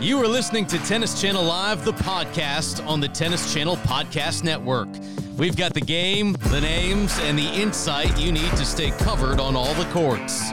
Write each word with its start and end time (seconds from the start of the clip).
You 0.00 0.22
are 0.22 0.28
listening 0.28 0.64
to 0.66 0.78
Tennis 0.84 1.20
Channel 1.20 1.42
Live, 1.42 1.84
the 1.84 1.92
podcast 1.92 2.86
on 2.86 3.00
the 3.00 3.08
Tennis 3.08 3.52
Channel 3.52 3.74
Podcast 3.78 4.44
Network. 4.44 4.86
We've 5.36 5.56
got 5.56 5.74
the 5.74 5.80
game, 5.80 6.34
the 6.50 6.60
names, 6.60 7.18
and 7.22 7.36
the 7.36 7.48
insight 7.48 8.16
you 8.16 8.30
need 8.30 8.48
to 8.52 8.64
stay 8.64 8.92
covered 8.92 9.40
on 9.40 9.56
all 9.56 9.74
the 9.74 9.86
courts. 9.86 10.52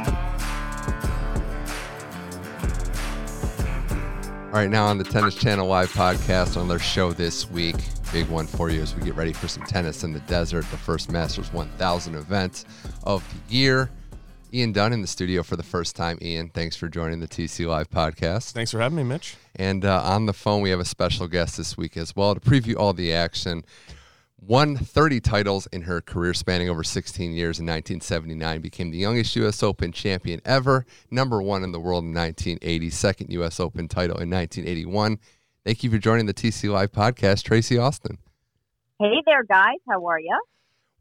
All 4.47 4.61
right, 4.61 4.67
now 4.67 4.87
on 4.87 4.97
the 4.97 5.03
Tennis 5.03 5.35
Channel 5.35 5.67
Live 5.67 5.93
podcast 5.93 6.59
on 6.59 6.67
their 6.67 6.79
show 6.79 7.13
this 7.13 7.47
week, 7.51 7.75
big 8.11 8.27
one 8.29 8.47
for 8.47 8.71
you 8.71 8.81
as 8.81 8.95
we 8.95 9.03
get 9.03 9.13
ready 9.13 9.31
for 9.31 9.47
some 9.47 9.61
tennis 9.67 10.03
in 10.03 10.11
the 10.11 10.21
desert, 10.21 10.65
the 10.71 10.77
first 10.77 11.11
Masters 11.11 11.53
1000 11.53 12.15
event 12.15 12.65
of 13.03 13.23
the 13.47 13.55
year. 13.55 13.91
Ian 14.55 14.71
Dunn 14.71 14.93
in 14.93 15.01
the 15.01 15.07
studio 15.07 15.43
for 15.43 15.57
the 15.57 15.63
first 15.63 15.97
time. 15.97 16.17
Ian, 16.21 16.47
thanks 16.47 16.77
for 16.77 16.87
joining 16.87 17.19
the 17.19 17.27
TC 17.27 17.67
Live 17.67 17.89
podcast. 17.89 18.53
Thanks 18.53 18.71
for 18.71 18.79
having 18.79 18.95
me, 18.95 19.03
Mitch. 19.03 19.35
And 19.53 19.83
uh, 19.83 20.01
on 20.01 20.27
the 20.27 20.33
phone, 20.33 20.61
we 20.61 20.69
have 20.69 20.79
a 20.79 20.85
special 20.85 21.27
guest 21.27 21.57
this 21.57 21.75
week 21.75 21.97
as 21.97 22.15
well 22.15 22.33
to 22.33 22.39
preview 22.39 22.77
all 22.77 22.93
the 22.93 23.11
action. 23.11 23.65
Won 24.39 24.77
30 24.77 25.19
titles 25.19 25.67
in 25.73 25.81
her 25.81 25.99
career 25.99 26.33
spanning 26.33 26.69
over 26.69 26.85
16 26.85 27.33
years 27.33 27.59
in 27.59 27.65
1979. 27.65 28.61
Became 28.61 28.91
the 28.91 28.97
youngest 28.97 29.35
U.S. 29.35 29.61
Open 29.61 29.91
champion 29.91 30.39
ever. 30.45 30.85
Number 31.11 31.41
one 31.41 31.65
in 31.65 31.73
the 31.73 31.79
world 31.79 32.05
in 32.05 32.13
1980. 32.13 32.89
Second 32.91 33.31
U.S. 33.31 33.59
Open 33.59 33.89
title 33.89 34.17
in 34.19 34.29
1981. 34.29 35.19
Thank 35.65 35.83
you 35.83 35.89
for 35.89 35.97
joining 35.97 36.27
the 36.27 36.33
TC 36.33 36.71
Live 36.71 36.93
podcast, 36.93 37.43
Tracy 37.43 37.77
Austin. 37.77 38.19
Hey 38.99 39.21
there, 39.25 39.43
guys. 39.43 39.79
How 39.89 40.05
are 40.07 40.19
you? 40.19 40.39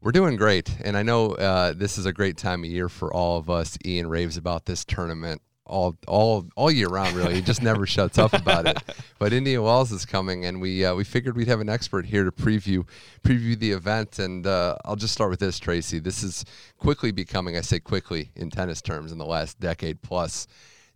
We're 0.05 0.11
doing 0.11 0.35
great, 0.35 0.69
and 0.83 0.95
I 0.95 1.01
know 1.01 1.31
uh, 1.31 1.73
this 1.73 1.97
is 1.97 2.05
a 2.05 2.13
great 2.13 2.37
time 2.37 2.63
of 2.63 2.69
year 2.69 2.89
for 2.89 3.11
all 3.11 3.39
of 3.39 3.49
us. 3.49 3.75
Ian 3.83 4.05
raves 4.07 4.37
about 4.37 4.67
this 4.67 4.85
tournament 4.85 5.41
all 5.65 5.95
all 6.07 6.45
all 6.55 6.69
year 6.69 6.89
round. 6.89 7.15
Really, 7.15 7.33
he 7.33 7.41
just 7.41 7.63
never 7.63 7.87
shuts 7.87 8.19
up 8.19 8.31
about 8.33 8.67
it. 8.67 8.77
But 9.17 9.33
Indian 9.33 9.63
Wells 9.63 9.91
is 9.91 10.05
coming, 10.05 10.45
and 10.45 10.61
we 10.61 10.85
uh, 10.85 10.93
we 10.93 11.05
figured 11.05 11.35
we'd 11.35 11.47
have 11.47 11.59
an 11.59 11.69
expert 11.69 12.05
here 12.05 12.23
to 12.23 12.31
preview 12.31 12.87
preview 13.23 13.57
the 13.57 13.71
event. 13.71 14.19
And 14.19 14.45
uh, 14.45 14.75
I'll 14.85 14.95
just 14.95 15.11
start 15.11 15.31
with 15.31 15.39
this, 15.39 15.57
Tracy. 15.57 15.97
This 15.97 16.21
is 16.21 16.45
quickly 16.77 17.11
becoming, 17.11 17.57
I 17.57 17.61
say 17.61 17.79
quickly 17.79 18.29
in 18.35 18.51
tennis 18.51 18.83
terms, 18.83 19.11
in 19.11 19.17
the 19.17 19.25
last 19.25 19.59
decade 19.59 20.03
plus, 20.03 20.45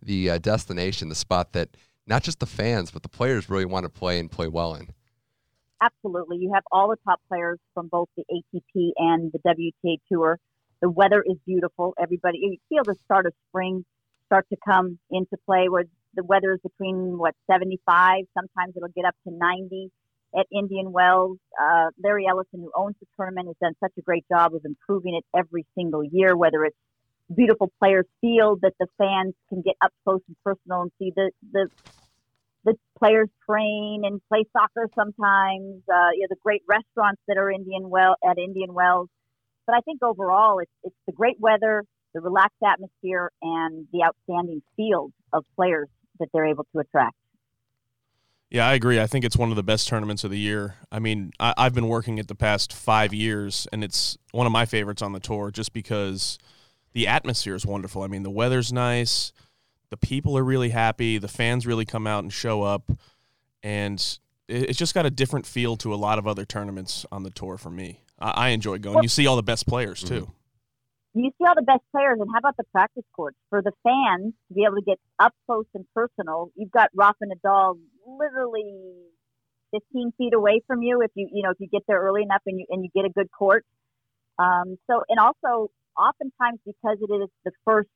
the 0.00 0.30
uh, 0.30 0.38
destination, 0.38 1.08
the 1.08 1.16
spot 1.16 1.52
that 1.54 1.70
not 2.06 2.22
just 2.22 2.38
the 2.38 2.46
fans 2.46 2.92
but 2.92 3.02
the 3.02 3.08
players 3.08 3.50
really 3.50 3.64
want 3.64 3.82
to 3.82 3.90
play 3.90 4.20
and 4.20 4.30
play 4.30 4.46
well 4.46 4.76
in. 4.76 4.90
Absolutely. 5.80 6.38
You 6.38 6.52
have 6.54 6.64
all 6.70 6.88
the 6.88 6.96
top 7.04 7.20
players 7.28 7.58
from 7.74 7.88
both 7.88 8.08
the 8.16 8.24
ATP 8.30 8.90
and 8.96 9.32
the 9.32 9.38
WTA 9.38 9.96
Tour. 10.12 10.38
The 10.82 10.90
weather 10.90 11.22
is 11.26 11.36
beautiful. 11.46 11.94
Everybody, 11.98 12.38
you 12.38 12.56
feel 12.68 12.84
the 12.84 12.96
start 13.04 13.26
of 13.26 13.32
spring 13.48 13.84
start 14.26 14.46
to 14.50 14.56
come 14.64 14.98
into 15.10 15.36
play 15.46 15.68
where 15.68 15.84
the 16.14 16.22
weather 16.22 16.52
is 16.52 16.60
between, 16.62 17.18
what, 17.18 17.34
75, 17.50 18.24
sometimes 18.36 18.74
it'll 18.76 18.88
get 18.88 19.04
up 19.04 19.14
to 19.26 19.32
90 19.32 19.90
at 20.38 20.46
Indian 20.52 20.92
Wells. 20.92 21.38
Uh, 21.60 21.86
Larry 22.02 22.26
Ellison, 22.28 22.60
who 22.60 22.70
owns 22.76 22.94
the 23.00 23.06
tournament, 23.16 23.48
has 23.48 23.56
done 23.60 23.74
such 23.80 23.92
a 23.98 24.02
great 24.02 24.24
job 24.30 24.54
of 24.54 24.64
improving 24.64 25.14
it 25.14 25.24
every 25.36 25.66
single 25.74 26.04
year, 26.04 26.36
whether 26.36 26.64
it's 26.64 26.76
beautiful 27.34 27.72
players 27.78 28.06
field 28.20 28.60
that 28.62 28.74
the 28.78 28.86
fans 28.98 29.34
can 29.48 29.62
get 29.62 29.74
up 29.82 29.92
close 30.04 30.20
and 30.26 30.36
personal 30.44 30.82
and 30.82 30.92
see 30.98 31.12
the, 31.14 31.30
the 31.52 31.68
the 32.64 32.74
players 32.98 33.28
train 33.48 34.02
and 34.04 34.20
play 34.28 34.44
soccer 34.52 34.88
sometimes. 34.94 35.82
Uh, 35.88 36.10
you 36.14 36.22
know, 36.22 36.26
the 36.28 36.36
great 36.42 36.62
restaurants 36.68 37.20
that 37.28 37.36
are 37.36 37.50
Indian 37.50 37.88
well 37.88 38.16
at 38.28 38.38
Indian 38.38 38.74
Wells. 38.74 39.08
But 39.66 39.76
I 39.76 39.80
think 39.80 40.02
overall, 40.02 40.58
it's 40.58 40.72
it's 40.82 40.96
the 41.06 41.12
great 41.12 41.38
weather, 41.40 41.84
the 42.14 42.20
relaxed 42.20 42.62
atmosphere, 42.64 43.30
and 43.42 43.86
the 43.92 44.04
outstanding 44.04 44.62
field 44.76 45.12
of 45.32 45.44
players 45.56 45.88
that 46.18 46.28
they're 46.32 46.46
able 46.46 46.66
to 46.72 46.80
attract. 46.80 47.14
Yeah, 48.50 48.66
I 48.66 48.74
agree. 48.74 49.00
I 49.00 49.06
think 49.06 49.24
it's 49.24 49.36
one 49.36 49.50
of 49.50 49.56
the 49.56 49.62
best 49.62 49.86
tournaments 49.86 50.24
of 50.24 50.32
the 50.32 50.38
year. 50.38 50.74
I 50.90 50.98
mean, 50.98 51.30
I, 51.38 51.54
have 51.56 51.72
been 51.72 51.86
working 51.86 52.18
it 52.18 52.26
the 52.26 52.34
past 52.34 52.72
five 52.72 53.14
years, 53.14 53.68
and 53.72 53.84
it's 53.84 54.18
one 54.32 54.44
of 54.44 54.52
my 54.52 54.66
favorites 54.66 55.02
on 55.02 55.12
the 55.12 55.20
tour 55.20 55.52
just 55.52 55.72
because 55.72 56.36
the 56.92 57.06
atmosphere 57.06 57.54
is 57.54 57.64
wonderful. 57.64 58.02
I 58.02 58.08
mean, 58.08 58.24
the 58.24 58.30
weather's 58.30 58.72
nice 58.72 59.32
the 59.90 59.96
people 59.96 60.38
are 60.38 60.44
really 60.44 60.70
happy. 60.70 61.18
The 61.18 61.28
fans 61.28 61.66
really 61.66 61.84
come 61.84 62.06
out 62.06 62.22
and 62.22 62.32
show 62.32 62.62
up, 62.62 62.90
and 63.62 64.18
it's 64.48 64.78
just 64.78 64.94
got 64.94 65.06
a 65.06 65.10
different 65.10 65.46
feel 65.46 65.76
to 65.78 65.92
a 65.92 65.96
lot 65.96 66.18
of 66.18 66.26
other 66.26 66.44
tournaments 66.44 67.04
on 67.12 67.22
the 67.22 67.30
tour 67.30 67.58
for 67.58 67.70
me. 67.70 68.00
I, 68.18 68.30
I 68.30 68.48
enjoy 68.48 68.78
going. 68.78 69.02
You 69.02 69.08
see 69.08 69.26
all 69.26 69.36
the 69.36 69.42
best 69.42 69.66
players 69.66 70.02
too. 70.02 70.30
You 71.12 71.32
see 71.38 71.44
all 71.44 71.56
the 71.56 71.62
best 71.62 71.82
players, 71.90 72.18
and 72.20 72.30
how 72.32 72.38
about 72.38 72.56
the 72.56 72.64
practice 72.70 73.04
courts 73.14 73.36
for 73.48 73.62
the 73.62 73.72
fans 73.82 74.32
to 74.48 74.54
be 74.54 74.62
able 74.64 74.76
to 74.76 74.84
get 74.86 75.00
up 75.18 75.34
close 75.46 75.66
and 75.74 75.84
personal? 75.92 76.52
You've 76.54 76.70
got 76.70 76.90
Rafa 76.94 77.24
Nadal 77.24 77.78
literally 78.06 78.94
15 79.72 80.12
feet 80.16 80.34
away 80.34 80.62
from 80.66 80.82
you 80.82 81.00
if 81.02 81.10
you 81.14 81.28
you 81.32 81.42
know 81.42 81.50
if 81.50 81.56
you 81.58 81.68
get 81.68 81.82
there 81.86 82.00
early 82.00 82.22
enough 82.22 82.42
and 82.46 82.60
you 82.60 82.66
and 82.70 82.84
you 82.84 82.90
get 82.94 83.04
a 83.04 83.12
good 83.12 83.30
court. 83.36 83.64
Um, 84.38 84.78
so 84.88 85.02
and 85.08 85.18
also 85.18 85.70
oftentimes 85.98 86.60
because 86.64 86.98
it 87.00 87.12
is 87.12 87.28
the 87.44 87.50
first 87.64 87.88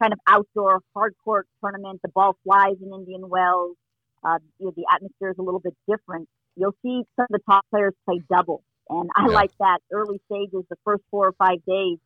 kind 0.00 0.12
of 0.12 0.18
outdoor 0.26 0.80
hard 0.94 1.14
court 1.24 1.46
tournament. 1.60 2.00
The 2.02 2.08
ball 2.08 2.36
flies 2.44 2.76
in 2.80 2.92
Indian 2.92 3.28
Wells. 3.28 3.76
Uh, 4.24 4.38
you 4.58 4.66
know, 4.66 4.72
the 4.76 4.84
atmosphere 4.92 5.30
is 5.30 5.38
a 5.38 5.42
little 5.42 5.60
bit 5.60 5.74
different. 5.88 6.28
You'll 6.56 6.74
see 6.82 7.02
some 7.16 7.26
of 7.30 7.30
the 7.30 7.40
top 7.48 7.64
players 7.70 7.92
play 8.04 8.20
double, 8.30 8.62
and 8.88 9.08
I 9.14 9.26
yeah. 9.28 9.34
like 9.34 9.50
that 9.60 9.78
early 9.92 10.20
stages, 10.26 10.64
the 10.70 10.76
first 10.84 11.02
four 11.10 11.28
or 11.28 11.32
five 11.32 11.64
days, 11.66 11.98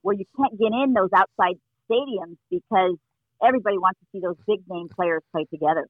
where 0.00 0.14
you 0.14 0.24
can't 0.36 0.58
get 0.58 0.72
in 0.72 0.94
those 0.94 1.10
outside 1.14 1.56
stadiums 1.90 2.36
because 2.50 2.96
everybody 3.44 3.78
wants 3.78 4.00
to 4.00 4.06
see 4.12 4.20
those 4.20 4.36
big 4.46 4.60
name 4.68 4.88
players 4.88 5.22
play 5.30 5.44
together. 5.44 5.86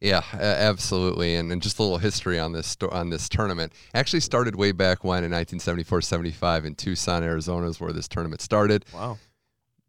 Yeah, 0.00 0.22
absolutely. 0.32 1.34
And, 1.34 1.50
and 1.50 1.60
just 1.60 1.80
a 1.80 1.82
little 1.82 1.98
history 1.98 2.38
on 2.38 2.52
this 2.52 2.76
on 2.92 3.10
this 3.10 3.28
tournament. 3.28 3.72
Actually 3.94 4.20
started 4.20 4.54
way 4.54 4.70
back 4.70 5.02
when 5.02 5.24
in 5.24 5.32
1974-75 5.32 6.66
in 6.66 6.74
Tucson, 6.76 7.24
Arizona 7.24 7.66
is 7.66 7.80
where 7.80 7.92
this 7.92 8.06
tournament 8.06 8.40
started. 8.40 8.84
Wow 8.94 9.18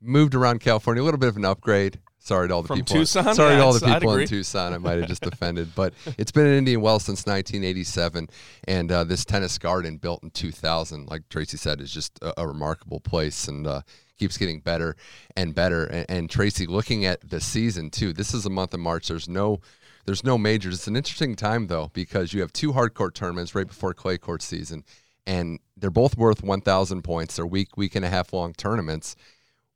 moved 0.02 0.36
around 0.36 0.60
California, 0.60 1.02
a 1.02 1.06
little 1.06 1.20
bit 1.20 1.30
of 1.30 1.38
an 1.38 1.46
upgrade. 1.46 2.00
Sorry 2.22 2.50
to 2.50 2.54
all 2.54 2.62
the 2.62 2.68
From 2.68 2.80
people. 2.80 2.98
Tucson? 2.98 3.34
Sorry 3.34 3.54
yeah, 3.54 3.60
to 3.60 3.64
all 3.64 3.74
the 3.74 3.86
people 3.86 4.14
in 4.16 4.28
Tucson. 4.28 4.74
I 4.74 4.78
might 4.78 5.00
have 5.00 5.08
just 5.08 5.26
offended, 5.26 5.70
but 5.74 5.94
it's 6.18 6.32
been 6.32 6.46
in 6.46 6.54
Indian 6.54 6.82
Wells 6.82 7.04
since 7.04 7.26
1987, 7.26 8.28
and 8.68 8.92
uh, 8.92 9.04
this 9.06 9.24
tennis 9.24 9.58
garden 9.58 9.98
built 9.98 10.22
in 10.22 10.30
2000, 10.32 11.08
like 11.08 11.28
Tracy 11.30 11.58
said, 11.58 11.80
is 11.80 11.92
just 11.92 12.20
a, 12.22 12.42
a 12.42 12.48
remarkable 12.48 13.00
place 13.00 13.48
and 13.48 13.66
uh, 13.66 13.82
keeps 14.18 14.38
getting 14.38 14.60
better 14.60 14.96
and 15.38 15.56
better. 15.56 15.86
And, 15.86 16.06
and, 16.10 16.30
Tracy, 16.30 16.68
looking 16.68 17.06
at 17.06 17.28
the 17.28 17.40
season 17.40 17.90
too, 17.90 18.12
this 18.12 18.34
is 18.34 18.46
a 18.46 18.50
month 18.50 18.74
of 18.74 18.82
March. 18.82 19.08
There's 19.08 19.30
no 19.30 19.62
there's 20.06 20.24
no 20.24 20.38
majors. 20.38 20.76
It's 20.76 20.88
an 20.88 20.96
interesting 20.96 21.36
time 21.36 21.68
though 21.68 21.90
because 21.94 22.34
you 22.34 22.42
have 22.42 22.52
two 22.52 22.74
hard 22.74 22.94
court 22.94 23.16
tournaments 23.16 23.56
right 23.56 23.68
before 23.68 23.94
clay 23.94 24.18
court 24.18 24.42
season, 24.42 24.84
and 25.26 25.60
they're 25.78 25.90
both 25.90 26.18
worth 26.18 26.44
1,000 26.44 27.02
points. 27.02 27.38
They're 27.38 27.46
week 27.46 27.78
week 27.78 27.96
and 27.96 28.04
a 28.04 28.10
half 28.10 28.34
long 28.34 28.54
tournaments 28.54 29.16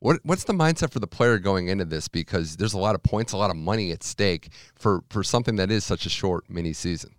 what 0.03 0.19
what's 0.23 0.43
the 0.43 0.53
mindset 0.53 0.91
for 0.91 0.99
the 0.99 1.07
player 1.07 1.39
going 1.39 1.69
into 1.69 1.85
this? 1.85 2.09
Because 2.09 2.57
there's 2.57 2.73
a 2.73 2.77
lot 2.77 2.93
of 2.93 3.01
points, 3.03 3.31
a 3.31 3.37
lot 3.37 3.49
of 3.49 3.55
money 3.55 3.91
at 3.91 4.03
stake 4.03 4.49
for 4.75 5.01
for 5.09 5.23
something 5.23 5.55
that 5.55 5.71
is 5.71 5.85
such 5.85 6.05
a 6.05 6.09
short 6.09 6.49
mini 6.49 6.73
season. 6.73 7.11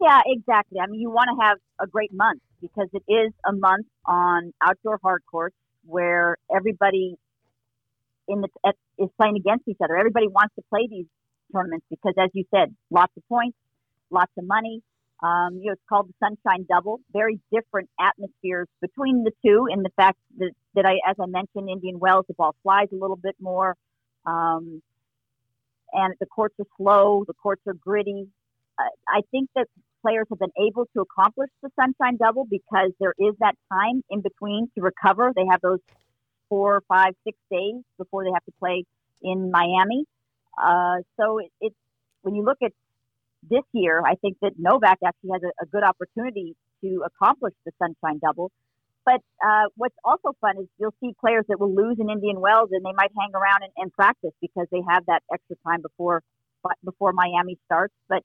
Yeah, 0.00 0.20
exactly. 0.24 0.78
I 0.78 0.86
mean, 0.86 1.00
you 1.00 1.10
want 1.10 1.30
to 1.34 1.44
have 1.44 1.58
a 1.80 1.86
great 1.88 2.12
month 2.12 2.42
because 2.60 2.88
it 2.92 3.02
is 3.10 3.32
a 3.44 3.52
month 3.52 3.86
on 4.06 4.52
outdoor 4.62 5.00
hard 5.02 5.22
courts 5.28 5.56
where 5.84 6.36
everybody 6.54 7.16
in 8.28 8.40
the 8.40 8.48
is 8.98 9.08
playing 9.20 9.36
against 9.36 9.66
each 9.66 9.78
other. 9.82 9.96
Everybody 9.96 10.28
wants 10.28 10.54
to 10.54 10.62
play 10.70 10.86
these 10.88 11.06
tournaments 11.52 11.86
because, 11.90 12.14
as 12.18 12.30
you 12.34 12.44
said, 12.54 12.74
lots 12.90 13.12
of 13.16 13.26
points, 13.28 13.56
lots 14.10 14.30
of 14.38 14.44
money, 14.46 14.80
um, 15.24 15.58
you 15.60 15.66
know, 15.66 15.72
it's 15.72 15.82
called 15.88 16.08
the 16.08 16.14
Sunshine 16.20 16.66
Double. 16.68 17.00
Very 17.12 17.40
different 17.52 17.88
atmospheres 17.98 18.68
between 18.80 19.24
the 19.24 19.32
two 19.44 19.66
in 19.70 19.82
the 19.82 19.90
fact 19.96 20.18
that, 20.38 20.50
that 20.74 20.86
I, 20.86 20.94
as 21.08 21.16
I 21.20 21.26
mentioned, 21.26 21.68
Indian 21.68 21.98
Wells, 21.98 22.24
the 22.28 22.34
ball 22.34 22.54
flies 22.62 22.88
a 22.92 22.96
little 22.96 23.16
bit 23.16 23.36
more. 23.40 23.76
Um, 24.26 24.82
and 25.92 26.14
the 26.20 26.26
courts 26.26 26.54
are 26.58 26.66
slow, 26.76 27.24
the 27.26 27.34
courts 27.34 27.62
are 27.66 27.74
gritty. 27.74 28.28
Uh, 28.78 28.82
I 29.08 29.20
think 29.30 29.50
that 29.54 29.68
players 30.02 30.26
have 30.28 30.38
been 30.38 30.52
able 30.60 30.86
to 30.94 31.00
accomplish 31.00 31.50
the 31.62 31.70
Sunshine 31.80 32.16
Double 32.16 32.44
because 32.44 32.90
there 33.00 33.14
is 33.18 33.34
that 33.40 33.54
time 33.72 34.02
in 34.10 34.20
between 34.20 34.68
to 34.74 34.82
recover. 34.82 35.32
They 35.34 35.46
have 35.50 35.60
those 35.62 35.78
four, 36.48 36.82
five, 36.88 37.14
six 37.24 37.38
days 37.50 37.76
before 37.96 38.24
they 38.24 38.30
have 38.32 38.44
to 38.44 38.52
play 38.58 38.84
in 39.22 39.50
Miami. 39.50 40.04
Uh, 40.62 40.96
so 41.18 41.38
it, 41.38 41.50
it's 41.60 41.76
when 42.22 42.34
you 42.34 42.44
look 42.44 42.58
at 42.62 42.72
this 43.48 43.62
year, 43.72 44.02
I 44.04 44.14
think 44.16 44.38
that 44.42 44.52
Novak 44.58 44.98
actually 45.06 45.30
has 45.32 45.42
a, 45.42 45.62
a 45.62 45.66
good 45.66 45.84
opportunity 45.84 46.56
to 46.82 47.04
accomplish 47.06 47.54
the 47.64 47.72
Sunshine 47.78 48.18
Double. 48.18 48.50
But 49.04 49.20
uh, 49.44 49.64
what's 49.76 49.96
also 50.04 50.34
fun 50.40 50.56
is 50.58 50.66
you'll 50.78 50.94
see 51.00 51.14
players 51.20 51.44
that 51.48 51.60
will 51.60 51.74
lose 51.74 51.98
in 52.00 52.08
Indian 52.08 52.40
Wells 52.40 52.70
and 52.72 52.84
they 52.84 52.92
might 52.96 53.10
hang 53.18 53.34
around 53.34 53.62
and, 53.62 53.72
and 53.76 53.92
practice 53.92 54.32
because 54.40 54.66
they 54.72 54.80
have 54.88 55.04
that 55.06 55.22
extra 55.32 55.56
time 55.66 55.82
before 55.82 56.22
before 56.82 57.12
Miami 57.12 57.58
starts. 57.66 57.92
But 58.08 58.22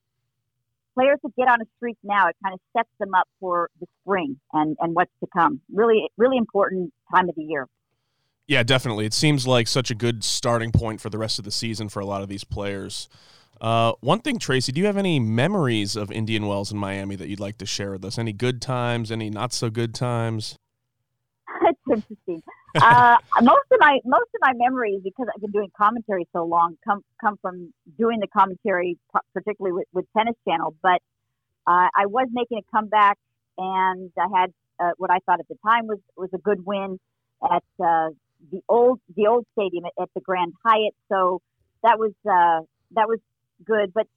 players 0.94 1.20
that 1.24 1.36
get 1.36 1.50
on 1.50 1.62
a 1.62 1.66
streak 1.78 1.98
now, 2.04 2.28
it 2.28 2.36
kind 2.44 2.54
of 2.54 2.60
sets 2.76 2.90
them 3.00 3.14
up 3.14 3.28
for 3.40 3.70
the 3.80 3.88
spring 4.02 4.40
and, 4.54 4.78
and 4.80 4.96
what's 4.96 5.12
to 5.22 5.28
come. 5.36 5.62
Really, 5.74 6.10
really 6.18 6.38
important 6.38 6.94
time 7.14 7.30
of 7.30 7.36
the 7.36 7.44
year. 7.44 7.68
Yeah, 8.48 8.64
definitely. 8.64 9.06
It 9.06 9.14
seems 9.14 9.46
like 9.46 9.68
such 9.68 9.92
a 9.92 9.96
good 9.96 10.24
starting 10.24 10.72
point 10.72 11.02
for 11.02 11.10
the 11.10 11.18
rest 11.18 11.38
of 11.38 11.46
the 11.46 11.52
season 11.52 11.88
for 11.88 12.00
a 12.00 12.06
lot 12.06 12.22
of 12.22 12.30
these 12.30 12.44
players. 12.44 13.08
Uh, 13.62 13.94
one 14.00 14.20
thing, 14.22 14.40
Tracy, 14.40 14.72
do 14.72 14.80
you 14.80 14.88
have 14.88 14.98
any 14.98 15.20
memories 15.20 15.96
of 15.96 16.12
Indian 16.12 16.48
Wells 16.48 16.72
in 16.72 16.78
Miami 16.78 17.16
that 17.18 17.28
you'd 17.28 17.40
like 17.40 17.58
to 17.58 17.66
share 17.66 17.92
with 17.92 18.06
us? 18.06 18.18
Any 18.18 18.34
good 18.34 18.62
times? 18.62 19.12
Any 19.12 19.30
not 19.30 19.54
so 19.54 19.70
good 19.70 19.94
times? 19.94 20.56
Interesting. 21.90 22.44
Uh, 22.76 23.18
most 23.42 23.66
of 23.72 23.80
my 23.80 24.00
most 24.06 24.30
of 24.36 24.42
my 24.42 24.54
memories, 24.56 25.02
because 25.04 25.28
I've 25.34 25.42
been 25.42 25.52
doing 25.52 25.72
commentary 25.78 26.28
so 26.34 26.46
long, 26.46 26.78
come 26.86 27.04
come 27.20 27.38
from 27.42 27.74
doing 27.98 28.20
the 28.20 28.28
commentary, 28.28 28.98
particularly 29.34 29.74
with, 29.74 29.88
with 29.94 30.06
Tennis 30.16 30.36
Channel. 30.48 30.76
But 30.82 31.02
uh, 31.68 31.90
I 31.96 32.06
was 32.06 32.28
making 32.32 32.60
a 32.60 32.76
comeback, 32.76 33.18
and 33.58 34.12
I 34.18 34.28
had 34.40 34.54
uh, 34.80 34.92
what 34.98 35.12
I 35.12 35.20
thought 35.26 35.40
at 35.40 35.48
the 35.48 35.58
time 35.66 35.88
was 35.88 36.00
was 36.16 36.30
a 36.34 36.38
good 36.38 36.66
win 36.66 37.00
at 37.44 37.64
uh, 37.84 38.10
the 38.52 38.62
old 38.68 39.00
the 39.16 39.28
old 39.28 39.46
stadium 39.54 39.86
at, 39.86 39.94
at 40.02 40.10
the 40.14 40.22
Grand 40.22 40.54
Hyatt. 40.64 40.96
So 41.10 41.42
that 41.84 42.00
was 42.00 42.12
uh, 42.26 42.66
that 42.92 43.08
was 43.08 43.20
good. 43.66 43.94
But 43.94 44.08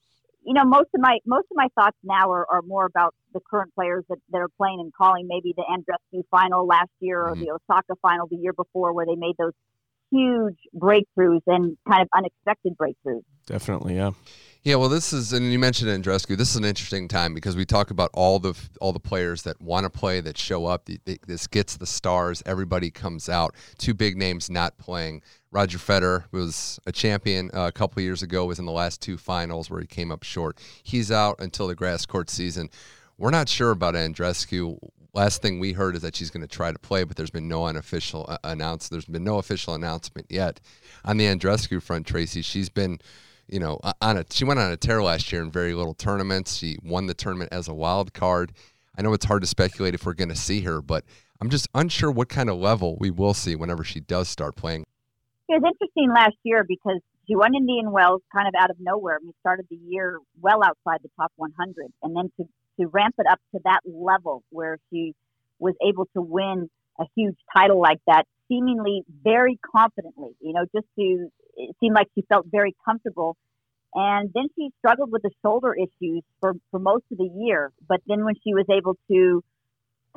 you 0.45 0.55
know, 0.55 0.65
most 0.65 0.89
of 0.95 1.01
my 1.01 1.19
most 1.27 1.47
of 1.51 1.57
my 1.57 1.69
thoughts 1.75 1.97
now 2.03 2.31
are, 2.31 2.47
are 2.51 2.63
more 2.63 2.85
about 2.85 3.15
the 3.33 3.41
current 3.51 3.73
players 3.75 4.05
that, 4.09 4.19
that 4.31 4.39
are 4.39 4.51
playing 4.57 4.81
and 4.81 4.93
calling 4.93 5.27
maybe 5.29 5.55
the 5.57 5.65
Andreescu 5.71 6.23
final 6.31 6.67
last 6.67 6.91
year 7.01 7.21
or 7.21 7.33
mm-hmm. 7.33 7.43
the 7.43 7.51
Osaka 7.51 7.95
final 8.03 8.27
the 8.29 8.37
year 8.37 8.53
before, 8.53 8.93
where 8.93 9.07
they 9.07 9.17
made 9.17 9.35
those 9.39 9.53
huge 10.11 10.59
breakthroughs 10.77 11.41
and 11.47 11.77
kind 11.89 12.03
of 12.03 12.09
unexpected 12.15 12.75
breakthroughs. 12.77 13.23
Definitely, 13.47 13.97
yeah. 13.97 14.13
Yeah, 14.65 14.77
well, 14.77 14.89
this 14.89 15.13
is, 15.13 15.33
and 15.33 15.51
you 15.51 15.59
mentioned 15.59 15.91
Andreescu. 15.91 16.37
This 16.37 16.51
is 16.51 16.57
an 16.57 16.65
interesting 16.65 17.09
time 17.09 17.35
because 17.35 17.57
we 17.57 17.65
talk 17.65 17.91
about 17.91 18.11
all 18.13 18.39
the 18.39 18.55
all 18.81 18.93
the 18.93 19.01
players 19.01 19.43
that 19.43 19.61
want 19.61 19.85
to 19.85 19.91
play, 19.91 20.21
that 20.21 20.39
show 20.39 20.67
up. 20.67 20.89
This 21.27 21.49
gets 21.49 21.77
the 21.77 21.87
stars. 21.87 22.45
Everybody 22.47 22.93
comes 22.93 23.29
out. 23.29 23.57
Two 23.79 23.93
big 23.93 24.17
names 24.17 24.49
not 24.49 24.79
playing. 24.79 25.23
Roger 25.53 25.77
Federer 25.77 26.25
was 26.33 26.81
a 26.87 26.93
champion 26.93 27.51
uh, 27.53 27.67
a 27.67 27.73
couple 27.73 28.03
years 28.03 28.23
ago. 28.23 28.47
Was 28.47 28.59
in 28.59 28.65
the 28.65 28.73
last 28.73 29.03
two 29.03 29.19
finals 29.19 29.71
where 29.71 29.81
he 29.81 29.87
came 29.87 30.11
up 30.11 30.23
short. 30.23 30.59
He's 30.83 31.13
out 31.13 31.37
until 31.39 31.69
the 31.69 31.75
grass 31.75 32.07
court 32.07 32.31
season. 32.31 32.71
We're 33.19 33.31
not 33.31 33.51
sure 33.51 33.71
about 33.71 33.95
Andreescu. 33.95 34.79
Last 35.15 35.43
thing 35.43 35.61
we 35.61 35.75
heard 35.75 35.95
is 35.95 36.01
that 36.03 36.17
she's 36.17 36.31
going 36.31 36.41
to 36.41 36.49
try 36.49 36.73
to 36.73 36.79
play, 36.79 37.05
but 37.05 37.19
there's 37.19 37.31
been 37.31 37.49
no 37.49 37.67
unofficial 37.67 38.25
uh, 38.27 38.39
announce. 38.45 38.89
There's 38.89 39.05
been 39.05 39.25
no 39.25 39.37
official 39.39 39.75
announcement 39.75 40.27
yet 40.31 40.59
on 41.05 41.19
the 41.19 41.27
Andreescu 41.27 41.83
front. 41.83 42.07
Tracy, 42.07 42.41
she's 42.41 42.71
been 42.71 42.99
you 43.47 43.61
know, 43.61 43.79
on 44.01 44.17
a 44.17 44.25
she 44.31 44.47
went 44.47 44.59
on 44.59 44.73
a 44.73 44.77
tear 44.79 45.03
last 45.03 45.31
year 45.31 45.43
in 45.43 45.51
very 45.51 45.75
little 45.75 45.93
tournaments. 45.93 46.57
She 46.57 46.79
won 46.83 47.07
the 47.07 47.15
tournament 47.15 47.53
as 47.53 47.69
a 47.69 47.75
wild 47.75 48.15
card. 48.15 48.53
I 48.97 49.03
know 49.03 49.13
it's 49.13 49.27
hard 49.27 49.43
to 49.43 49.47
speculate 49.47 49.95
if 49.95 50.07
we're 50.07 50.15
going 50.15 50.31
to 50.31 50.35
see 50.35 50.63
her, 50.63 50.81
but 50.81 51.05
I'm 51.41 51.51
just 51.51 51.69
unsure 51.75 52.11
what 52.11 52.31
kind 52.31 52.49
of 52.49 52.57
level 52.57 52.97
we 52.99 53.11
will 53.11 53.35
see 53.35 53.55
whenever 53.55 53.85
she 53.85 54.01
does 54.01 54.29
start 54.29 54.57
playing. 54.57 54.85
It 55.49 55.61
was 55.63 55.73
interesting 55.73 56.11
last 56.15 56.37
year 56.45 56.65
because 56.67 57.01
she 57.27 57.37
won 57.37 57.55
Indian 57.55 57.91
Wells 57.93 58.23
kind 58.35 58.49
of 58.49 58.55
out 58.59 58.71
of 58.71 58.77
nowhere. 58.81 59.19
We 59.23 59.33
started 59.41 59.67
the 59.71 59.77
year 59.77 60.19
well 60.41 60.61
outside 60.65 61.01
the 61.03 61.11
top 61.17 61.33
100, 61.37 61.93
and 62.03 62.17
then 62.17 62.31
to 62.39 62.45
to 62.81 62.89
ramp 62.89 63.15
it 63.19 63.27
up 63.31 63.39
to 63.55 63.61
that 63.65 63.81
level 63.85 64.43
where 64.51 64.79
she 64.91 65.15
was 65.59 65.75
able 65.87 66.07
to 66.17 66.23
win 66.23 66.71
a 66.99 67.05
huge 67.17 67.37
title 67.55 67.81
like 67.81 68.01
that, 68.07 68.25
seemingly 68.49 69.03
very 69.23 69.59
confidently. 69.77 70.31
You 70.41 70.55
know, 70.55 70.65
just 70.75 70.87
to 70.99 71.29
it 71.57 71.77
seemed 71.81 71.95
like 71.95 72.09
she 72.15 72.23
felt 72.29 72.47
very 72.51 72.75
comfortable. 72.85 73.37
And 73.95 74.31
then 74.35 74.47
she 74.57 74.71
struggled 74.79 75.13
with 75.13 75.23
the 75.23 75.31
shoulder 75.45 75.75
issues 75.75 76.23
for, 76.41 76.55
for 76.71 76.81
most 76.81 77.05
of 77.13 77.19
the 77.19 77.31
year. 77.37 77.73
But 77.89 78.01
then 78.07 78.25
when 78.25 78.35
she 78.43 78.55
was 78.55 78.67
able 78.71 78.97
to 79.11 79.43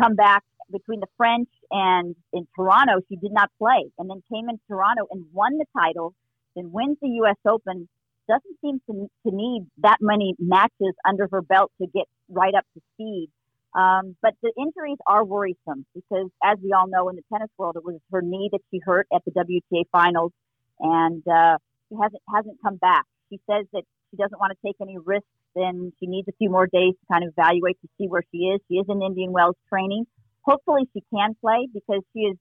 come 0.01 0.15
back 0.15 0.43
between 0.71 0.99
the 0.99 1.07
French 1.17 1.49
and 1.71 2.15
in 2.33 2.47
Toronto, 2.55 3.01
she 3.09 3.15
did 3.15 3.31
not 3.31 3.49
play. 3.57 3.85
And 3.97 4.09
then 4.09 4.21
came 4.31 4.49
in 4.49 4.59
Toronto 4.67 5.07
and 5.11 5.25
won 5.33 5.57
the 5.57 5.65
title, 5.77 6.13
then 6.55 6.71
wins 6.71 6.97
the 7.01 7.09
U.S. 7.21 7.37
Open. 7.47 7.87
Doesn't 8.27 8.57
seem 8.61 8.79
to, 8.89 9.07
to 9.27 9.35
need 9.35 9.67
that 9.79 9.97
many 10.01 10.33
matches 10.39 10.93
under 11.07 11.27
her 11.31 11.41
belt 11.41 11.71
to 11.79 11.87
get 11.87 12.05
right 12.29 12.53
up 12.55 12.65
to 12.73 12.81
speed. 12.93 13.29
Um, 13.75 14.15
but 14.21 14.33
the 14.41 14.51
injuries 14.57 14.97
are 15.05 15.23
worrisome 15.23 15.85
because, 15.93 16.29
as 16.43 16.57
we 16.63 16.71
all 16.71 16.87
know 16.87 17.09
in 17.09 17.17
the 17.17 17.23
tennis 17.31 17.49
world, 17.57 17.75
it 17.75 17.83
was 17.83 17.99
her 18.11 18.21
knee 18.21 18.49
that 18.53 18.61
she 18.71 18.79
hurt 18.83 19.05
at 19.13 19.21
the 19.25 19.31
WTA 19.31 19.83
finals 19.91 20.31
and 20.79 21.23
uh, 21.27 21.57
she 21.89 21.95
hasn't 22.01 22.21
hasn't 22.33 22.57
come 22.63 22.77
back. 22.77 23.03
She 23.29 23.39
says 23.49 23.65
that 23.73 23.83
she 24.11 24.17
doesn't 24.17 24.39
want 24.39 24.53
to 24.53 24.57
take 24.65 24.75
any 24.81 24.97
risks, 24.97 25.27
and 25.55 25.91
she 25.99 26.07
needs 26.07 26.27
a 26.27 26.33
few 26.37 26.49
more 26.49 26.67
days 26.67 26.93
to 26.93 27.05
kind 27.11 27.23
of 27.23 27.33
evaluate 27.37 27.79
to 27.81 27.89
see 27.97 28.07
where 28.07 28.23
she 28.31 28.49
is. 28.49 28.61
She 28.67 28.75
is 28.75 28.85
in 28.89 29.01
Indian 29.01 29.31
Wells 29.31 29.55
training. 29.69 30.05
Hopefully, 30.45 30.83
she 30.93 31.03
can 31.13 31.35
play 31.41 31.67
because 31.73 32.01
she 32.13 32.19
is 32.19 32.37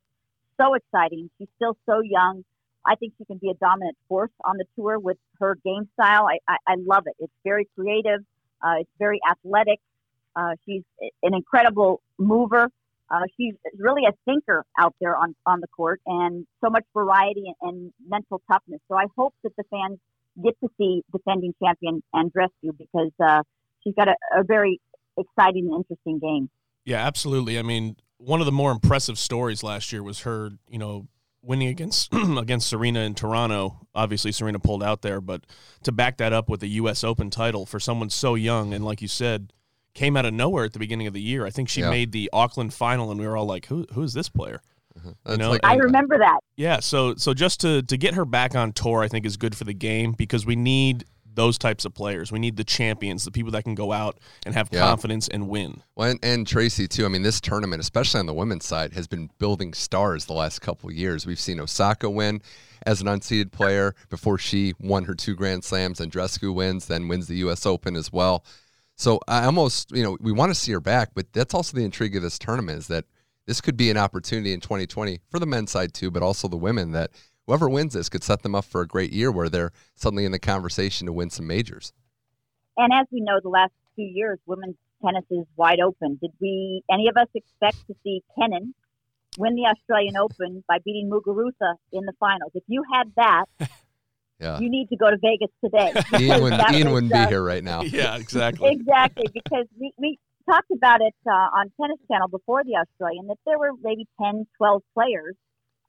so 0.61 0.75
exciting. 0.75 1.31
She's 1.39 1.49
still 1.57 1.77
so 1.87 2.01
young. 2.01 2.45
I 2.87 2.97
think 2.97 3.15
she 3.17 3.25
can 3.25 3.39
be 3.39 3.49
a 3.51 3.55
dominant 3.55 3.97
force 4.09 4.31
on 4.45 4.59
the 4.59 4.67
tour 4.77 4.99
with 4.99 5.17
her 5.41 5.57
game 5.65 5.89
style. 5.95 6.27
I, 6.27 6.39
I, 6.47 6.57
I 6.67 6.75
love 6.87 7.05
it. 7.07 7.15
It's 7.19 7.33
very 7.43 7.67
creative. 7.75 8.21
Uh, 8.63 8.81
it's 8.81 8.91
very 8.99 9.21
athletic. 9.31 9.81
Uh, 10.37 10.53
she's 10.67 10.83
an 11.23 11.35
incredible 11.35 12.03
mover. 12.19 12.69
Uh, 13.11 13.21
she's 13.37 13.55
really 13.79 14.03
a 14.07 14.13
thinker 14.25 14.65
out 14.79 14.95
there 15.01 15.17
on, 15.17 15.35
on 15.47 15.61
the 15.61 15.67
court 15.69 16.01
and 16.07 16.47
so 16.63 16.71
much 16.71 16.85
variety 16.95 17.45
and, 17.47 17.71
and 17.71 17.93
mental 18.07 18.41
toughness. 18.51 18.81
So 18.89 18.97
I 18.97 19.07
hope 19.17 19.35
that 19.45 19.55
the 19.57 19.65
fans 19.71 19.99
get 20.43 20.59
to 20.61 20.69
see 20.79 21.03
defending 21.13 21.55
champion 21.63 22.03
Andreescu 22.15 22.77
because 22.77 23.13
uh, 23.25 23.43
she's 23.83 23.95
got 23.95 24.09
a, 24.09 24.17
a 24.37 24.43
very 24.43 24.81
exciting 25.17 25.67
and 25.67 25.77
interesting 25.77 26.19
game. 26.19 26.51
Yeah, 26.85 27.05
absolutely. 27.05 27.59
I 27.59 27.63
mean, 27.63 27.97
one 28.19 28.41
of 28.41 28.47
the 28.47 28.53
more 28.53 28.71
impressive 28.71 29.19
stories 29.19 29.63
last 29.63 29.93
year 29.93 30.03
was 30.03 30.21
her, 30.21 30.51
you 30.69 30.79
know, 30.79 31.09
winning 31.43 31.69
against 31.69 32.13
against 32.39 32.69
Serena 32.69 33.01
in 33.01 33.15
Toronto. 33.15 33.87
Obviously, 33.95 34.33
Serena 34.33 34.59
pulled 34.59 34.83
out 34.83 35.03
there, 35.03 35.21
but 35.21 35.45
to 35.83 35.93
back 35.93 36.19
that 36.19 36.33
up 36.33 36.49
with 36.49 36.63
a 36.63 36.69
U.S. 36.69 37.05
Open 37.05 37.31
title 37.31 37.67
for 37.67 37.79
someone 37.79 38.11
so 38.11 38.35
young 38.35 38.75
and 38.75 38.85
like 38.85 39.03
you 39.03 39.09
said, 39.09 39.53
came 39.95 40.17
out 40.17 40.27
of 40.27 40.35
nowhere 40.35 40.65
at 40.65 40.73
the 40.73 40.79
beginning 40.79 41.07
of 41.07 41.15
the 41.15 41.23
year. 41.23 41.47
I 41.47 41.51
think 41.51 41.69
she 41.69 41.81
yeah. 41.81 41.91
made 41.91 42.13
the 42.13 42.31
Auckland 42.33 42.75
final, 42.75 43.11
and 43.11 43.21
we 43.21 43.27
were 43.27 43.37
all 43.37 43.47
like, 43.47 43.67
"Who 43.67 43.87
who 43.93 44.03
is 44.03 44.13
this 44.15 44.29
player?" 44.29 44.63
Uh-huh. 44.97 45.33
You 45.33 45.37
know, 45.37 45.51
like, 45.51 45.61
I 45.65 45.75
remember 45.75 46.19
that. 46.19 46.41
Yeah, 46.57 46.81
so 46.81 47.15
so 47.17 47.35
just 47.35 47.61
to 47.61 47.83
to 47.83 47.97
get 47.97 48.15
her 48.15 48.25
back 48.25 48.55
on 48.55 48.73
tour, 48.73 49.03
I 49.03 49.09
think 49.09 49.27
is 49.27 49.37
good 49.37 49.57
for 49.57 49.65
the 49.65 49.75
game 49.75 50.13
because 50.13 50.47
we 50.47 50.57
need 50.57 51.05
those 51.35 51.59
types 51.59 51.85
of 51.85 51.95
players. 51.95 52.33
We 52.33 52.39
need 52.39 52.57
the 52.57 52.65
champions, 52.65 53.25
the 53.25 53.31
people 53.31 53.53
that 53.53 53.65
can 53.65 53.75
go 53.75 53.93
out 53.93 54.19
and 54.47 54.55
have 54.55 54.69
yeah. 54.73 54.81
confidence 54.81 55.29
and 55.29 55.49
win. 55.49 55.83
Well, 55.95 56.11
and, 56.11 56.21
and, 56.23 56.47
Tracy 56.47 56.89
too. 56.89 57.05
I 57.05 57.09
mean, 57.09 57.23
this 57.23 57.41
tournament, 57.41 57.81
especially 57.81 58.21
on 58.21 58.27
the 58.27 58.35
women's 58.35 58.65
side, 58.65 58.93
has 58.95 59.07
been 59.07 59.31
building 59.39 59.75
stars 59.75 60.27
the 60.27 60.33
last 60.33 60.61
couple 60.61 60.91
years. 60.93 61.27
We've 61.27 61.41
seen 61.41 61.61
Osaka 61.61 62.09
win 62.09 62.43
as 62.87 63.01
an 63.01 63.07
unseeded 63.07 63.53
player 63.53 63.95
before 64.11 64.39
she 64.39 64.75
won 64.79 65.05
her 65.05 65.15
two 65.15 65.35
Grand 65.35 65.65
Slams. 65.65 66.01
and 66.01 66.13
Andreescu 66.13 66.55
wins, 66.55 66.87
then 66.87 67.09
wins 67.09 67.27
the 67.27 67.37
U.S. 67.37 67.67
Open 67.67 67.97
as 67.97 68.13
well. 68.13 68.45
So 68.97 69.21
I 69.27 69.45
almost, 69.45 69.91
you 69.91 70.03
know, 70.03 70.17
we 70.21 70.33
want 70.33 70.51
to 70.51 70.55
see 70.55 70.73
her 70.73 70.81
back, 70.81 71.11
but 71.15 71.33
that's 71.33 71.55
also 71.55 71.77
the 71.77 71.85
intrigue 71.85 72.15
of 72.17 72.23
this 72.23 72.39
tournament 72.39 72.79
is 72.79 72.87
that 72.89 73.05
this 73.47 73.61
could 73.61 73.77
be 73.77 73.91
an 73.91 73.97
opportunity 73.97 74.53
in 74.53 74.61
2020 74.61 75.21
for 75.29 75.39
the 75.39 75.47
men's 75.47 75.71
side 75.71 75.93
too, 75.93 76.11
but 76.11 76.23
also 76.23 76.49
the 76.49 76.57
women 76.57 76.93
that 76.93 77.11
whoever 77.47 77.69
wins 77.69 77.95
this 77.95 78.09
could 78.09 78.25
set 78.25 78.43
them 78.43 78.55
up 78.55 78.65
for 78.65 78.81
a 78.81 78.87
great 78.87 79.13
year 79.13 79.31
where 79.31 79.49
they're 79.49 79.73
suddenly 79.95 80.25
in 80.25 80.33
the 80.33 80.39
conversation 80.39 81.07
to 81.07 81.13
win 81.13 81.31
some 81.31 81.47
majors. 81.47 81.93
And 82.77 82.93
as 82.93 83.07
we 83.11 83.21
know, 83.21 83.39
the 83.43 83.49
last 83.49 83.73
few 83.95 84.07
years, 84.07 84.39
women's 84.47 84.77
tennis 85.05 85.25
is 85.31 85.45
wide 85.57 85.81
open. 85.81 86.19
Did 86.21 86.33
we, 86.41 86.83
any 86.91 87.09
of 87.09 87.17
us, 87.17 87.29
expect 87.35 87.87
to 87.87 87.95
see 88.03 88.23
Kenin 88.39 88.75
win 89.37 89.55
the 89.55 89.67
Australian 89.67 90.17
Open 90.17 90.65
by 90.69 90.79
beating 90.85 91.11
Muguruza 91.11 91.75
in 91.93 92.05
the 92.05 92.13
finals? 92.19 92.53
If 92.55 92.65
you 92.67 92.83
had 92.93 93.13
that, 93.17 93.45
Yeah. 94.41 94.59
You 94.59 94.69
need 94.69 94.89
to 94.89 94.97
go 94.97 95.11
to 95.11 95.17
Vegas 95.17 95.51
today. 95.65 95.93
Ian, 96.19 96.43
would, 96.43 96.55
Ian 96.73 96.91
wouldn't 96.91 97.13
be 97.13 97.25
here 97.27 97.43
right 97.43 97.63
now. 97.63 97.83
Yeah, 97.95 98.17
exactly. 98.17 98.73
exactly, 98.73 99.27
because 99.33 99.67
we, 99.79 99.93
we 99.97 100.19
talked 100.51 100.71
about 100.73 101.01
it 101.01 101.15
uh, 101.27 101.31
on 101.31 101.71
Tennis 101.81 101.99
Channel 102.11 102.29
before 102.29 102.65
the 102.65 102.77
Australian 102.77 103.29
that 103.29 103.39
there 103.47 103.59
were 103.59 103.71
maybe 103.83 104.07
10, 104.21 104.47
12 104.59 104.83
players 104.93 105.37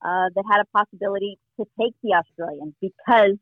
uh, 0.04 0.30
that 0.36 0.44
had 0.50 0.62
a 0.62 0.66
possibility 0.78 1.40
to 1.58 1.66
take 1.80 1.94
the 2.04 2.14
Australian 2.14 2.76
because 2.82 3.38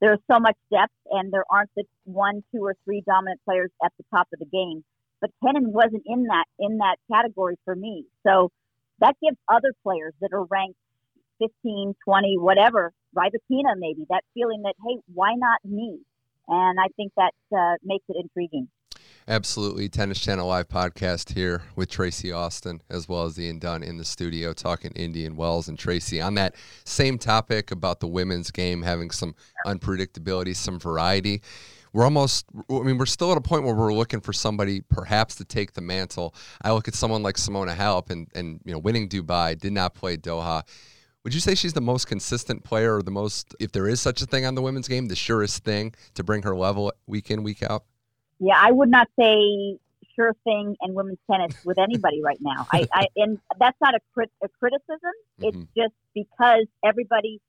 there's 0.00 0.18
so 0.30 0.38
much 0.38 0.56
depth 0.70 0.92
and 1.10 1.32
there 1.32 1.44
aren't 1.50 1.70
the 1.76 1.84
one, 2.04 2.42
two, 2.52 2.62
or 2.62 2.74
three 2.84 3.02
dominant 3.06 3.40
players 3.44 3.70
at 3.84 3.92
the 3.98 4.04
top 4.14 4.28
of 4.32 4.38
the 4.38 4.46
game. 4.46 4.84
But 5.20 5.30
Kenin 5.42 5.72
wasn't 5.72 6.02
in 6.06 6.24
that 6.24 6.44
in 6.58 6.78
that 6.78 6.96
category 7.10 7.56
for 7.64 7.74
me. 7.74 8.04
So 8.26 8.50
that 9.00 9.16
gives 9.22 9.38
other 9.48 9.72
players 9.82 10.12
that 10.20 10.32
are 10.32 10.44
ranked 10.44 10.78
15, 11.38 11.94
20, 12.04 12.38
whatever, 12.38 12.92
Rybakina 13.14 13.74
maybe, 13.76 14.06
that 14.10 14.22
feeling 14.34 14.62
that, 14.62 14.74
hey, 14.86 14.98
why 15.12 15.34
not 15.36 15.58
me? 15.64 16.00
and 16.48 16.78
I 16.78 16.88
think 16.96 17.12
that 17.16 17.32
uh, 17.56 17.74
makes 17.82 18.04
it 18.08 18.16
intriguing. 18.18 18.68
Absolutely. 19.28 19.88
Tennis 19.88 20.20
Channel 20.20 20.46
Live 20.46 20.68
podcast 20.68 21.34
here 21.34 21.62
with 21.74 21.90
Tracy 21.90 22.30
Austin 22.30 22.80
as 22.88 23.08
well 23.08 23.24
as 23.24 23.36
Ian 23.40 23.58
Dunn 23.58 23.82
in 23.82 23.96
the 23.96 24.04
studio 24.04 24.52
talking 24.52 24.92
Indian 24.92 25.34
Wells 25.34 25.66
and 25.66 25.76
Tracy 25.76 26.20
on 26.20 26.34
that 26.34 26.54
same 26.84 27.18
topic 27.18 27.72
about 27.72 27.98
the 27.98 28.06
women's 28.06 28.52
game 28.52 28.82
having 28.82 29.10
some 29.10 29.34
unpredictability, 29.66 30.54
some 30.54 30.78
variety. 30.78 31.42
We're 31.92 32.04
almost, 32.04 32.46
I 32.70 32.78
mean, 32.82 32.98
we're 32.98 33.06
still 33.06 33.32
at 33.32 33.36
a 33.36 33.40
point 33.40 33.64
where 33.64 33.74
we're 33.74 33.92
looking 33.92 34.20
for 34.20 34.32
somebody 34.32 34.82
perhaps 34.82 35.34
to 35.36 35.44
take 35.44 35.72
the 35.72 35.80
mantle. 35.80 36.32
I 36.62 36.70
look 36.70 36.86
at 36.86 36.94
someone 36.94 37.24
like 37.24 37.34
Simona 37.34 37.74
Halep 37.74 38.10
and, 38.10 38.28
and 38.36 38.60
you 38.64 38.72
know, 38.72 38.78
winning 38.78 39.08
Dubai, 39.08 39.58
did 39.58 39.72
not 39.72 39.94
play 39.94 40.16
Doha. 40.16 40.62
Would 41.24 41.34
you 41.34 41.40
say 41.40 41.56
she's 41.56 41.72
the 41.72 41.80
most 41.80 42.06
consistent 42.06 42.62
player 42.62 42.96
or 42.96 43.02
the 43.02 43.10
most, 43.10 43.56
if 43.58 43.72
there 43.72 43.88
is 43.88 44.00
such 44.00 44.22
a 44.22 44.26
thing 44.26 44.46
on 44.46 44.54
the 44.54 44.62
women's 44.62 44.86
game, 44.86 45.08
the 45.08 45.16
surest 45.16 45.64
thing 45.64 45.94
to 46.14 46.22
bring 46.22 46.42
her 46.42 46.54
level 46.54 46.92
week 47.08 47.32
in, 47.32 47.42
week 47.42 47.64
out? 47.64 47.82
Yeah, 48.38 48.54
I 48.56 48.70
would 48.70 48.90
not 48.90 49.08
say 49.18 49.78
sure 50.14 50.34
thing 50.44 50.76
in 50.82 50.94
women's 50.94 51.18
tennis 51.30 51.54
with 51.64 51.78
anybody 51.78 52.22
right 52.22 52.38
now. 52.40 52.66
I, 52.72 52.86
I 52.92 53.06
and 53.16 53.38
that's 53.60 53.76
not 53.80 53.94
a, 53.94 54.00
crit, 54.14 54.30
a 54.42 54.48
criticism. 54.58 55.12
It's 55.38 55.56
mm-hmm. 55.56 55.80
just 55.80 55.94
because 56.14 56.66
everybody 56.84 57.40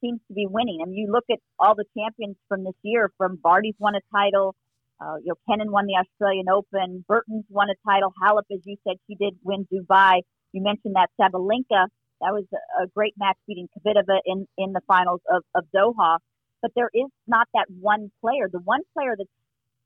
seems 0.00 0.20
to 0.28 0.34
be 0.34 0.46
winning. 0.46 0.78
I 0.80 0.84
And 0.84 0.94
you 0.94 1.10
look 1.10 1.24
at 1.30 1.38
all 1.58 1.74
the 1.74 1.84
champions 1.96 2.36
from 2.48 2.64
this 2.64 2.74
year. 2.82 3.10
From 3.18 3.36
Barty's 3.36 3.74
won 3.78 3.94
a 3.94 4.00
title. 4.14 4.54
Uh, 5.00 5.16
you 5.16 5.28
know, 5.28 5.34
Kenin 5.48 5.72
won 5.72 5.86
the 5.86 5.94
Australian 5.94 6.48
Open. 6.48 7.04
Bertens' 7.08 7.44
won 7.48 7.68
a 7.70 7.74
title. 7.88 8.12
Halep, 8.22 8.44
as 8.52 8.60
you 8.64 8.76
said, 8.86 8.96
she 9.06 9.14
did 9.14 9.34
win 9.42 9.66
Dubai. 9.72 10.20
You 10.52 10.62
mentioned 10.62 10.94
that 10.94 11.10
Sabalenka. 11.20 11.88
That 12.20 12.32
was 12.32 12.44
a 12.82 12.86
great 12.88 13.14
match 13.18 13.36
beating 13.46 13.68
Kvitova 13.78 14.18
in, 14.26 14.46
in 14.58 14.72
the 14.74 14.82
finals 14.86 15.20
of, 15.30 15.42
of 15.54 15.64
Doha. 15.74 16.18
But 16.60 16.72
there 16.76 16.90
is 16.92 17.08
not 17.26 17.48
that 17.54 17.66
one 17.80 18.10
player. 18.20 18.50
The 18.52 18.58
one 18.58 18.82
player 18.92 19.14
that's 19.16 19.30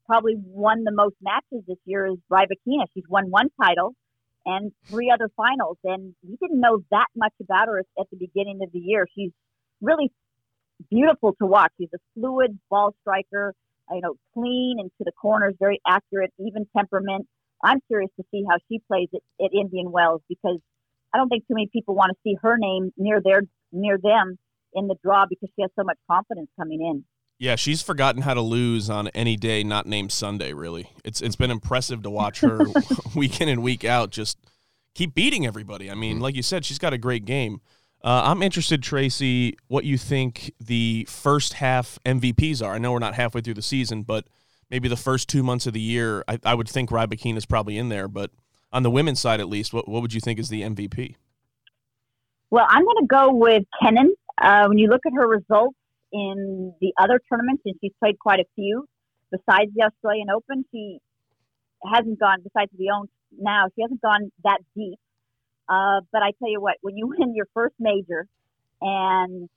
probably 0.07 0.35
won 0.37 0.85
the 0.85 0.93
most 0.93 1.17
matches 1.23 1.65
this 1.67 1.79
year 1.85 2.07
is 2.07 2.19
Rybakina. 2.31 2.87
She's 2.95 3.05
won 3.09 3.31
one 3.31 3.49
title 3.63 3.95
and 4.47 4.73
three 4.87 5.11
other 5.13 5.31
finals, 5.37 5.79
and 5.85 6.15
we 6.27 6.37
didn't 6.41 6.61
know 6.61 6.81
that 6.91 7.07
much 7.17 7.33
about 7.41 7.69
her 7.69 7.79
at 7.79 8.07
the 8.11 8.17
beginning 8.19 8.61
of 8.63 8.71
the 8.73 8.79
year. 8.79 9.07
She's 9.15 9.33
really 9.81 10.11
beautiful 10.91 11.35
to 11.41 11.47
watch. 11.47 11.73
She's 11.79 11.89
a 11.95 11.99
fluid 12.15 12.59
ball 12.71 12.95
striker, 13.01 13.55
you 13.91 14.01
know, 14.01 14.15
clean 14.35 14.77
into 14.79 14.91
the 15.01 15.13
corners, 15.13 15.55
very 15.59 15.81
accurate, 15.87 16.33
even 16.39 16.67
temperament. 16.77 17.27
I'm 17.63 17.81
curious 17.89 18.11
to 18.19 18.25
see 18.31 18.45
how 18.49 18.57
she 18.71 18.81
plays 18.87 19.09
at, 19.15 19.23
at 19.45 19.51
Indian 19.55 19.91
Wells 19.91 20.21
because 20.29 20.59
I 21.15 21.19
don't 21.19 21.29
think 21.29 21.47
too 21.47 21.55
many 21.55 21.69
people 21.73 21.95
want 21.95 22.11
to 22.11 22.19
see 22.23 22.37
her 22.43 22.57
name 22.59 22.93
near 22.97 23.21
their 23.25 23.43
near 23.73 23.99
them 23.99 24.37
in 24.75 24.89
the 24.89 24.97
draw 25.03 25.25
because 25.29 25.49
she 25.57 25.63
has 25.63 25.71
so 25.79 25.85
much 25.85 25.99
confidence 26.11 26.49
coming 26.59 26.81
in. 26.81 27.05
Yeah, 27.39 27.57
she's 27.57 27.83
forgotten 27.83 28.23
how 28.23 28.35
to 28.35 28.41
lose 28.41 28.89
on 28.89 29.09
any 29.09 29.37
day 29.37 29.65
not 29.65 29.87
named 29.87 30.13
Sunday. 30.13 30.53
Really, 30.53 30.91
it's 31.05 31.21
it's 31.21 31.37
been 31.37 31.51
impressive 31.51 32.03
to 32.03 32.11
watch 32.11 32.41
her 32.41 32.61
week 33.15 33.41
in 33.41 33.49
and 33.49 33.63
week 33.63 33.85
out 33.85 34.11
just 34.11 34.39
keep 34.95 35.15
beating 35.15 35.47
everybody. 35.47 35.91
I 35.91 35.95
mean, 35.95 36.15
mm-hmm. 36.15 36.23
like 36.23 36.37
you 36.37 36.43
said, 36.43 36.65
she's 36.65 36.79
got 36.79 36.93
a 36.93 36.99
great 36.99 37.25
game. 37.25 37.61
Uh, 38.03 38.23
I'm 38.27 38.43
interested, 38.43 38.83
Tracy, 38.83 39.57
what 39.69 39.85
you 39.85 39.97
think 39.97 40.53
the 40.61 41.07
first 41.09 41.55
half 41.55 41.99
MVPs 42.05 42.63
are. 42.65 42.75
I 42.75 42.79
know 42.79 42.93
we're 42.93 42.99
not 42.99 43.15
halfway 43.15 43.41
through 43.41 43.55
the 43.55 43.63
season, 43.63 44.03
but 44.03 44.27
maybe 44.71 44.89
the 44.89 44.97
first 44.97 45.29
two 45.29 45.43
months 45.43 45.67
of 45.67 45.73
the 45.73 45.81
year, 45.81 46.23
I, 46.29 46.39
I 46.45 46.55
would 46.55 46.69
think 46.69 46.91
Rybakina 46.91 47.39
is 47.39 47.47
probably 47.47 47.79
in 47.79 47.89
there. 47.89 48.07
But 48.07 48.31
on 48.73 48.83
the 48.83 48.91
women's 48.91 49.21
side, 49.21 49.41
at 49.41 49.49
least, 49.49 49.73
what 49.73 49.89
what 49.89 50.03
would 50.03 50.13
you 50.13 50.21
think 50.21 50.39
is 50.39 50.51
the 50.51 50.63
MVP? 50.63 51.17
Well, 52.51 52.67
I'm 52.69 52.85
going 52.85 52.99
to 53.01 53.07
go 53.07 53.33
with 53.33 53.65
Kenin. 53.83 54.15
Uh, 54.41 54.67
when 54.67 54.79
you 54.79 54.89
look 54.89 55.01
at 55.07 55.13
her 55.15 55.27
results 55.27 55.77
in 56.15 56.73
the 56.81 56.93
other 56.99 57.21
tournaments, 57.29 57.63
and 57.67 57.75
she's 57.81 57.93
played 57.99 58.19
quite 58.21 58.39
a 58.39 58.47
few. 58.55 58.87
Besides 59.33 59.73
the 59.75 59.83
Australian 59.85 60.31
Open, 60.31 60.65
she 60.71 61.01
hasn't 61.85 62.21
gone. 62.21 62.39
Besides 62.43 62.71
the 62.79 62.91
own 62.91 63.09
now, 63.37 63.67
she 63.75 63.83
hasn't 63.83 64.01
gone 64.01 64.31
that 64.45 64.59
deep. 64.77 64.99
Uh, 65.69 66.01
but 66.13 66.23
I 66.23 66.31
tell 66.39 66.51
you 66.51 66.61
what, 66.61 66.77
when 66.83 66.97
you 66.97 67.09
win 67.19 67.35
your 67.35 67.49
first 67.53 67.75
major, 67.81 68.27
and 68.81 69.49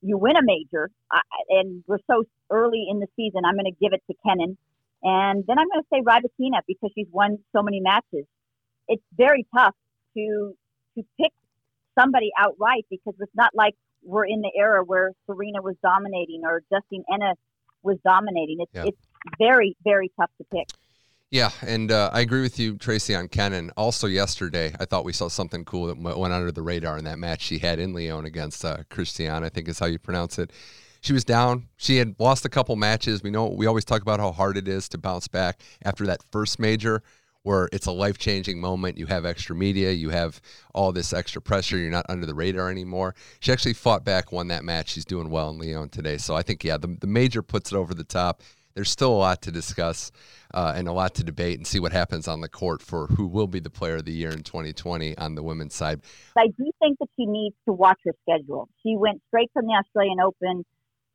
you 0.00 0.16
win 0.16 0.36
a 0.36 0.42
major, 0.42 0.90
I, 1.12 1.20
and 1.50 1.84
we're 1.86 1.98
so 2.10 2.24
early 2.50 2.86
in 2.90 3.00
the 3.00 3.06
season, 3.16 3.42
I'm 3.44 3.54
going 3.54 3.70
to 3.70 3.78
give 3.78 3.92
it 3.92 4.02
to 4.10 4.14
Kenin, 4.26 4.56
and 5.02 5.44
then 5.46 5.58
I'm 5.58 5.68
going 5.68 5.82
to 5.82 5.88
say 5.92 6.00
Rybakina 6.00 6.60
because 6.66 6.90
she's 6.94 7.08
won 7.12 7.38
so 7.54 7.62
many 7.62 7.80
matches. 7.80 8.26
It's 8.88 9.04
very 9.16 9.46
tough 9.54 9.74
to 10.16 10.54
to 10.96 11.02
pick 11.20 11.32
somebody 11.98 12.30
outright 12.38 12.86
because 12.88 13.14
it's 13.20 13.34
not 13.34 13.50
like 13.54 13.74
we're 14.04 14.26
in 14.26 14.40
the 14.40 14.50
era 14.56 14.84
where 14.84 15.12
Serena 15.26 15.62
was 15.62 15.76
dominating 15.82 16.42
or 16.44 16.62
Justine 16.70 17.04
Henin 17.10 17.34
was 17.82 17.98
dominating. 18.04 18.58
It's 18.60 18.72
yeah. 18.74 18.84
it's 18.86 19.00
very 19.38 19.76
very 19.84 20.10
tough 20.18 20.30
to 20.38 20.44
pick. 20.52 20.68
Yeah, 21.30 21.50
and 21.66 21.90
uh, 21.90 22.10
I 22.12 22.20
agree 22.20 22.42
with 22.42 22.60
you, 22.60 22.76
Tracy, 22.76 23.12
on 23.12 23.26
Kenin. 23.26 23.72
Also, 23.76 24.06
yesterday, 24.06 24.72
I 24.78 24.84
thought 24.84 25.04
we 25.04 25.12
saw 25.12 25.28
something 25.28 25.64
cool 25.64 25.86
that 25.86 25.98
went 25.98 26.32
under 26.32 26.52
the 26.52 26.62
radar 26.62 26.96
in 26.96 27.04
that 27.06 27.18
match 27.18 27.42
she 27.42 27.58
had 27.58 27.80
in 27.80 27.92
Lyon 27.92 28.24
against 28.24 28.64
uh, 28.64 28.84
Christiane, 28.88 29.42
I 29.42 29.48
think 29.48 29.66
is 29.66 29.80
how 29.80 29.86
you 29.86 29.98
pronounce 29.98 30.38
it. 30.38 30.52
She 31.00 31.12
was 31.12 31.24
down. 31.24 31.66
She 31.76 31.96
had 31.96 32.14
lost 32.20 32.44
a 32.44 32.48
couple 32.48 32.76
matches. 32.76 33.22
We 33.22 33.30
know 33.30 33.48
we 33.48 33.66
always 33.66 33.84
talk 33.84 34.00
about 34.00 34.20
how 34.20 34.30
hard 34.30 34.56
it 34.56 34.68
is 34.68 34.88
to 34.90 34.98
bounce 34.98 35.26
back 35.26 35.60
after 35.84 36.06
that 36.06 36.22
first 36.30 36.60
major 36.60 37.02
where 37.44 37.68
it's 37.72 37.86
a 37.86 37.92
life 37.92 38.18
changing 38.18 38.60
moment. 38.60 38.98
You 38.98 39.06
have 39.06 39.24
extra 39.24 39.54
media, 39.54 39.92
you 39.92 40.10
have 40.10 40.40
all 40.74 40.92
this 40.92 41.12
extra 41.12 41.40
pressure. 41.40 41.78
You're 41.78 41.90
not 41.90 42.06
under 42.08 42.26
the 42.26 42.34
radar 42.34 42.70
anymore. 42.70 43.14
She 43.38 43.52
actually 43.52 43.74
fought 43.74 44.04
back, 44.04 44.32
won 44.32 44.48
that 44.48 44.64
match. 44.64 44.88
She's 44.88 45.04
doing 45.04 45.30
well 45.30 45.50
in 45.50 45.58
Lyon 45.58 45.90
today. 45.90 46.16
So 46.16 46.34
I 46.34 46.42
think, 46.42 46.64
yeah, 46.64 46.78
the, 46.78 46.96
the 47.00 47.06
major 47.06 47.42
puts 47.42 47.70
it 47.70 47.76
over 47.76 47.94
the 47.94 48.04
top. 48.04 48.42
There's 48.74 48.90
still 48.90 49.12
a 49.12 49.14
lot 49.14 49.42
to 49.42 49.52
discuss 49.52 50.10
uh, 50.52 50.72
and 50.74 50.88
a 50.88 50.92
lot 50.92 51.14
to 51.16 51.24
debate 51.24 51.58
and 51.58 51.66
see 51.66 51.78
what 51.78 51.92
happens 51.92 52.26
on 52.26 52.40
the 52.40 52.48
court 52.48 52.82
for 52.82 53.06
who 53.08 53.26
will 53.26 53.46
be 53.46 53.60
the 53.60 53.70
player 53.70 53.96
of 53.96 54.04
the 54.04 54.12
year 54.12 54.30
in 54.30 54.42
2020 54.42 55.16
on 55.18 55.34
the 55.34 55.42
women's 55.42 55.74
side. 55.74 56.00
I 56.36 56.46
do 56.46 56.70
think 56.80 56.98
that 56.98 57.08
she 57.14 57.26
needs 57.26 57.54
to 57.66 57.72
watch 57.72 58.00
her 58.04 58.12
schedule. 58.22 58.68
She 58.82 58.96
went 58.96 59.20
straight 59.28 59.50
from 59.52 59.66
the 59.66 59.74
Australian 59.74 60.18
Open 60.20 60.64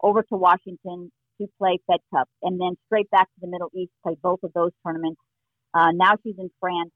over 0.02 0.22
to 0.24 0.36
Washington 0.38 1.12
to 1.42 1.48
play 1.58 1.80
Fed 1.88 2.00
Cup 2.14 2.30
and 2.44 2.62
then 2.62 2.78
straight 2.86 3.10
back 3.10 3.28
to 3.28 3.42
the 3.42 3.48
Middle 3.48 3.72
East, 3.76 3.92
to 3.92 4.10
play 4.10 4.18
both 4.22 4.40
of 4.44 4.54
those 4.54 4.72
tournaments 4.86 5.20
uh, 5.74 5.92
now 5.94 6.14
she's 6.24 6.36
in 6.38 6.50
France. 6.60 6.92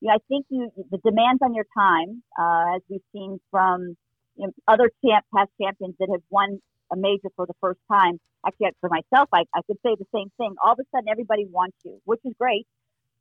You 0.00 0.08
know, 0.08 0.14
I 0.14 0.18
think 0.28 0.46
you, 0.50 0.70
the 0.90 0.98
demands 0.98 1.40
on 1.42 1.54
your 1.54 1.66
time, 1.76 2.22
uh, 2.38 2.76
as 2.76 2.82
we've 2.88 3.00
seen 3.12 3.40
from 3.50 3.96
you 4.36 4.46
know, 4.46 4.52
other 4.68 4.90
champ, 5.04 5.24
past 5.34 5.50
champions 5.60 5.94
that 5.98 6.08
have 6.10 6.22
won 6.30 6.60
a 6.92 6.96
major 6.96 7.28
for 7.34 7.46
the 7.46 7.54
first 7.60 7.80
time. 7.90 8.20
Actually, 8.46 8.68
for 8.80 8.90
myself, 8.90 9.28
I, 9.32 9.44
I 9.54 9.62
could 9.66 9.78
say 9.84 9.96
the 9.98 10.06
same 10.14 10.30
thing. 10.36 10.54
All 10.64 10.72
of 10.72 10.78
a 10.78 10.84
sudden, 10.94 11.08
everybody 11.08 11.46
wants 11.46 11.76
you, 11.84 12.00
which 12.04 12.20
is 12.24 12.32
great. 12.38 12.66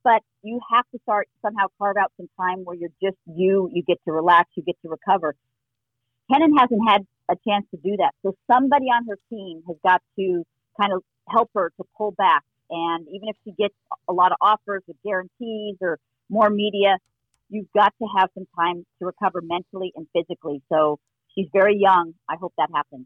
But 0.03 0.21
you 0.43 0.59
have 0.71 0.85
to 0.93 1.00
start 1.01 1.27
somehow 1.41 1.65
carve 1.79 1.97
out 1.97 2.12
some 2.17 2.29
time 2.39 2.63
where 2.63 2.75
you're 2.75 2.93
just 3.01 3.17
you. 3.25 3.71
You 3.74 3.81
get 3.81 3.97
to 4.05 4.12
relax. 4.12 4.51
You 4.55 4.62
get 4.62 4.75
to 4.83 4.89
recover. 4.89 5.33
Kenin 6.31 6.55
hasn't 6.55 6.81
had 6.88 7.07
a 7.29 7.35
chance 7.47 7.65
to 7.71 7.77
do 7.77 7.97
that. 7.97 8.12
So 8.21 8.35
somebody 8.51 8.85
on 8.85 9.07
her 9.07 9.17
team 9.29 9.63
has 9.67 9.77
got 9.83 10.03
to 10.19 10.43
kind 10.79 10.93
of 10.93 11.03
help 11.27 11.50
her 11.55 11.71
to 11.77 11.83
pull 11.97 12.12
back 12.12 12.43
and 12.69 13.07
even 13.07 13.29
if 13.29 13.36
she 13.43 13.51
gets 13.51 13.74
a 14.07 14.13
lot 14.13 14.31
of 14.31 14.38
offers 14.41 14.84
with 14.88 14.98
guarantees 15.03 15.77
or 15.81 16.00
more 16.29 16.50
media, 16.50 16.98
you've 17.50 17.72
got 17.75 17.93
to 18.00 18.07
have 18.17 18.29
some 18.34 18.48
time 18.57 18.86
to 19.00 19.05
recover 19.05 19.41
mentally 19.41 19.91
and 19.95 20.07
physically. 20.13 20.62
So 20.69 21.00
she's 21.34 21.48
very 21.53 21.77
young. 21.77 22.13
I 22.29 22.36
hope 22.39 22.53
that 22.57 22.69
happens. 22.74 23.05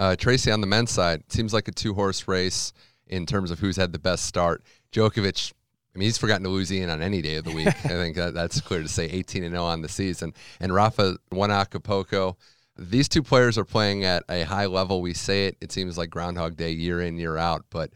Uh, 0.00 0.16
Tracy, 0.16 0.50
on 0.50 0.62
the 0.62 0.66
men's 0.66 0.90
side, 0.90 1.22
seems 1.28 1.52
like 1.52 1.68
a 1.68 1.72
two 1.72 1.92
horse 1.92 2.26
race 2.26 2.72
in 3.06 3.26
terms 3.26 3.50
of 3.50 3.58
who's 3.58 3.76
had 3.76 3.92
the 3.92 3.98
best 3.98 4.24
start. 4.24 4.64
Djokovic, 4.92 5.52
I 5.94 5.98
mean, 5.98 6.06
he's 6.06 6.16
forgotten 6.16 6.42
to 6.44 6.48
lose 6.48 6.72
Ian 6.72 6.88
on 6.88 7.02
any 7.02 7.20
day 7.20 7.34
of 7.34 7.44
the 7.44 7.52
week. 7.52 7.66
I 7.66 7.72
think 7.72 8.16
that, 8.16 8.32
that's 8.32 8.62
clear 8.62 8.80
to 8.80 8.88
say 8.88 9.04
18 9.04 9.44
and 9.44 9.52
0 9.52 9.62
on 9.62 9.82
the 9.82 9.90
season. 9.90 10.32
And 10.58 10.72
Rafa 10.72 11.18
won 11.30 11.50
Acapulco. 11.50 12.38
These 12.78 13.10
two 13.10 13.22
players 13.22 13.58
are 13.58 13.64
playing 13.66 14.04
at 14.04 14.24
a 14.30 14.44
high 14.44 14.64
level. 14.64 15.02
We 15.02 15.12
say 15.12 15.48
it, 15.48 15.58
it 15.60 15.70
seems 15.70 15.98
like 15.98 16.08
Groundhog 16.08 16.56
Day 16.56 16.70
year 16.70 17.02
in, 17.02 17.18
year 17.18 17.36
out, 17.36 17.66
but 17.68 17.90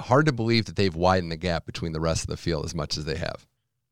hard 0.00 0.26
to 0.26 0.32
believe 0.32 0.64
that 0.64 0.74
they've 0.74 0.96
widened 0.96 1.30
the 1.30 1.36
gap 1.36 1.66
between 1.66 1.92
the 1.92 2.00
rest 2.00 2.22
of 2.22 2.30
the 2.30 2.36
field 2.36 2.64
as 2.64 2.74
much 2.74 2.98
as 2.98 3.04
they 3.04 3.16
have. 3.16 3.46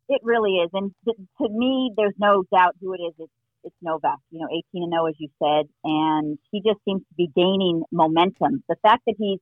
It 0.08 0.20
really 0.24 0.56
is. 0.56 0.70
And 0.72 0.92
to 1.06 1.48
me, 1.48 1.92
there's 1.96 2.16
no 2.18 2.42
doubt 2.52 2.74
who 2.80 2.92
it 2.94 2.98
is. 2.98 3.14
It's 3.20 3.32
it's 3.64 3.76
Novak, 3.82 4.18
you 4.30 4.40
know, 4.40 4.48
18 4.74 4.84
and 4.84 4.92
0, 4.92 5.06
as 5.06 5.14
you 5.18 5.28
said, 5.42 5.68
and 5.84 6.38
he 6.50 6.60
just 6.60 6.78
seems 6.84 7.00
to 7.00 7.14
be 7.16 7.28
gaining 7.34 7.84
momentum. 7.90 8.62
The 8.68 8.76
fact 8.82 9.02
that 9.06 9.14
he's 9.18 9.38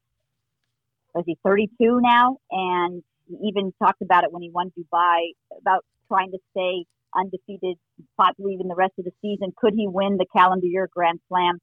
was 1.14 1.24
he 1.26 1.36
32 1.44 2.00
now? 2.00 2.38
And 2.50 3.02
he 3.28 3.48
even 3.48 3.72
talked 3.82 4.02
about 4.02 4.24
it 4.24 4.32
when 4.32 4.42
he 4.42 4.50
won 4.50 4.72
Dubai 4.78 5.32
about 5.60 5.84
trying 6.08 6.30
to 6.32 6.38
stay 6.52 6.84
undefeated, 7.14 7.76
possibly 8.16 8.54
even 8.54 8.68
the 8.68 8.74
rest 8.74 8.92
of 8.98 9.04
the 9.04 9.12
season. 9.22 9.52
Could 9.56 9.74
he 9.74 9.88
win 9.88 10.16
the 10.16 10.26
calendar 10.34 10.66
year 10.66 10.88
Grand 10.92 11.20
Slam? 11.28 11.58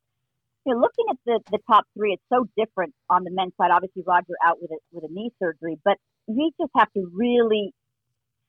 You 0.66 0.74
know, 0.74 0.82
looking 0.82 1.06
at 1.10 1.18
the, 1.26 1.40
the 1.52 1.60
top 1.70 1.86
three, 1.96 2.14
it's 2.14 2.24
so 2.32 2.46
different 2.58 2.94
on 3.10 3.24
the 3.24 3.32
men's 3.32 3.54
side. 3.58 3.72
Obviously, 3.72 4.04
Roger 4.06 4.34
out 4.46 4.62
with 4.62 4.72
a, 4.72 4.78
with 4.92 5.10
a 5.10 5.14
knee 5.14 5.32
surgery, 5.40 5.78
but 5.86 5.98
we 6.28 6.52
just 6.60 6.72
have 6.76 6.92
to 6.94 7.10
really 7.14 7.72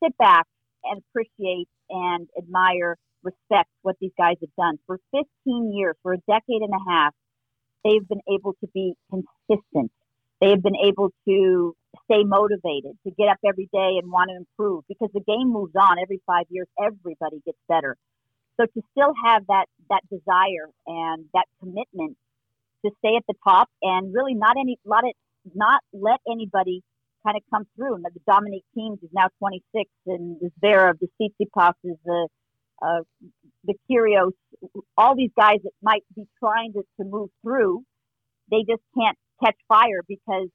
sit 0.03 0.17
back 0.19 0.47
and 0.85 1.01
appreciate 1.11 1.69
and 1.91 2.29
admire, 2.37 2.97
respect 3.33 3.71
what 3.83 3.97
these 4.01 4.13
guys 4.17 4.37
have 4.41 4.55
done. 4.57 4.79
For 4.87 4.99
15 5.13 5.73
years, 5.73 5.97
for 6.03 6.13
a 6.15 6.19
decade 6.19 6.63
and 6.63 6.73
a 6.73 6.91
half, 6.91 7.15
they've 7.85 8.07
been 8.07 8.23
able 8.33 8.55
to 8.61 8.67
be 8.75 8.95
consistent. 9.11 9.93
They 10.41 10.51
have 10.51 10.63
been 10.63 10.77
able 10.77 11.11
to 11.27 11.75
stay 12.05 12.23
motivated, 12.25 12.97
to 13.05 13.11
get 13.11 13.29
up 13.29 13.39
every 13.45 13.69
day 13.73 13.99
and 14.01 14.11
want 14.11 14.31
to 14.31 14.37
improve 14.37 14.85
because 14.89 15.11
the 15.13 15.21
game 15.21 15.53
moves 15.53 15.73
on 15.75 15.99
every 16.01 16.21
five 16.27 16.47
years. 16.49 16.69
Everybody 16.79 17.43
gets 17.45 17.59
better. 17.69 17.97
So 18.57 18.67
to 18.67 18.83
still 18.93 19.13
have 19.25 19.47
that, 19.49 19.67
that 19.91 20.03
desire 20.11 20.69
and 20.87 21.27
that 21.35 21.47
commitment 21.61 22.17
to 22.85 22.91
stay 22.99 23.17
at 23.17 23.25
the 23.27 23.35
top 23.45 23.69
and 23.83 24.15
really 24.15 24.35
not 24.35 24.57
any, 24.59 24.79
lot 24.85 25.05
it, 25.05 25.17
not 25.55 25.81
let 25.93 26.21
anybody 26.31 26.83
kind 27.25 27.37
of 27.37 27.43
come 27.51 27.67
through. 27.77 27.95
And 27.95 28.05
the 28.05 28.21
Dominic 28.27 28.63
Thiems 28.77 29.03
is 29.03 29.11
now 29.13 29.29
26 29.39 29.91
and 30.07 30.41
Zverev, 30.63 30.99
the 31.01 31.09
Tsitsipas, 31.21 31.75
is 31.85 31.97
the, 32.05 32.29
uh, 32.83 33.01
the 33.65 33.75
Kyrgios, 33.91 34.33
all 34.97 35.17
these 35.17 35.31
guys 35.37 35.59
that 35.63 35.73
might 35.83 36.05
be 36.15 36.27
trying 36.39 36.73
to, 36.75 36.83
to 36.99 37.05
move 37.05 37.31
through, 37.43 37.83
they 38.51 38.65
just 38.69 38.83
can't 38.97 39.17
catch 39.43 39.57
fire 39.69 40.03
because 40.07 40.49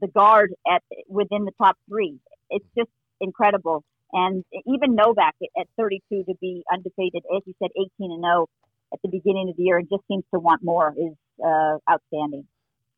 the 0.00 0.08
guard 0.08 0.52
at 0.70 0.82
within 1.08 1.44
the 1.44 1.52
top 1.60 1.76
three. 1.88 2.18
It's 2.48 2.66
just 2.76 2.90
incredible. 3.20 3.84
And 4.12 4.44
even 4.66 4.94
Novak 4.94 5.36
at 5.58 5.66
32 5.78 6.24
to 6.24 6.34
be 6.40 6.64
undefeated, 6.72 7.22
as 7.34 7.42
you 7.46 7.54
said, 7.62 7.70
18 7.76 7.90
and 8.12 8.22
0 8.22 8.46
at 8.92 9.00
the 9.02 9.08
beginning 9.08 9.48
of 9.50 9.56
the 9.56 9.62
year, 9.62 9.78
and 9.78 9.88
just 9.88 10.02
seems 10.08 10.24
to 10.34 10.40
want 10.40 10.62
more 10.64 10.92
is 10.96 11.14
uh, 11.44 11.78
outstanding. 11.88 12.46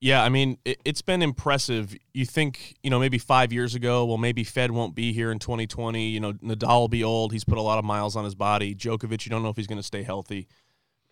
Yeah, 0.03 0.25
I 0.25 0.31
mean, 0.31 0.59
it, 0.65 0.81
has 0.85 1.01
been 1.01 1.23
impressive. 1.23 1.97
You 2.13 2.27
think, 2.27 2.75
you 2.83 2.91
know, 2.91 2.99
maybe 2.99 3.19
five 3.19 3.53
years 3.53 3.77
ago, 3.77 4.05
well, 4.05 4.19
maybe 4.19 4.43
Fed 4.43 4.73
won't 4.73 4.97
be 4.97 5.13
here 5.13 5.31
in 5.31 5.39
2020. 5.39 6.09
You 6.09 6.19
know, 6.19 6.33
Nadal 6.33 6.81
will 6.81 6.89
be 6.89 7.05
old. 7.05 7.33
He's 7.33 7.45
put 7.45 7.57
a 7.57 7.63
lot 7.63 7.79
of 7.79 7.85
miles 7.85 8.17
on 8.17 8.25
his 8.25 8.35
body. 8.35 8.75
Djokovic, 8.75 9.25
you 9.25 9.31
don't 9.31 9.45
know 9.45 9.49
if 9.49 9.55
he's 9.55 9.69
going 9.69 9.79
to 9.79 9.83
stay 9.83 10.03
healthy, 10.03 10.49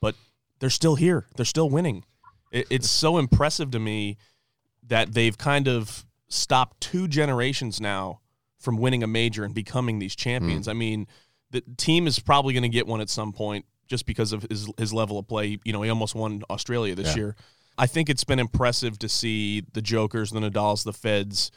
but 0.00 0.16
they're 0.58 0.70
still 0.70 0.96
here. 0.96 1.26
They're 1.36 1.44
still 1.46 1.70
winning. 1.70 2.04
It, 2.50 2.66
it's 2.68 2.90
so 2.90 3.18
impressive 3.18 3.70
to 3.70 3.78
me 3.78 4.16
that 4.88 5.14
they've 5.14 5.38
kind 5.38 5.68
of 5.68 6.04
stopped 6.26 6.80
two 6.80 7.06
generations 7.06 7.80
now 7.80 8.18
from 8.58 8.76
winning 8.76 9.04
a 9.04 9.06
major 9.06 9.44
and 9.44 9.54
becoming 9.54 10.00
these 10.00 10.16
champions. 10.16 10.66
Mm. 10.66 10.70
I 10.70 10.72
mean, 10.72 11.06
the 11.52 11.60
Thiem 11.76 12.08
is 12.08 12.18
probably 12.18 12.54
going 12.54 12.64
to 12.64 12.68
get 12.68 12.88
one 12.88 13.00
at 13.00 13.08
some 13.08 13.32
point 13.32 13.66
just 13.86 14.04
because 14.04 14.32
of 14.32 14.42
his 14.50 14.68
his 14.76 14.92
level 14.92 15.16
of 15.16 15.28
play. 15.28 15.60
You 15.64 15.72
know, 15.72 15.82
he 15.82 15.90
almost 15.90 16.16
won 16.16 16.42
Australia 16.50 16.96
this 16.96 17.14
yeah. 17.14 17.22
year. 17.22 17.36
I 17.80 17.86
think 17.86 18.10
it's 18.10 18.24
been 18.24 18.38
impressive 18.38 18.98
to 18.98 19.08
see 19.08 19.62
the 19.72 19.80
Jokers, 19.80 20.32
the 20.32 20.40
Nadals, 20.40 20.84
the 20.84 20.92
Feds 20.92 21.50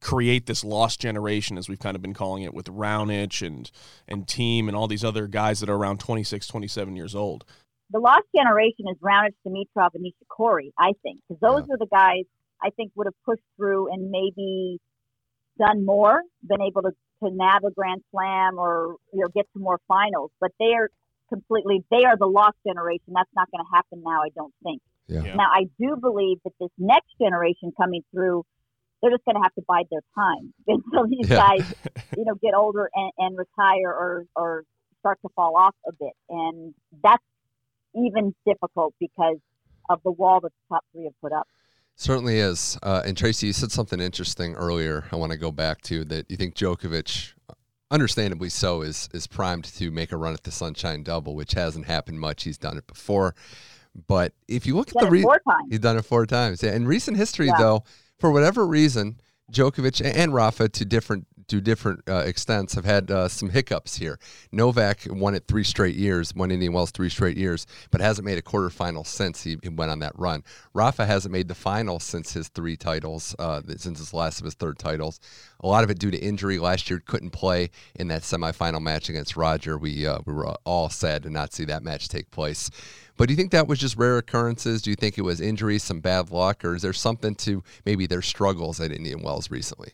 create 0.00 0.46
this 0.46 0.64
lost 0.64 0.98
generation, 1.02 1.58
as 1.58 1.68
we've 1.68 1.78
kind 1.78 1.94
of 1.94 2.00
been 2.00 2.14
calling 2.14 2.44
it, 2.44 2.54
with 2.54 2.64
Raonic 2.64 3.46
and 3.46 3.70
and 4.08 4.26
Thiem 4.26 4.68
and 4.68 4.74
all 4.74 4.88
these 4.88 5.04
other 5.04 5.26
guys 5.26 5.60
that 5.60 5.68
are 5.68 5.76
around 5.76 6.00
26, 6.00 6.46
27 6.46 6.96
years 6.96 7.14
old. 7.14 7.44
The 7.90 7.98
lost 7.98 8.24
generation 8.34 8.86
is 8.90 8.96
Raonic, 9.02 9.34
Dimitrov, 9.46 9.90
and 9.92 10.02
Nishikori, 10.02 10.70
I 10.78 10.92
think, 11.02 11.20
because 11.28 11.40
those 11.42 11.64
yeah. 11.68 11.74
are 11.74 11.78
the 11.78 11.88
guys 11.92 12.24
I 12.64 12.70
think 12.70 12.92
would 12.94 13.06
have 13.06 13.24
pushed 13.26 13.44
through 13.58 13.92
and 13.92 14.10
maybe 14.10 14.80
done 15.58 15.84
more, 15.84 16.22
been 16.42 16.62
able 16.62 16.82
to, 16.82 16.92
to 17.22 17.30
nab 17.30 17.64
a 17.66 17.70
Grand 17.70 18.00
Slam 18.12 18.58
or 18.58 18.96
you 19.12 19.20
know 19.20 19.28
get 19.34 19.46
to 19.52 19.58
more 19.58 19.78
finals. 19.86 20.30
But 20.40 20.52
they 20.58 20.72
are 20.72 20.88
completely 21.28 21.84
they 21.90 22.04
are 22.06 22.16
the 22.16 22.24
lost 22.24 22.56
generation. 22.66 23.12
That's 23.12 23.28
not 23.36 23.50
going 23.50 23.62
to 23.62 23.76
happen 23.76 24.02
now. 24.02 24.22
I 24.22 24.30
don't 24.34 24.54
think. 24.62 24.80
Yeah. 25.08 25.22
Yeah. 25.22 25.34
Now 25.34 25.48
I 25.52 25.64
do 25.78 25.96
believe 26.00 26.38
that 26.44 26.52
this 26.60 26.70
next 26.78 27.12
generation 27.20 27.72
coming 27.76 28.02
through, 28.12 28.44
they're 29.00 29.10
just 29.10 29.24
going 29.24 29.36
to 29.36 29.42
have 29.42 29.54
to 29.54 29.62
bide 29.68 29.86
their 29.90 30.02
time 30.14 30.52
until 30.66 31.06
these 31.08 31.28
yeah. 31.28 31.36
guys, 31.36 31.74
you 32.16 32.24
know, 32.24 32.34
get 32.42 32.54
older 32.54 32.88
and, 32.94 33.12
and 33.18 33.38
retire 33.38 33.90
or 33.90 34.24
or 34.34 34.64
start 35.00 35.18
to 35.22 35.28
fall 35.36 35.56
off 35.56 35.74
a 35.86 35.92
bit, 35.92 36.12
and 36.28 36.74
that's 37.02 37.22
even 37.94 38.34
difficult 38.46 38.94
because 39.00 39.38
of 39.88 40.00
the 40.04 40.10
wall 40.10 40.40
that 40.40 40.50
the 40.50 40.74
top 40.74 40.84
three 40.92 41.04
have 41.04 41.20
put 41.20 41.32
up. 41.32 41.46
Certainly 41.94 42.40
is. 42.40 42.78
Uh, 42.82 43.02
and 43.06 43.16
Tracy, 43.16 43.46
you 43.46 43.52
said 43.54 43.72
something 43.72 44.00
interesting 44.00 44.54
earlier. 44.54 45.04
I 45.10 45.16
want 45.16 45.32
to 45.32 45.38
go 45.38 45.50
back 45.50 45.80
to 45.82 46.04
that. 46.06 46.30
You 46.30 46.36
think 46.36 46.54
Djokovic, 46.54 47.32
understandably 47.90 48.50
so, 48.50 48.82
is 48.82 49.08
is 49.14 49.26
primed 49.26 49.64
to 49.64 49.90
make 49.90 50.12
a 50.12 50.16
run 50.16 50.34
at 50.34 50.42
the 50.42 50.50
Sunshine 50.50 51.02
Double, 51.02 51.34
which 51.34 51.52
hasn't 51.52 51.86
happened 51.86 52.20
much. 52.20 52.42
He's 52.42 52.58
done 52.58 52.76
it 52.76 52.86
before, 52.86 53.34
but 54.06 54.32
if 54.48 54.66
you 54.66 54.76
look 54.76 54.88
he's 54.88 54.96
at 54.96 55.02
the 55.04 55.10
re- 55.10 55.24
he's 55.70 55.80
done 55.80 55.96
it 55.96 56.04
four 56.04 56.26
times. 56.26 56.62
Yeah. 56.62 56.74
In 56.74 56.86
recent 56.86 57.16
history, 57.16 57.46
yeah. 57.46 57.58
though, 57.58 57.84
for 58.18 58.30
whatever 58.30 58.66
reason, 58.66 59.20
Djokovic 59.52 60.02
and 60.14 60.34
Rafa 60.34 60.68
to 60.68 60.84
different 60.84 61.26
to 61.48 61.60
different 61.60 62.02
uh, 62.08 62.24
extents 62.26 62.74
have 62.74 62.84
had 62.84 63.10
uh, 63.10 63.28
some 63.28 63.50
hiccups 63.50 63.96
here. 63.96 64.18
Novak 64.50 65.06
won 65.08 65.34
it 65.34 65.44
three 65.46 65.64
straight 65.64 65.96
years, 65.96 66.34
won 66.34 66.50
Indian 66.50 66.72
Wells 66.72 66.90
three 66.90 67.08
straight 67.08 67.36
years, 67.36 67.66
but 67.90 68.00
hasn't 68.00 68.24
made 68.24 68.38
a 68.38 68.42
quarterfinal 68.42 69.06
since 69.06 69.42
he, 69.42 69.56
he 69.62 69.68
went 69.68 69.90
on 69.90 70.00
that 70.00 70.18
run. 70.18 70.42
Rafa 70.74 71.06
hasn't 71.06 71.32
made 71.32 71.48
the 71.48 71.54
final 71.54 72.00
since 72.00 72.32
his 72.32 72.48
three 72.48 72.76
titles, 72.76 73.34
uh, 73.38 73.62
since 73.76 73.98
his 73.98 74.12
last 74.12 74.40
of 74.40 74.44
his 74.44 74.54
third 74.54 74.78
titles. 74.78 75.20
A 75.60 75.66
lot 75.66 75.84
of 75.84 75.90
it 75.90 75.98
due 75.98 76.10
to 76.10 76.18
injury. 76.18 76.58
Last 76.58 76.90
year 76.90 77.02
couldn't 77.04 77.30
play 77.30 77.70
in 77.94 78.08
that 78.08 78.22
semifinal 78.22 78.82
match 78.82 79.08
against 79.08 79.36
Roger. 79.36 79.78
We 79.78 80.06
uh, 80.06 80.18
we 80.26 80.32
were 80.32 80.54
all 80.64 80.88
sad 80.88 81.22
to 81.22 81.30
not 81.30 81.52
see 81.52 81.64
that 81.66 81.82
match 81.82 82.08
take 82.08 82.30
place. 82.30 82.70
But 83.16 83.28
do 83.28 83.32
you 83.32 83.36
think 83.36 83.52
that 83.52 83.66
was 83.66 83.78
just 83.78 83.96
rare 83.96 84.18
occurrences? 84.18 84.82
Do 84.82 84.90
you 84.90 84.96
think 84.96 85.16
it 85.16 85.22
was 85.22 85.40
injury, 85.40 85.78
some 85.78 86.00
bad 86.00 86.30
luck, 86.30 86.64
or 86.64 86.74
is 86.74 86.82
there 86.82 86.92
something 86.92 87.34
to 87.36 87.62
maybe 87.86 88.06
their 88.06 88.20
struggles 88.20 88.78
at 88.80 88.92
Indian 88.92 89.22
Wells 89.22 89.50
recently? 89.50 89.92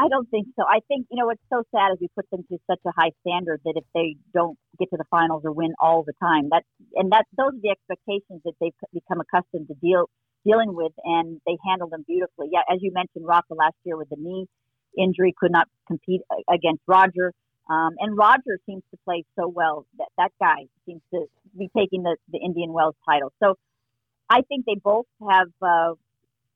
I 0.00 0.08
don't 0.08 0.28
think 0.30 0.48
so. 0.56 0.64
I 0.64 0.80
think, 0.88 1.06
you 1.10 1.20
know, 1.20 1.26
what's 1.26 1.44
so 1.52 1.62
sad 1.76 1.92
is 1.92 1.98
we 2.00 2.08
put 2.16 2.24
them 2.30 2.42
to 2.50 2.56
such 2.70 2.80
a 2.86 2.92
high 2.96 3.12
standard 3.20 3.60
that 3.66 3.74
if 3.76 3.84
they 3.94 4.16
don't 4.32 4.56
get 4.78 4.88
to 4.90 4.96
the 4.96 5.04
finals 5.10 5.42
or 5.44 5.52
win 5.52 5.74
all 5.78 6.04
the 6.04 6.14
time, 6.22 6.48
that 6.50 6.64
and 6.94 7.12
that 7.12 7.26
those 7.36 7.52
are 7.52 7.60
the 7.62 7.68
expectations 7.68 8.40
that 8.46 8.54
they've 8.60 8.72
become 8.94 9.20
accustomed 9.20 9.68
to 9.68 9.74
deal 9.74 10.08
dealing 10.46 10.74
with 10.74 10.92
and 11.04 11.38
they 11.46 11.58
handle 11.68 11.88
them 11.90 12.02
beautifully. 12.08 12.48
Yeah, 12.50 12.64
as 12.72 12.78
you 12.80 12.92
mentioned, 12.94 13.26
Rafa 13.26 13.52
last 13.52 13.76
year 13.84 13.98
with 13.98 14.08
the 14.08 14.16
knee 14.18 14.46
injury 14.96 15.34
could 15.36 15.52
not 15.52 15.68
compete 15.86 16.22
against 16.50 16.80
Roger. 16.86 17.34
Um, 17.68 17.92
and 18.00 18.16
Roger 18.16 18.58
seems 18.64 18.82
to 18.92 18.98
play 19.04 19.24
so 19.38 19.48
well 19.48 19.86
that 19.98 20.08
that 20.16 20.32
guy 20.40 20.64
seems 20.86 21.02
to 21.12 21.26
be 21.56 21.68
taking 21.76 22.04
the, 22.04 22.16
the 22.32 22.38
Indian 22.38 22.72
Wells 22.72 22.96
title. 23.06 23.32
So 23.42 23.54
I 24.30 24.40
think 24.48 24.64
they 24.64 24.76
both 24.82 25.06
have 25.30 25.48
uh, 25.60 25.92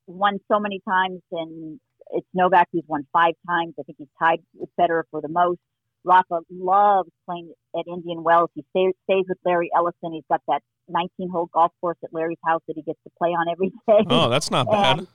won 0.07 0.39
so 0.51 0.59
many 0.59 0.81
times 0.89 1.21
and 1.31 1.79
it's 2.13 2.27
Novak 2.35 2.69
who's 2.73 2.85
won 2.87 3.07
five 3.13 3.35
times. 3.49 3.75
I 3.79 3.83
think 3.83 3.99
he's 3.99 4.09
tied 4.19 4.41
with 4.55 4.69
Federer 4.79 5.03
for 5.11 5.21
the 5.21 5.29
most. 5.29 5.61
Rafa 6.05 6.41
loves 6.51 7.11
playing 7.27 7.53
at 7.75 7.87
Indian 7.87 8.23
Wells. 8.23 8.51
He 8.55 8.65
stays, 8.71 8.93
stays 9.05 9.25
with 9.29 9.39
Larry 9.45 9.71
Ellison. 9.75 10.13
He's 10.13 10.25
got 10.29 10.43
that 10.49 10.63
19 10.89 11.31
hole 11.31 11.49
golf 11.53 11.73
course 11.81 11.97
at 12.05 12.13
Larry's 12.13 12.39
house 12.45 12.61
that 12.69 12.77
he 12.77 12.83
gets 12.83 12.99
to 13.05 13.11
play 13.19 13.31
on 13.31 13.49
every 13.49 13.69
day. 13.89 14.07
Oh, 14.11 14.29
that's 14.29 14.51
not 14.51 14.71
bad. 14.71 14.99
And, 14.99 15.09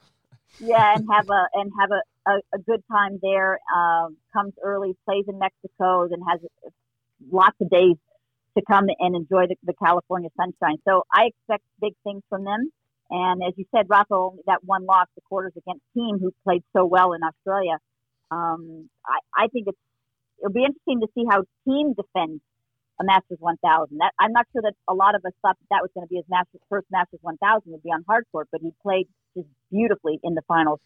yeah, 0.60 0.96
and 0.96 1.08
have 1.12 1.30
a 1.30 1.48
and 1.54 1.72
have 1.80 1.92
a, 1.92 2.30
a, 2.32 2.40
a 2.56 2.60
good 2.60 2.84
time 2.92 3.20
there. 3.22 3.60
Um, 3.76 4.18
comes 4.34 4.54
early, 4.64 4.98
plays 5.06 5.26
in 5.28 5.38
Mexico, 5.38 6.08
then 6.10 6.20
has 6.28 6.40
lots 7.32 7.56
of 7.62 7.70
days 7.70 7.96
to 8.58 8.64
come 8.68 8.88
and 9.00 9.16
enjoy 9.16 9.46
the, 9.48 9.56
the 9.64 9.74
California 9.74 10.30
sunshine. 10.36 10.78
So 10.88 11.04
I 11.14 11.26
expect 11.26 11.64
big 11.80 11.94
things 12.04 12.24
from 12.30 12.46
them. 12.46 12.72
And 13.10 13.42
as 13.44 13.54
you 13.58 13.66
said, 13.76 13.90
Rafa 13.90 14.30
that 14.46 14.64
one 14.64 14.86
loss, 14.86 15.08
the 15.16 15.22
quarters 15.22 15.54
against 15.58 15.84
Thiem 15.98 16.20
who 16.20 16.32
played 16.44 16.64
so 16.76 16.86
well 16.86 17.14
in 17.14 17.22
Australia. 17.24 17.78
Um, 18.32 18.90
I, 19.06 19.46
I 19.46 19.48
think 19.48 19.68
it's 19.68 19.80
it'll 20.40 20.54
be 20.54 20.64
interesting 20.64 21.02
to 21.02 21.08
see 21.16 21.26
how 21.30 21.44
Thiem 21.68 21.96
defends 21.96 22.42
a 23.00 23.04
Masters 23.04 23.40
1000. 23.40 23.98
That 23.98 24.12
I'm 24.20 24.32
not 24.32 24.46
sure 24.52 24.62
that 24.62 24.74
a 24.88 24.94
lot 24.94 25.16
of 25.16 25.26
us 25.26 25.34
thought 25.42 25.58
that, 25.60 25.68
that 25.72 25.82
was 25.82 25.90
going 25.94 26.06
to 26.06 26.10
be 26.10 26.18
his 26.18 26.26
Masters, 26.30 26.62
first 26.70 26.88
Masters 26.92 27.20
1000 27.22 27.72
would 27.72 27.84
be 27.84 27.90
on 27.90 28.04
hard 28.08 28.26
court, 28.32 28.48
but 28.52 28.62
he 28.62 28.72
played 28.84 29.08
just 29.36 29.48
beautifully 29.72 30.20
in 30.24 30.36
the 30.36 30.44
finals 30.48 30.80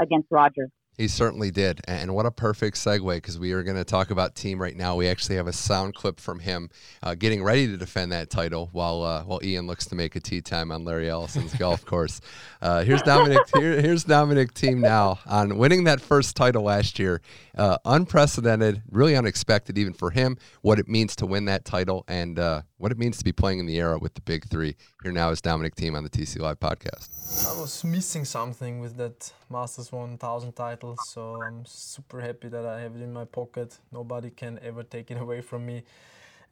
against 0.00 0.28
Roger. 0.30 0.68
He 0.98 1.06
certainly 1.06 1.52
did. 1.52 1.80
And 1.86 2.12
what 2.12 2.26
a 2.26 2.32
perfect 2.32 2.76
segue 2.76 3.14
because 3.14 3.38
we 3.38 3.52
are 3.52 3.62
going 3.62 3.76
to 3.76 3.84
talk 3.84 4.10
about 4.10 4.34
Thiem 4.34 4.58
right 4.58 4.76
now. 4.76 4.96
We 4.96 5.06
actually 5.06 5.36
have 5.36 5.46
a 5.46 5.52
sound 5.52 5.94
clip 5.94 6.18
from 6.18 6.40
him 6.40 6.70
uh, 7.04 7.14
getting 7.14 7.44
ready 7.44 7.68
to 7.68 7.76
defend 7.76 8.10
that 8.10 8.30
title 8.30 8.68
while 8.72 9.04
uh, 9.04 9.22
while 9.22 9.38
Ian 9.44 9.68
looks 9.68 9.86
to 9.86 9.94
make 9.94 10.16
a 10.16 10.20
tee 10.20 10.40
time 10.40 10.72
on 10.72 10.84
Larry 10.84 11.08
Ellison's 11.08 11.54
golf 11.58 11.84
course. 11.84 12.20
Uh, 12.60 12.82
here's 12.82 13.02
Dominic. 13.02 13.38
Here, 13.54 13.80
here's 13.80 14.02
Dominic 14.02 14.54
Thiem 14.54 14.78
now 14.78 15.20
on 15.24 15.56
winning 15.56 15.84
that 15.84 16.00
first 16.00 16.34
title 16.34 16.64
last 16.64 16.98
year. 16.98 17.22
Uh, 17.56 17.78
unprecedented, 17.84 18.82
really 18.90 19.14
unexpected 19.14 19.78
even 19.78 19.92
for 19.92 20.10
him. 20.10 20.36
What 20.62 20.80
it 20.80 20.88
means 20.88 21.14
to 21.16 21.26
win 21.26 21.44
that 21.44 21.64
title 21.64 22.04
and 22.08 22.40
uh, 22.40 22.62
what 22.78 22.92
it 22.92 22.98
means 22.98 23.18
to 23.18 23.24
be 23.24 23.32
playing 23.32 23.58
in 23.58 23.66
the 23.66 23.76
era 23.78 23.98
with 23.98 24.14
the 24.14 24.20
big 24.20 24.48
three. 24.48 24.76
Here 25.02 25.12
now 25.12 25.30
is 25.30 25.40
Dominic 25.40 25.76
Thiem 25.76 25.96
on 25.96 26.04
the 26.04 26.10
TC 26.10 26.40
Live 26.40 26.58
podcast. 26.58 27.08
I 27.46 27.60
was 27.60 27.84
missing 27.84 28.24
something 28.24 28.80
with 28.80 28.96
that 28.96 29.32
Masters 29.50 29.90
1000 29.90 30.52
title, 30.52 30.87
so 30.96 31.42
I'm 31.42 31.64
super 31.66 32.20
happy 32.20 32.48
that 32.48 32.64
I 32.64 32.80
have 32.80 32.96
it 32.96 33.02
in 33.02 33.12
my 33.12 33.24
pocket. 33.24 33.78
Nobody 33.92 34.30
can 34.30 34.58
ever 34.62 34.82
take 34.82 35.10
it 35.10 35.18
away 35.20 35.40
from 35.40 35.66
me. 35.66 35.84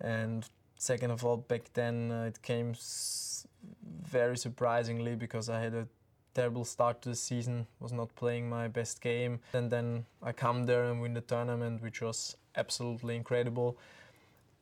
And 0.01 0.45
second 0.79 1.11
of 1.11 1.25
all, 1.25 1.39
back 1.39 1.71
then 1.75 2.13
uh, 2.13 2.25
it 2.25 2.43
came 2.43 2.71
s- 2.73 3.47
very 4.03 4.37
surprisingly 4.37 5.15
because 5.17 5.49
I 5.49 5.61
had 5.61 5.75
a 5.75 5.87
terrible 6.35 6.65
start 6.65 7.03
to 7.03 7.11
the 7.11 7.15
season, 7.17 7.67
was 7.81 7.93
not 7.93 8.15
playing 8.17 8.49
my 8.49 8.69
best 8.69 9.01
game, 9.01 9.41
and 9.55 9.71
then 9.71 10.05
I 10.23 10.33
come 10.33 10.65
there 10.65 10.85
and 10.85 11.01
win 11.01 11.15
the 11.15 11.23
tournament, 11.23 11.83
which 11.83 12.03
was 12.03 12.37
absolutely 12.57 13.17
incredible. 13.17 13.79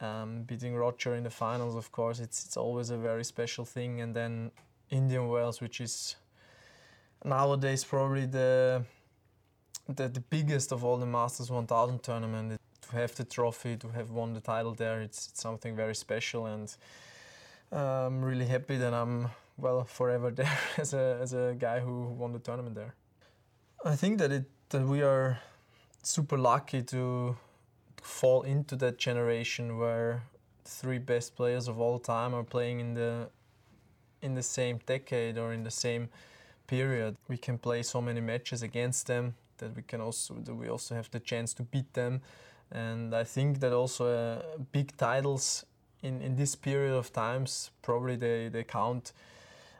Um, 0.00 0.42
beating 0.42 0.76
Roger 0.76 1.14
in 1.14 1.24
the 1.24 1.30
finals, 1.30 1.76
of 1.76 1.92
course, 1.92 2.20
it's 2.20 2.44
it's 2.44 2.56
always 2.56 2.90
a 2.90 2.96
very 2.98 3.24
special 3.24 3.64
thing, 3.64 4.00
and 4.00 4.14
then 4.14 4.50
Indian 4.90 5.28
Wells, 5.28 5.60
which 5.60 5.80
is 5.80 6.16
nowadays 7.24 7.84
probably 7.84 8.26
the 8.26 8.84
the, 9.86 10.08
the 10.08 10.20
biggest 10.20 10.72
of 10.72 10.84
all 10.84 10.96
the 10.96 11.06
Masters 11.06 11.50
1000 11.50 12.02
tournament. 12.02 12.58
To 12.82 12.96
have 12.96 13.14
the 13.14 13.24
trophy, 13.24 13.76
to 13.78 13.88
have 13.88 14.10
won 14.10 14.34
the 14.34 14.40
title 14.40 14.74
there, 14.74 15.00
it's, 15.00 15.28
it's 15.28 15.40
something 15.40 15.74
very 15.74 15.94
special, 15.94 16.46
and 16.46 16.74
I'm 17.72 18.22
really 18.22 18.44
happy 18.44 18.76
that 18.76 18.92
I'm 18.92 19.30
well 19.56 19.84
forever 19.84 20.30
there 20.40 20.58
as 20.76 20.92
a 20.94 21.18
as 21.20 21.32
a 21.32 21.54
guy 21.58 21.80
who 21.80 22.02
won 22.02 22.32
the 22.32 22.38
tournament 22.38 22.74
there. 22.74 22.94
I 23.84 23.96
think 23.96 24.18
that 24.18 24.32
it 24.32 24.44
that 24.68 24.82
we 24.86 25.02
are 25.02 25.40
super 26.02 26.36
lucky 26.36 26.82
to 26.82 27.36
fall 28.02 28.42
into 28.42 28.76
that 28.76 28.98
generation 28.98 29.78
where 29.78 30.22
the 30.64 30.70
three 30.70 30.98
best 30.98 31.34
players 31.36 31.68
of 31.68 31.80
all 31.80 31.98
time 31.98 32.34
are 32.34 32.44
playing 32.44 32.80
in 32.80 32.94
the 32.94 33.30
in 34.20 34.34
the 34.34 34.42
same 34.42 34.78
decade 34.86 35.38
or 35.38 35.52
in 35.52 35.64
the 35.64 35.70
same 35.70 36.10
period. 36.66 37.16
We 37.28 37.38
can 37.38 37.58
play 37.58 37.82
so 37.82 38.00
many 38.00 38.20
matches 38.20 38.62
against 38.62 39.06
them 39.06 39.34
that 39.58 39.76
we 39.76 39.82
can 39.82 40.00
also 40.00 40.34
that 40.44 40.54
we 40.54 40.68
also 40.68 40.94
have 40.94 41.10
the 41.10 41.20
chance 41.20 41.54
to 41.54 41.62
beat 41.62 41.92
them, 41.94 42.20
and 42.70 43.14
I 43.14 43.24
think 43.24 43.60
that 43.60 43.72
also 43.72 44.06
uh, 44.06 44.42
big 44.72 44.96
titles 44.96 45.64
in, 46.02 46.20
in 46.20 46.36
this 46.36 46.54
period 46.54 46.94
of 46.94 47.12
times 47.12 47.70
probably 47.82 48.16
they, 48.16 48.48
they 48.48 48.64
count 48.64 49.12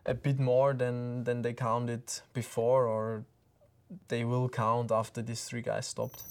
a 0.07 0.15
bit 0.15 0.39
more 0.39 0.73
than 0.75 1.25
than 1.25 1.43
they 1.43 1.53
counted 1.53 2.03
before 2.33 2.87
or 2.87 3.25
they 4.09 4.25
will 4.25 4.49
count 4.49 4.91
after 4.91 5.23
these 5.23 5.45
three 5.45 5.63
guys 5.63 5.87
stopped. 5.87 6.23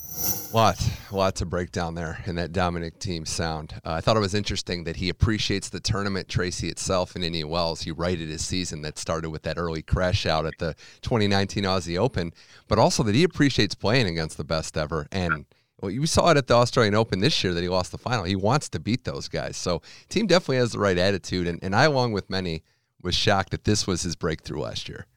Lot, 0.54 0.78
lot 1.12 1.36
to 1.36 1.46
break 1.46 1.72
down 1.72 1.96
there 1.96 2.24
in 2.26 2.36
that 2.36 2.52
Dominic 2.52 3.00
Thiem 3.00 3.28
sound. 3.28 3.76
Uh, 3.86 3.94
I 3.94 4.02
thought 4.02 4.18
it 4.18 4.22
was 4.22 4.34
interesting 4.34 4.84
that 4.84 4.98
he 4.98 5.10
appreciates 5.10 5.70
the 5.70 5.80
tournament, 5.80 6.28
Tracy 6.28 6.70
itself, 6.70 7.16
and 7.16 7.24
Indian 7.24 7.50
Wells. 7.50 7.82
He 7.82 7.92
righted 7.92 8.30
his 8.30 8.46
season 8.46 8.82
that 8.82 8.98
started 8.98 9.30
with 9.30 9.44
that 9.44 9.58
early 9.58 9.82
crash 9.82 10.26
out 10.26 10.46
at 10.46 10.58
the 10.60 10.76
2019 11.02 11.64
Aussie 11.64 11.98
Open, 11.98 12.34
but 12.68 12.80
also 12.80 13.04
that 13.04 13.16
he 13.16 13.24
appreciates 13.24 13.76
playing 13.76 14.08
against 14.08 14.38
the 14.38 14.44
best 14.44 14.78
ever. 14.78 15.08
And 15.12 15.46
well, 15.82 15.92
you 15.92 16.06
saw 16.06 16.32
it 16.32 16.38
at 16.38 16.48
the 16.48 16.56
Australian 16.56 16.96
Open 16.96 17.20
this 17.20 17.44
year 17.44 17.54
that 17.54 17.62
he 17.62 17.70
lost 17.70 17.92
the 17.92 17.98
final. 17.98 18.24
He 18.24 18.36
wants 18.36 18.70
to 18.70 18.80
beat 18.80 19.04
those 19.04 19.28
guys. 19.28 19.58
So 19.58 19.82
Thiem 20.10 20.28
definitely 20.28 20.58
has 20.58 20.72
the 20.72 20.80
right 20.80 20.98
attitude. 20.98 21.48
And, 21.48 21.60
and 21.62 21.76
I, 21.76 21.84
along 21.84 22.14
with 22.14 22.30
many, 22.30 22.64
was 23.02 23.16
shocked 23.16 23.52
that 23.52 23.66
this 23.66 23.86
was 23.86 24.04
his 24.04 24.16
breakthrough 24.16 24.62
last 24.62 24.88
year. 24.88 25.08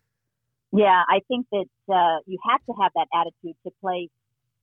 Yeah, 0.73 1.03
I 1.09 1.21
think 1.29 1.47
that 1.53 1.67
uh, 1.89 2.19
you 2.27 2.39
have 2.51 2.61
to 2.67 2.73
have 2.81 2.93
that 2.95 3.09
attitude 3.15 3.57
to 3.65 3.73
play 3.81 4.09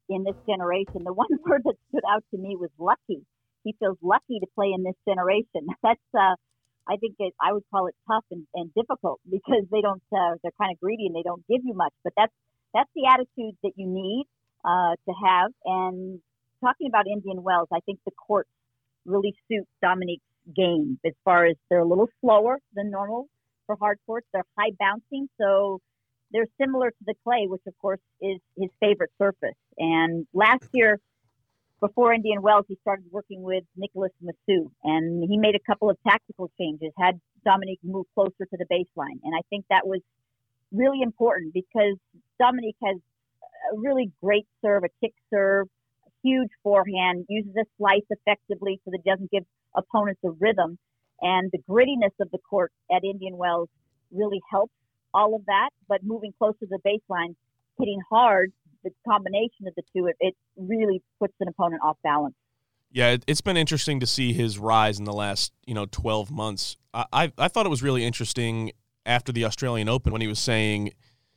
in 0.10 0.24
this 0.24 0.36
generation. 0.48 1.04
The 1.04 1.14
one 1.14 1.30
word 1.46 1.64
that 1.66 1.76
stood 1.90 2.04
out 2.10 2.24
to 2.32 2.38
me 2.38 2.56
was 2.56 2.70
lucky. 2.78 3.26
He 3.64 3.76
feels 3.80 3.98
lucky 4.02 4.40
to 4.40 4.48
play 4.56 4.72
in 4.76 4.84
this 4.84 4.96
generation. 5.08 5.68
That's, 5.84 6.02
uh, 6.14 6.36
I 6.88 6.98
think 6.98 7.16
I 7.42 7.54
would 7.54 7.64
call 7.72 7.88
it 7.88 7.96
tough 8.08 8.26
and, 8.32 8.46
and 8.54 8.74
difficult 8.74 9.22
because 9.30 9.64
they 9.72 9.82
don't, 9.82 10.04
uh, 10.12 10.36
they're 10.44 10.52
kind 10.60 10.72
of 10.74 10.80
greedy 10.80 11.08
and 11.08 11.16
they 11.16 11.24
don't 11.24 11.46
give 11.48 11.62
you 11.64 11.74
much. 11.74 11.94
But 12.04 12.12
that's 12.18 12.34
that's 12.74 12.90
the 12.96 13.06
attitude 13.08 13.56
that 13.64 13.72
you 13.78 13.88
need 13.88 14.26
uh, 14.66 14.96
to 15.08 15.14
have. 15.26 15.52
And 15.64 16.20
talking 16.62 16.88
about 16.88 17.08
Indian 17.08 17.44
Wells, 17.44 17.70
I 17.72 17.80
think 17.86 18.00
the 18.06 18.12
courts 18.12 18.50
really 19.06 19.36
suit 19.48 19.68
Dominic's 19.82 20.24
game 20.56 21.00
as 21.06 21.14
far 21.24 21.46
as 21.46 21.56
they're 21.70 21.80
a 21.80 21.86
little 21.88 22.10
slower 22.22 22.60
than 22.74 22.90
normal 22.90 23.28
for 23.66 23.76
hard 23.80 24.00
courts. 24.06 24.28
They're 24.34 24.46
high 24.58 24.72
bouncing, 24.78 25.30
so 25.40 25.80
they're 26.34 26.48
similar 26.60 26.90
to 26.90 27.04
the 27.06 27.14
clay, 27.24 27.46
which 27.48 27.62
of 27.68 27.74
course 27.80 28.02
is 28.22 28.40
his 28.58 28.70
favorite 28.80 29.12
surface. 29.18 29.56
And 29.78 30.28
last 30.34 30.68
year, 30.74 31.00
before 31.80 32.14
Indian 32.14 32.42
Wells, 32.42 32.66
he 32.68 32.78
started 32.82 33.06
working 33.12 33.44
with 33.44 33.64
Nicolas 33.76 34.12
Massu, 34.24 34.72
and 34.84 35.24
he 35.30 35.38
made 35.38 35.56
a 35.56 35.60
couple 35.60 35.90
of 35.90 35.98
tactical 36.08 36.50
changes, 36.60 36.92
had 36.98 37.20
Dominic 37.46 37.78
move 37.84 38.06
closer 38.16 38.46
to 38.46 38.58
the 38.58 38.66
baseline, 38.72 39.20
and 39.24 39.34
I 39.36 39.42
think 39.50 39.66
that 39.70 39.86
was 39.86 40.02
really 40.72 41.02
important 41.02 41.54
because 41.54 41.98
Dominic 42.40 42.76
has 42.84 42.98
a 43.74 43.78
really 43.78 44.12
great 44.22 44.48
serve, 44.64 44.84
a 44.84 44.90
kick 45.02 45.14
serve, 45.32 45.68
a 46.08 46.10
huge 46.24 46.50
forehand, 46.64 47.26
uses 47.30 47.56
a 47.56 47.66
slice 47.78 48.08
effectively 48.10 48.82
so 48.84 48.92
that 48.92 49.02
it 49.06 49.10
doesn't 49.10 49.32
give 49.32 49.44
opponents 49.76 50.22
a 50.26 50.32
rhythm. 50.32 50.78
And 51.22 51.52
the 51.52 51.60
grittiness 51.70 52.14
of 52.20 52.32
the 52.32 52.40
court 52.50 52.72
at 52.92 53.04
Indian 53.04 53.38
Wells 53.38 53.70
really 54.12 54.42
helps 54.50 54.74
all 55.14 55.36
of 55.36 55.46
that. 55.46 55.70
But 55.88 56.04
moving 56.04 56.34
close 56.38 56.56
to 56.60 56.68
the 56.68 56.80
baseline, 56.86 57.36
hitting 57.80 58.02
hard, 58.10 58.52
the 58.84 58.92
combination 59.08 59.68
of 59.68 59.76
the 59.76 59.84
two, 59.96 60.08
it, 60.08 60.16
it 60.20 60.36
really 60.58 61.02
puts 61.20 61.34
an 61.40 61.48
opponent 61.48 61.82
off 61.84 61.98
balance. 62.04 62.36
Yeah, 62.92 63.12
it, 63.12 63.24
has 63.28 63.42
been 63.42 63.58
interesting 63.58 64.00
to 64.02 64.06
see 64.06 64.34
his 64.34 64.60
rise 64.60 65.00
in 65.00 65.06
the 65.06 65.14
last, 65.14 65.52
you 65.66 65.74
know, 65.74 65.88
12 65.90 66.30
months. 66.30 66.78
I, 66.94 67.06
I, 67.12 67.32
I 67.38 67.48
thought 67.48 67.66
it 67.66 67.70
was 67.70 67.82
really 67.82 68.06
interesting 68.06 68.72
after 69.06 69.32
the 69.32 69.46
Australian 69.46 69.90
Open 69.90 70.14
when 70.14 70.22
he 70.22 70.28
was 70.28 70.40
saying, 70.40 70.92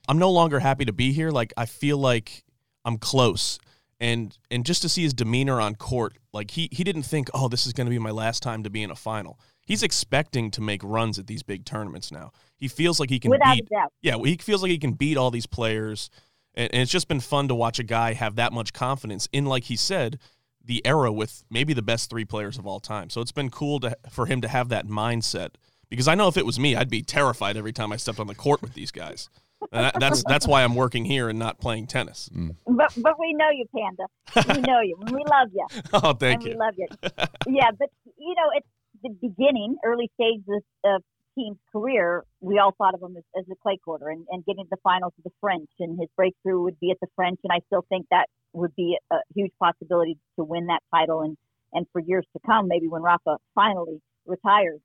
I'm 0.09 0.19
no 0.19 0.31
longer 0.31 0.61
happy 0.61 0.85
to 0.85 0.93
be 0.93 1.13
here. 1.13 1.31
Like, 1.31 1.53
I 1.57 1.67
feel 1.67 1.99
like 1.99 2.45
I'm 2.85 2.99
close. 2.99 3.59
And 3.99 4.37
and 4.51 4.67
just 4.67 4.83
to 4.83 4.91
see 4.91 5.03
his 5.03 5.15
demeanor 5.15 5.59
on 5.59 5.75
court, 5.75 6.19
like 6.33 6.51
he 6.51 6.69
he 6.71 6.85
didn't 6.85 7.05
think, 7.05 7.31
oh, 7.33 7.49
this 7.49 7.67
is 7.67 7.73
going 7.73 7.87
to 7.87 7.91
be 7.91 7.99
my 7.99 8.11
last 8.11 8.43
time 8.43 8.63
to 8.63 8.69
be 8.69 8.83
in 8.83 8.91
a 8.91 8.95
final. 8.95 9.41
He's 9.67 9.83
expecting 9.83 10.51
to 10.53 10.61
make 10.63 10.81
runs 10.83 11.19
at 11.19 11.27
these 11.27 11.43
big 11.43 11.65
tournaments 11.65 12.11
now. 12.11 12.33
He 12.57 12.69
feels 12.69 12.99
like 12.99 13.11
he 13.11 13.19
can 13.19 13.31
Without 13.31 13.57
beat. 13.57 13.67
a 13.67 13.75
doubt. 13.75 13.93
Yeah, 14.01 14.17
he 14.25 14.37
feels 14.37 14.63
like 14.63 14.71
he 14.71 14.79
can 14.79 14.93
beat 14.93 15.17
all 15.17 15.31
these 15.31 15.47
players, 15.47 16.09
and, 16.55 16.73
and 16.73 16.83
it's 16.83 16.93
just 16.93 17.09
been 17.09 17.21
fun 17.21 17.49
to 17.49 17.55
watch 17.55 17.79
a 17.79 17.83
guy 17.83 18.15
have 18.15 18.37
that 18.37 18.53
much 18.53 18.73
confidence 18.73 19.29
in, 19.33 19.45
like 19.45 19.65
he 19.65 19.77
said, 19.77 20.19
the 20.65 20.85
era 20.87 21.13
with 21.13 21.45
maybe 21.51 21.73
the 21.73 21.83
best 21.83 22.09
three 22.11 22.25
players 22.25 22.59
of 22.59 22.67
all 22.67 22.81
time. 22.81 23.11
So 23.11 23.21
it's 23.21 23.33
been 23.33 23.51
cool 23.51 23.81
to 23.81 23.97
for 24.11 24.27
him 24.27 24.41
to 24.41 24.49
have 24.49 24.69
that 24.71 24.87
mindset 24.87 25.51
because 25.89 26.09
I 26.09 26.15
know 26.15 26.29
if 26.29 26.37
it 26.37 26.47
was 26.47 26.59
me, 26.59 26.75
I'd 26.75 26.91
be 26.91 27.03
terrified 27.03 27.57
every 27.57 27.73
time 27.73 27.93
I 27.93 27.97
stepped 27.97 28.19
on 28.19 28.27
the 28.27 28.35
court 28.35 28.63
with 28.63 28.75
these 28.75 28.91
guys. 28.91 29.29
And 29.73 29.85
that, 29.85 29.95
that's 30.01 30.23
that's 30.29 30.47
why 30.47 30.65
I'm 30.65 30.75
working 30.75 31.05
here 31.05 31.29
and 31.29 31.39
not 31.39 31.61
playing 31.61 31.87
tennis. 31.87 32.29
Mm. 32.35 32.57
But 32.67 32.93
but 32.99 33.19
we 33.19 33.33
know 33.35 33.51
you, 33.51 33.67
Panda. 33.75 34.55
We 34.55 34.61
know 34.63 34.81
you. 34.81 34.97
We 35.13 35.25
love 35.31 35.49
you. 35.53 35.67
Oh, 35.93 36.13
thank 36.13 36.43
and 36.43 36.45
you. 36.45 36.51
we 36.51 36.57
love 36.57 36.75
you. 36.77 36.87
yeah, 37.55 37.71
but 37.79 37.89
you 38.19 38.35
know, 38.35 38.51
it's 38.55 38.67
the 39.09 39.29
beginning, 39.29 39.77
early 39.85 40.11
stages 40.15 40.63
of 40.85 41.03
Thiem's 41.35 41.59
career. 41.71 42.25
We 42.41 42.59
all 42.59 42.75
thought 42.77 42.95
of 42.95 43.03
him 43.03 43.17
as, 43.17 43.25
as 43.39 43.45
a 43.51 43.57
clay 43.63 43.79
quarter 43.83 44.09
and, 44.09 44.27
and 44.31 44.45
getting 44.45 44.65
to 44.65 44.71
the 44.71 44.83
finals 44.83 45.13
of 45.19 45.25
the 45.25 45.31
French, 45.41 45.69
and 45.79 45.99
his 45.99 46.09
breakthrough 46.17 46.63
would 46.63 46.81
be 46.81 46.91
at 46.91 46.99
the 47.01 47.09
French. 47.15 47.39
And 47.45 47.53
I 47.53 47.61
still 47.67 47.85
think 47.89 48.07
that 48.11 48.27
would 48.53 48.75
be 48.75 48.97
a 49.11 49.17
huge 49.35 49.53
possibility 49.61 50.17
to 50.37 50.45
win 50.45 50.67
that 50.67 50.83
title, 50.95 51.21
and 51.21 51.37
and 51.73 51.87
for 51.93 52.01
years 52.01 52.25
to 52.33 52.41
come, 52.47 52.69
maybe 52.69 52.89
when 52.89 53.03
Rafa 53.03 53.37
finally 53.55 54.01
retires. 54.25 54.81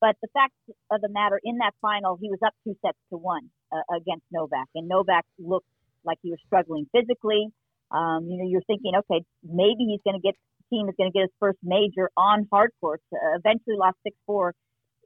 But 0.00 0.16
the 0.20 0.28
fact 0.34 0.52
of 0.90 1.00
the 1.00 1.08
matter, 1.08 1.40
in 1.42 1.58
that 1.58 1.72
final, 1.80 2.18
he 2.20 2.28
was 2.28 2.38
up 2.44 2.52
two 2.64 2.76
sets 2.84 2.98
to 3.10 3.16
one 3.16 3.48
uh, 3.72 3.96
against 3.96 4.24
Novak, 4.30 4.68
and 4.74 4.86
Novak 4.88 5.24
looked 5.38 5.68
like 6.04 6.18
he 6.22 6.30
was 6.30 6.38
struggling 6.46 6.86
physically. 6.92 7.48
Um, 7.90 8.26
you 8.28 8.36
know, 8.36 8.46
you're 8.46 8.66
thinking, 8.66 8.92
okay, 8.96 9.24
maybe 9.42 9.86
he's 9.88 10.00
going 10.04 10.20
to 10.20 10.20
get 10.20 10.34
Thiem 10.72 10.88
is 10.88 10.94
going 10.98 11.10
to 11.10 11.14
get 11.14 11.22
his 11.22 11.36
first 11.40 11.58
major 11.62 12.10
on 12.16 12.46
hard 12.52 12.70
courts. 12.80 13.04
Uh, 13.12 13.36
eventually, 13.36 13.76
lost 13.76 13.96
six 14.02 14.16
four 14.26 14.54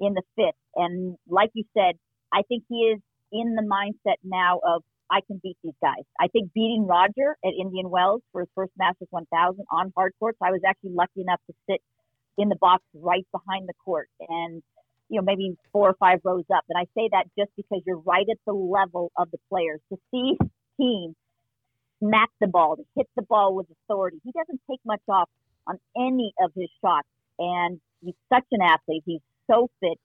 in 0.01 0.15
the 0.15 0.23
fifth, 0.37 0.61
and 0.77 1.17
like 1.29 1.51
you 1.55 1.65
said, 1.77 1.97
I 2.33 2.43
think 2.49 2.65
he 2.69 2.77
is 2.77 3.01
in 3.33 3.55
the 3.55 3.63
mindset 3.63 4.17
now 4.25 4.61
of 4.67 4.83
I 5.11 5.21
can 5.27 5.41
beat 5.43 5.57
these 5.63 5.75
guys. 5.83 6.05
I 6.21 6.29
think 6.29 6.53
beating 6.53 6.87
Roger 6.87 7.37
at 7.45 7.53
Indian 7.59 7.91
Wells 7.91 8.23
for 8.33 8.43
his 8.43 8.49
first 8.55 8.73
Masters 8.79 9.09
1000 9.11 9.65
on 9.71 9.93
hard 9.97 10.13
courts, 10.19 10.39
I 10.41 10.51
was 10.51 10.61
actually 10.67 10.93
lucky 10.93 11.21
enough 11.23 11.41
to 11.49 11.55
sit 11.69 11.81
in 12.39 12.49
the 12.49 12.57
box 12.57 12.83
right 12.95 13.27
behind 13.33 13.69
the 13.69 13.75
court 13.85 14.09
and 14.29 14.63
you 15.09 15.21
know 15.21 15.23
maybe 15.23 15.57
four 15.73 15.91
or 15.91 15.95
five 15.99 16.21
rows 16.25 16.45
up. 16.55 16.65
And 16.69 16.79
I 16.79 16.87
say 16.97 17.09
that 17.13 17.27
just 17.37 17.51
because 17.57 17.83
you're 17.85 17.99
right 17.99 18.27
at 18.31 18.39
the 18.47 18.53
level 18.53 19.11
of 19.19 19.31
the 19.31 19.39
players. 19.49 19.81
To 19.93 19.99
see 20.11 20.37
Thiem 20.81 21.15
smack 21.99 22.31
the 22.41 22.47
ball, 22.47 22.77
to 22.77 22.85
hit 22.97 23.09
the 23.17 23.23
ball 23.23 23.55
with 23.55 23.67
authority. 23.71 24.19
He 24.25 24.33
doesn't 24.33 24.61
take 24.71 24.81
much 24.87 25.03
off 25.09 25.29
on 25.71 25.79
any 25.97 26.33
of 26.43 26.51
his 26.55 26.69
shots, 26.81 27.09
and 27.39 27.81
he's 28.05 28.15
such 28.33 28.45
an 28.53 28.61
athlete. 28.63 29.03
He's 29.07 29.21
so 29.51 29.71
fit. 29.81 29.99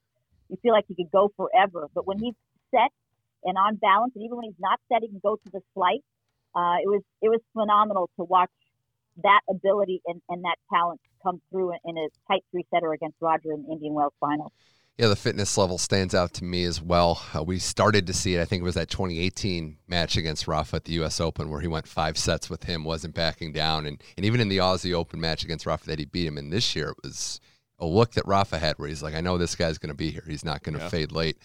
You 0.50 0.58
feel 0.62 0.74
like 0.74 0.86
he 0.88 0.96
could 0.96 1.12
go 1.12 1.32
forever. 1.36 1.88
But 1.94 2.06
when 2.06 2.20
he's 2.20 2.36
set 2.72 2.92
and 3.44 3.58
on 3.58 3.76
balance, 3.76 4.14
and 4.16 4.24
even 4.24 4.38
when 4.38 4.46
he's 4.46 4.60
not 4.60 4.80
set, 4.92 5.02
he 5.02 5.08
can 5.08 5.22
go 5.24 5.36
to 5.36 5.52
the 5.52 5.62
slice. 5.74 6.06
Uh, 6.56 6.78
it 6.82 6.88
was 6.88 7.02
it 7.22 7.30
was 7.30 7.42
phenomenal 7.54 8.10
to 8.18 8.24
watch 8.24 8.52
that 9.24 9.42
ability 9.50 10.02
and, 10.06 10.22
and 10.30 10.44
that 10.44 10.56
talent 10.74 11.02
come 11.24 11.42
through 11.50 11.72
in, 11.72 11.80
in 11.86 11.98
a 11.98 12.08
tight 12.28 12.44
three 12.52 12.66
setter 12.74 12.94
against 12.94 13.16
Roger 13.22 13.52
in 13.54 13.64
the 13.64 13.72
Indian 13.72 13.94
Wells 13.94 14.14
final. 14.20 14.52
Yeah, 14.98 15.08
the 15.08 15.16
fitness 15.18 15.58
level 15.58 15.78
stands 15.78 16.16
out 16.16 16.34
to 16.36 16.46
me 16.46 16.64
as 16.64 16.82
well. 16.82 17.22
Uh, 17.36 17.44
we 17.44 17.60
started 17.60 18.08
to 18.08 18.14
see 18.14 18.36
it. 18.36 18.42
I 18.42 18.46
think 18.46 18.62
it 18.62 18.64
was 18.64 18.76
that 18.76 18.90
2018 18.90 19.78
match 19.90 20.16
against 20.16 20.48
Rafa 20.48 20.78
at 20.78 20.86
the 20.86 20.94
U.S. 20.94 21.20
Open 21.20 21.50
where 21.50 21.60
he 21.60 21.68
went 21.68 21.86
five 21.86 22.18
sets 22.18 22.50
with 22.50 22.64
him, 22.64 22.86
wasn't 22.86 23.14
backing 23.14 23.52
down, 23.52 23.86
and 23.86 24.02
and 24.16 24.26
even 24.26 24.40
in 24.40 24.48
the 24.48 24.60
Aussie 24.60 24.94
Open 24.94 25.20
match 25.20 25.44
against 25.44 25.66
Rafa 25.66 25.88
that 25.88 26.00
he 26.00 26.06
beat 26.06 26.26
him. 26.26 26.38
And 26.38 26.52
this 26.52 26.78
year 26.78 26.92
it 26.92 26.98
was 27.04 27.42
a 27.78 27.86
look 27.86 28.14
that 28.14 28.26
Rafa 28.26 28.58
had 28.58 28.80
where 28.80 28.88
he's 28.88 29.04
like, 29.04 29.16
I 29.16 29.22
know 29.22 29.38
this 29.38 29.56
guy's 29.56 29.78
going 29.78 29.90
to 29.90 29.98
be 29.98 30.12
here. 30.12 30.24
He's 30.26 30.46
not 30.46 30.64
going 30.64 30.78
to 30.78 30.84
yeah. 30.84 30.90
fade 30.90 31.12
late. 31.12 31.38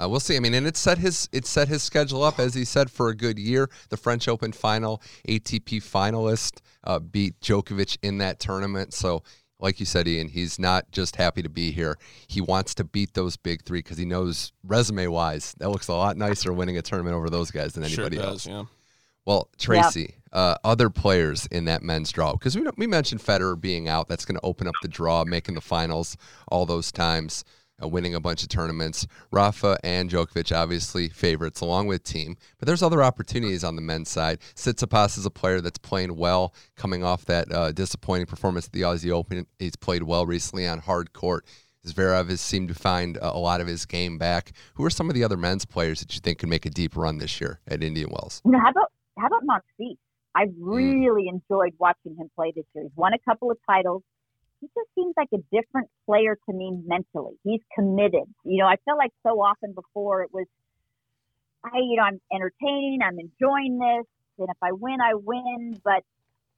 Uh, 0.00 0.08
we'll 0.08 0.18
see. 0.18 0.36
I 0.36 0.40
mean, 0.40 0.54
and 0.54 0.66
it 0.66 0.76
set 0.76 0.98
his 0.98 1.28
it 1.32 1.46
set 1.46 1.68
his 1.68 1.84
schedule 1.84 2.22
up 2.22 2.40
as 2.40 2.54
he 2.54 2.64
said 2.64 2.90
for 2.90 3.10
a 3.10 3.16
good 3.16 3.38
year. 3.38 3.70
The 3.90 3.96
French 3.96 4.26
Open 4.26 4.52
final, 4.52 5.02
ATP 5.28 5.82
finalist, 5.82 6.60
uh, 6.84 6.98
beat 6.98 7.38
Djokovic 7.40 7.98
in 8.02 8.18
that 8.18 8.40
tournament. 8.40 8.92
So 8.92 9.22
like 9.60 9.80
you 9.80 9.86
said, 9.86 10.06
Ian, 10.06 10.28
he's 10.28 10.58
not 10.58 10.90
just 10.92 11.16
happy 11.16 11.42
to 11.42 11.48
be 11.48 11.72
here. 11.72 11.98
He 12.26 12.40
wants 12.40 12.74
to 12.76 12.84
beat 12.84 13.14
those 13.14 13.36
big 13.36 13.64
three 13.64 13.80
because 13.80 13.98
he 13.98 14.04
knows 14.04 14.52
resume 14.64 15.08
wise 15.08 15.54
that 15.58 15.70
looks 15.70 15.88
a 15.88 15.94
lot 15.94 16.16
nicer 16.16 16.52
winning 16.52 16.78
a 16.78 16.82
tournament 16.82 17.16
over 17.16 17.28
those 17.28 17.50
guys 17.50 17.72
than 17.72 17.84
anybody 17.84 18.16
sure 18.16 18.24
does, 18.24 18.46
else. 18.46 18.46
Yeah. 18.46 18.64
Well, 19.26 19.50
Tracy, 19.58 20.14
uh, 20.32 20.56
other 20.64 20.88
players 20.88 21.46
in 21.46 21.66
that 21.66 21.82
men's 21.82 22.10
draw 22.12 22.32
because 22.32 22.56
we 22.56 22.66
we 22.76 22.86
mentioned 22.86 23.20
Federer 23.20 23.60
being 23.60 23.88
out. 23.88 24.08
That's 24.08 24.24
going 24.24 24.36
to 24.36 24.44
open 24.46 24.66
up 24.66 24.74
the 24.80 24.88
draw, 24.88 25.24
making 25.24 25.54
the 25.54 25.60
finals 25.60 26.16
all 26.48 26.64
those 26.64 26.90
times 26.90 27.44
uh, 27.82 27.88
winning 27.88 28.14
a 28.14 28.20
bunch 28.20 28.42
of 28.42 28.48
tournaments. 28.48 29.06
Rafa 29.30 29.78
and 29.82 30.10
Djokovic, 30.10 30.54
obviously 30.54 31.08
favorites, 31.08 31.60
along 31.60 31.86
with 31.86 32.04
Thiem, 32.04 32.36
But 32.58 32.66
there's 32.66 32.82
other 32.82 33.02
opportunities 33.02 33.64
on 33.64 33.76
the 33.76 33.82
men's 33.82 34.08
side. 34.08 34.40
Tsitsipas 34.54 35.18
is 35.18 35.26
a 35.26 35.30
player 35.30 35.60
that's 35.60 35.78
playing 35.78 36.16
well, 36.16 36.54
coming 36.76 37.04
off 37.04 37.24
that 37.26 37.52
uh, 37.52 37.72
disappointing 37.72 38.26
performance 38.26 38.66
at 38.66 38.72
the 38.72 38.82
Aussie 38.82 39.10
Open. 39.10 39.46
He's 39.58 39.76
played 39.76 40.02
well 40.02 40.26
recently 40.26 40.66
on 40.66 40.78
hard 40.80 41.12
court. 41.12 41.46
Zverev 41.86 42.28
has 42.28 42.40
seemed 42.40 42.68
to 42.68 42.74
find 42.74 43.18
a 43.20 43.38
lot 43.38 43.60
of 43.60 43.66
his 43.66 43.86
game 43.86 44.18
back. 44.18 44.52
Who 44.74 44.84
are 44.84 44.90
some 44.90 45.08
of 45.08 45.14
the 45.14 45.24
other 45.24 45.36
men's 45.36 45.64
players 45.64 46.00
that 46.00 46.14
you 46.14 46.20
think 46.20 46.38
can 46.38 46.48
make 46.48 46.66
a 46.66 46.70
deep 46.70 46.96
run 46.96 47.18
this 47.18 47.40
year 47.40 47.60
at 47.66 47.82
Indian 47.82 48.10
Wells? 48.10 48.42
You 48.44 48.52
know, 48.52 48.60
how 48.60 48.70
about 48.70 48.92
how 49.18 49.26
about 49.26 49.42
Monfils? 49.44 49.96
I 50.34 50.46
mm. 50.46 50.54
really 50.58 51.24
mm. 51.24 51.40
enjoyed 51.40 51.74
watching 51.78 52.16
him 52.16 52.30
play 52.34 52.52
this 52.54 52.64
year. 52.74 52.84
He's 52.84 52.92
won 52.96 53.12
a 53.14 53.18
couple 53.18 53.50
of 53.50 53.58
titles 53.66 54.02
he 54.60 54.66
just 54.68 54.88
seems 54.94 55.14
like 55.16 55.28
a 55.32 55.38
different 55.52 55.88
player 56.06 56.36
to 56.48 56.52
me 56.52 56.72
mentally. 56.84 57.34
He's 57.44 57.60
committed. 57.74 58.24
You 58.44 58.58
know, 58.58 58.66
I 58.66 58.76
felt 58.84 58.98
like 58.98 59.12
so 59.22 59.40
often 59.40 59.72
before 59.72 60.22
it 60.22 60.30
was, 60.32 60.46
I, 61.64 61.78
you 61.78 61.96
know, 61.96 62.02
I'm 62.02 62.20
entertaining, 62.32 63.00
I'm 63.02 63.18
enjoying 63.18 63.78
this, 63.78 64.06
and 64.38 64.48
if 64.48 64.56
I 64.62 64.72
win, 64.72 64.98
I 65.00 65.14
win. 65.14 65.80
But 65.84 66.02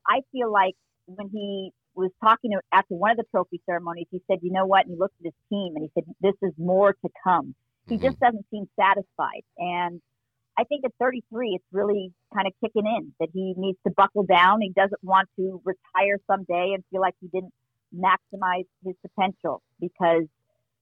I 0.06 0.20
feel 0.32 0.50
like 0.50 0.74
when 1.06 1.28
he 1.28 1.72
was 1.94 2.10
talking 2.22 2.52
to, 2.52 2.60
after 2.72 2.94
one 2.94 3.10
of 3.10 3.16
the 3.16 3.24
trophy 3.30 3.60
ceremonies, 3.66 4.06
he 4.10 4.22
said, 4.26 4.38
you 4.42 4.52
know 4.52 4.66
what? 4.66 4.86
And 4.86 4.94
he 4.94 4.98
looked 4.98 5.16
at 5.20 5.26
his 5.26 5.34
team 5.50 5.74
and 5.76 5.84
he 5.84 5.90
said, 5.94 6.04
this 6.20 6.34
is 6.42 6.54
more 6.58 6.92
to 6.92 7.08
come. 7.24 7.54
He 7.88 7.96
mm-hmm. 7.96 8.04
just 8.04 8.20
doesn't 8.20 8.46
seem 8.50 8.68
satisfied. 8.78 9.42
And 9.58 10.00
I 10.58 10.64
think 10.64 10.84
at 10.84 10.92
33, 11.00 11.54
it's 11.54 11.64
really 11.72 12.12
kind 12.34 12.46
of 12.46 12.52
kicking 12.62 12.86
in 12.86 13.12
that 13.18 13.28
he 13.32 13.54
needs 13.56 13.78
to 13.86 13.92
buckle 13.96 14.24
down. 14.24 14.60
He 14.60 14.70
doesn't 14.70 15.02
want 15.02 15.28
to 15.36 15.60
retire 15.64 16.18
someday 16.26 16.72
and 16.74 16.84
feel 16.90 17.00
like 17.00 17.14
he 17.20 17.28
didn't 17.28 17.52
maximize 17.94 18.66
his 18.84 18.94
potential 19.02 19.62
because 19.80 20.24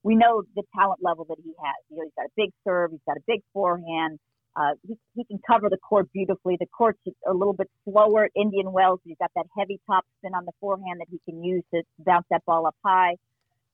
we 0.03 0.15
know 0.15 0.43
the 0.55 0.63
talent 0.75 0.99
level 1.03 1.25
that 1.29 1.37
he 1.43 1.51
has. 1.63 1.75
You 1.89 1.97
know, 1.97 2.03
he's 2.03 2.13
got 2.15 2.25
a 2.25 2.33
big 2.35 2.51
serve, 2.63 2.91
he's 2.91 3.01
got 3.05 3.17
a 3.17 3.23
big 3.27 3.41
forehand. 3.53 4.19
Uh, 4.55 4.73
he, 4.87 4.95
he 5.15 5.23
can 5.25 5.39
cover 5.45 5.69
the 5.69 5.77
court 5.77 6.11
beautifully. 6.11 6.57
The 6.59 6.65
court's 6.65 6.99
a 7.27 7.33
little 7.33 7.53
bit 7.53 7.69
slower 7.85 8.25
at 8.25 8.31
Indian 8.35 8.71
Wells. 8.71 8.99
He's 9.05 9.17
got 9.19 9.31
that 9.35 9.45
heavy 9.57 9.79
top 9.87 10.05
spin 10.17 10.33
on 10.33 10.45
the 10.45 10.51
forehand 10.59 10.99
that 10.99 11.07
he 11.09 11.19
can 11.29 11.43
use 11.43 11.63
to 11.73 11.83
bounce 11.99 12.25
that 12.31 12.43
ball 12.45 12.65
up 12.65 12.75
high. 12.83 13.15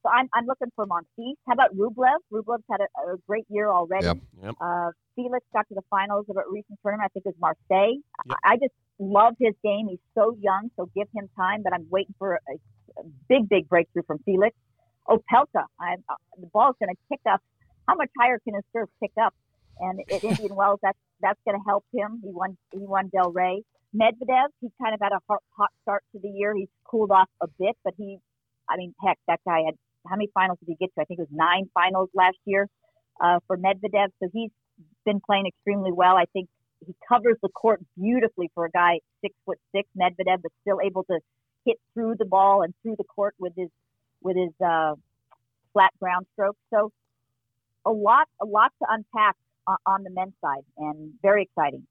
So 0.04 0.12
I'm, 0.12 0.30
I'm 0.36 0.45
looking 0.45 0.67
for 0.76 0.86
Monfils. 0.86 1.34
How 1.48 1.54
about 1.54 1.76
Rublev? 1.76 2.19
Rublev's 2.32 2.63
had 2.69 2.82
a, 2.82 3.13
a 3.13 3.17
great 3.26 3.45
year 3.50 3.71
already. 3.71 4.06
Yep. 4.06 4.17
Yep. 4.43 4.56
Uh, 4.62 4.89
Felix 5.15 5.43
got 5.54 5.67
to 5.69 5.74
the 5.74 5.82
finals 5.89 6.26
of 6.30 6.38
a 6.38 6.41
recent 6.52 6.78
tournament. 6.84 7.10
I 7.10 7.13
think 7.13 7.26
it 7.26 7.34
was 7.39 7.56
Marseille. 7.69 7.98
Yep. 8.28 8.38
I, 8.43 8.54
I 8.54 8.58
just 8.58 8.74
love 9.00 9.34
his 9.39 9.56
game. 9.63 9.88
He's 9.89 9.98
so 10.13 10.38
young, 10.39 10.69
so 10.78 10.89
give 10.95 11.08
him 11.15 11.28
time. 11.36 11.63
But 11.63 11.74
I'm 11.74 11.88
waiting 11.89 12.13
for 12.19 12.36
a, 12.36 12.54
big, 13.29 13.49
big 13.49 13.69
breakthrough 13.69 14.03
from 14.03 14.19
Felix. 14.19 14.55
Opelka, 15.08 15.65
I, 15.79 15.95
uh, 16.10 16.15
the 16.39 16.47
ball's 16.47 16.75
going 16.79 16.93
to 16.93 17.01
kick 17.10 17.21
up. 17.29 17.41
How 17.88 17.95
much 17.95 18.10
higher 18.19 18.39
can 18.39 18.55
his 18.55 18.63
serve 18.73 18.89
kick 18.99 19.12
up? 19.21 19.34
And 19.79 19.99
at 20.12 20.23
Indian 20.29 20.55
Wells, 20.55 20.79
that's 20.81 20.97
that's 21.21 21.39
going 21.45 21.58
to 21.58 21.63
help 21.65 21.86
him. 21.93 22.21
He 22.23 22.31
won 22.31 22.58
he 22.71 22.79
won 22.79 23.10
Delray. 23.10 23.62
Medvedev, 23.95 24.47
he 24.62 24.69
kind 24.81 24.93
of 24.93 24.99
had 25.01 25.13
a 25.13 25.19
hot, 25.29 25.41
hot 25.55 25.69
start 25.84 26.03
to 26.12 26.19
the 26.19 26.27
year. 26.27 26.53
He's 26.55 26.67
cooled 26.84 27.12
off 27.12 27.29
a 27.41 27.47
bit, 27.60 27.77
but 27.84 27.93
he, 27.97 28.17
I 28.69 28.75
mean, 28.75 28.93
heck, 29.01 29.17
that 29.27 29.39
guy 29.45 29.62
had 29.65 29.75
how 30.08 30.15
many 30.15 30.29
finals 30.34 30.60
did 30.60 30.67
he 30.67 30.75
get 30.75 30.93
to? 30.95 31.01
I 31.01 31.05
think 31.05 31.19
it 31.19 31.27
was 31.29 31.31
nine 31.31 31.69
finals 31.73 32.10
last 32.13 32.38
year 32.45 32.67
uh, 33.23 33.39
for 33.47 33.58
Medvedev. 33.58 34.10
So 34.21 34.29
he's 34.31 34.51
been 35.05 35.19
playing 35.25 35.47
extremely 35.47 35.91
well. 35.91 36.15
I 36.15 36.25
think 36.34 36.49
he 36.86 36.93
covers 37.08 37.38
the 37.41 37.49
court 37.49 37.81
beautifully 37.97 38.51
for 38.53 38.65
a 38.65 38.71
guy 38.71 38.99
six 39.21 39.34
foot 39.45 39.58
six, 39.73 39.88
Medvedev, 39.97 40.41
but 40.41 40.51
still 40.62 40.79
able 40.84 41.03
to 41.05 41.19
hit 41.65 41.80
through 41.93 42.15
the 42.15 42.25
ball 42.25 42.62
and 42.62 42.73
through 42.82 42.95
the 42.97 43.04
court 43.04 43.36
with 43.39 43.54
his 43.56 43.69
with 44.21 44.38
his 44.38 44.51
uh, 44.65 44.95
flat 45.73 45.91
ground 45.99 46.25
stroke. 46.34 46.58
So 46.71 46.91
a 47.86 47.91
lot 47.91 48.28
a 48.41 48.45
lot 48.45 48.71
to 48.82 48.88
unpack 48.89 49.36
on 49.86 50.04
the 50.04 50.10
men's 50.10 50.34
side, 50.41 50.63
and 50.78 51.13
very 51.21 51.43
exciting. 51.43 51.88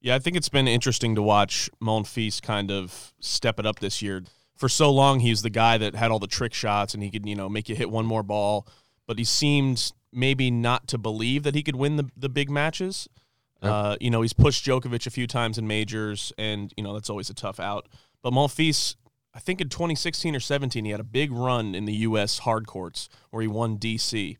Yeah, 0.00 0.14
I 0.14 0.18
think 0.20 0.36
it's 0.36 0.48
been 0.48 0.68
interesting 0.68 1.16
to 1.16 1.22
watch 1.22 1.68
Monfils 1.82 2.40
kind 2.40 2.70
of 2.70 3.12
step 3.18 3.58
it 3.58 3.66
up 3.66 3.80
this 3.80 4.00
year. 4.00 4.22
For 4.54 4.68
so 4.68 4.90
long, 4.90 5.20
he's 5.20 5.42
the 5.42 5.50
guy 5.50 5.78
that 5.78 5.94
had 5.94 6.10
all 6.10 6.20
the 6.20 6.28
trick 6.28 6.54
shots, 6.54 6.94
and 6.94 7.02
he 7.02 7.10
could 7.10 7.26
you 7.26 7.34
know 7.34 7.48
make 7.48 7.68
you 7.68 7.74
hit 7.74 7.90
one 7.90 8.06
more 8.06 8.22
ball. 8.22 8.66
But 9.06 9.18
he 9.18 9.24
seemed 9.24 9.92
maybe 10.12 10.50
not 10.50 10.86
to 10.88 10.98
believe 10.98 11.42
that 11.42 11.54
he 11.54 11.62
could 11.62 11.76
win 11.76 11.96
the 11.96 12.08
the 12.16 12.28
big 12.28 12.50
matches. 12.50 13.08
Yep. 13.62 13.72
Uh, 13.72 13.96
you 14.00 14.10
know, 14.10 14.22
he's 14.22 14.32
pushed 14.32 14.64
Djokovic 14.64 15.06
a 15.06 15.10
few 15.10 15.26
times 15.26 15.58
in 15.58 15.66
majors, 15.66 16.32
and 16.38 16.72
you 16.76 16.82
know 16.82 16.94
that's 16.94 17.10
always 17.10 17.30
a 17.30 17.34
tough 17.34 17.58
out. 17.58 17.88
But 18.22 18.32
Monfils 18.32 18.94
I 19.38 19.40
think 19.40 19.60
in 19.60 19.68
2016 19.68 20.34
or 20.34 20.40
17, 20.40 20.84
he 20.84 20.90
had 20.90 20.98
a 20.98 21.04
big 21.04 21.30
run 21.30 21.76
in 21.76 21.84
the 21.84 21.92
U.S. 21.92 22.40
hard 22.40 22.66
courts 22.66 23.08
where 23.30 23.40
he 23.40 23.46
won 23.46 23.78
DC 23.78 24.36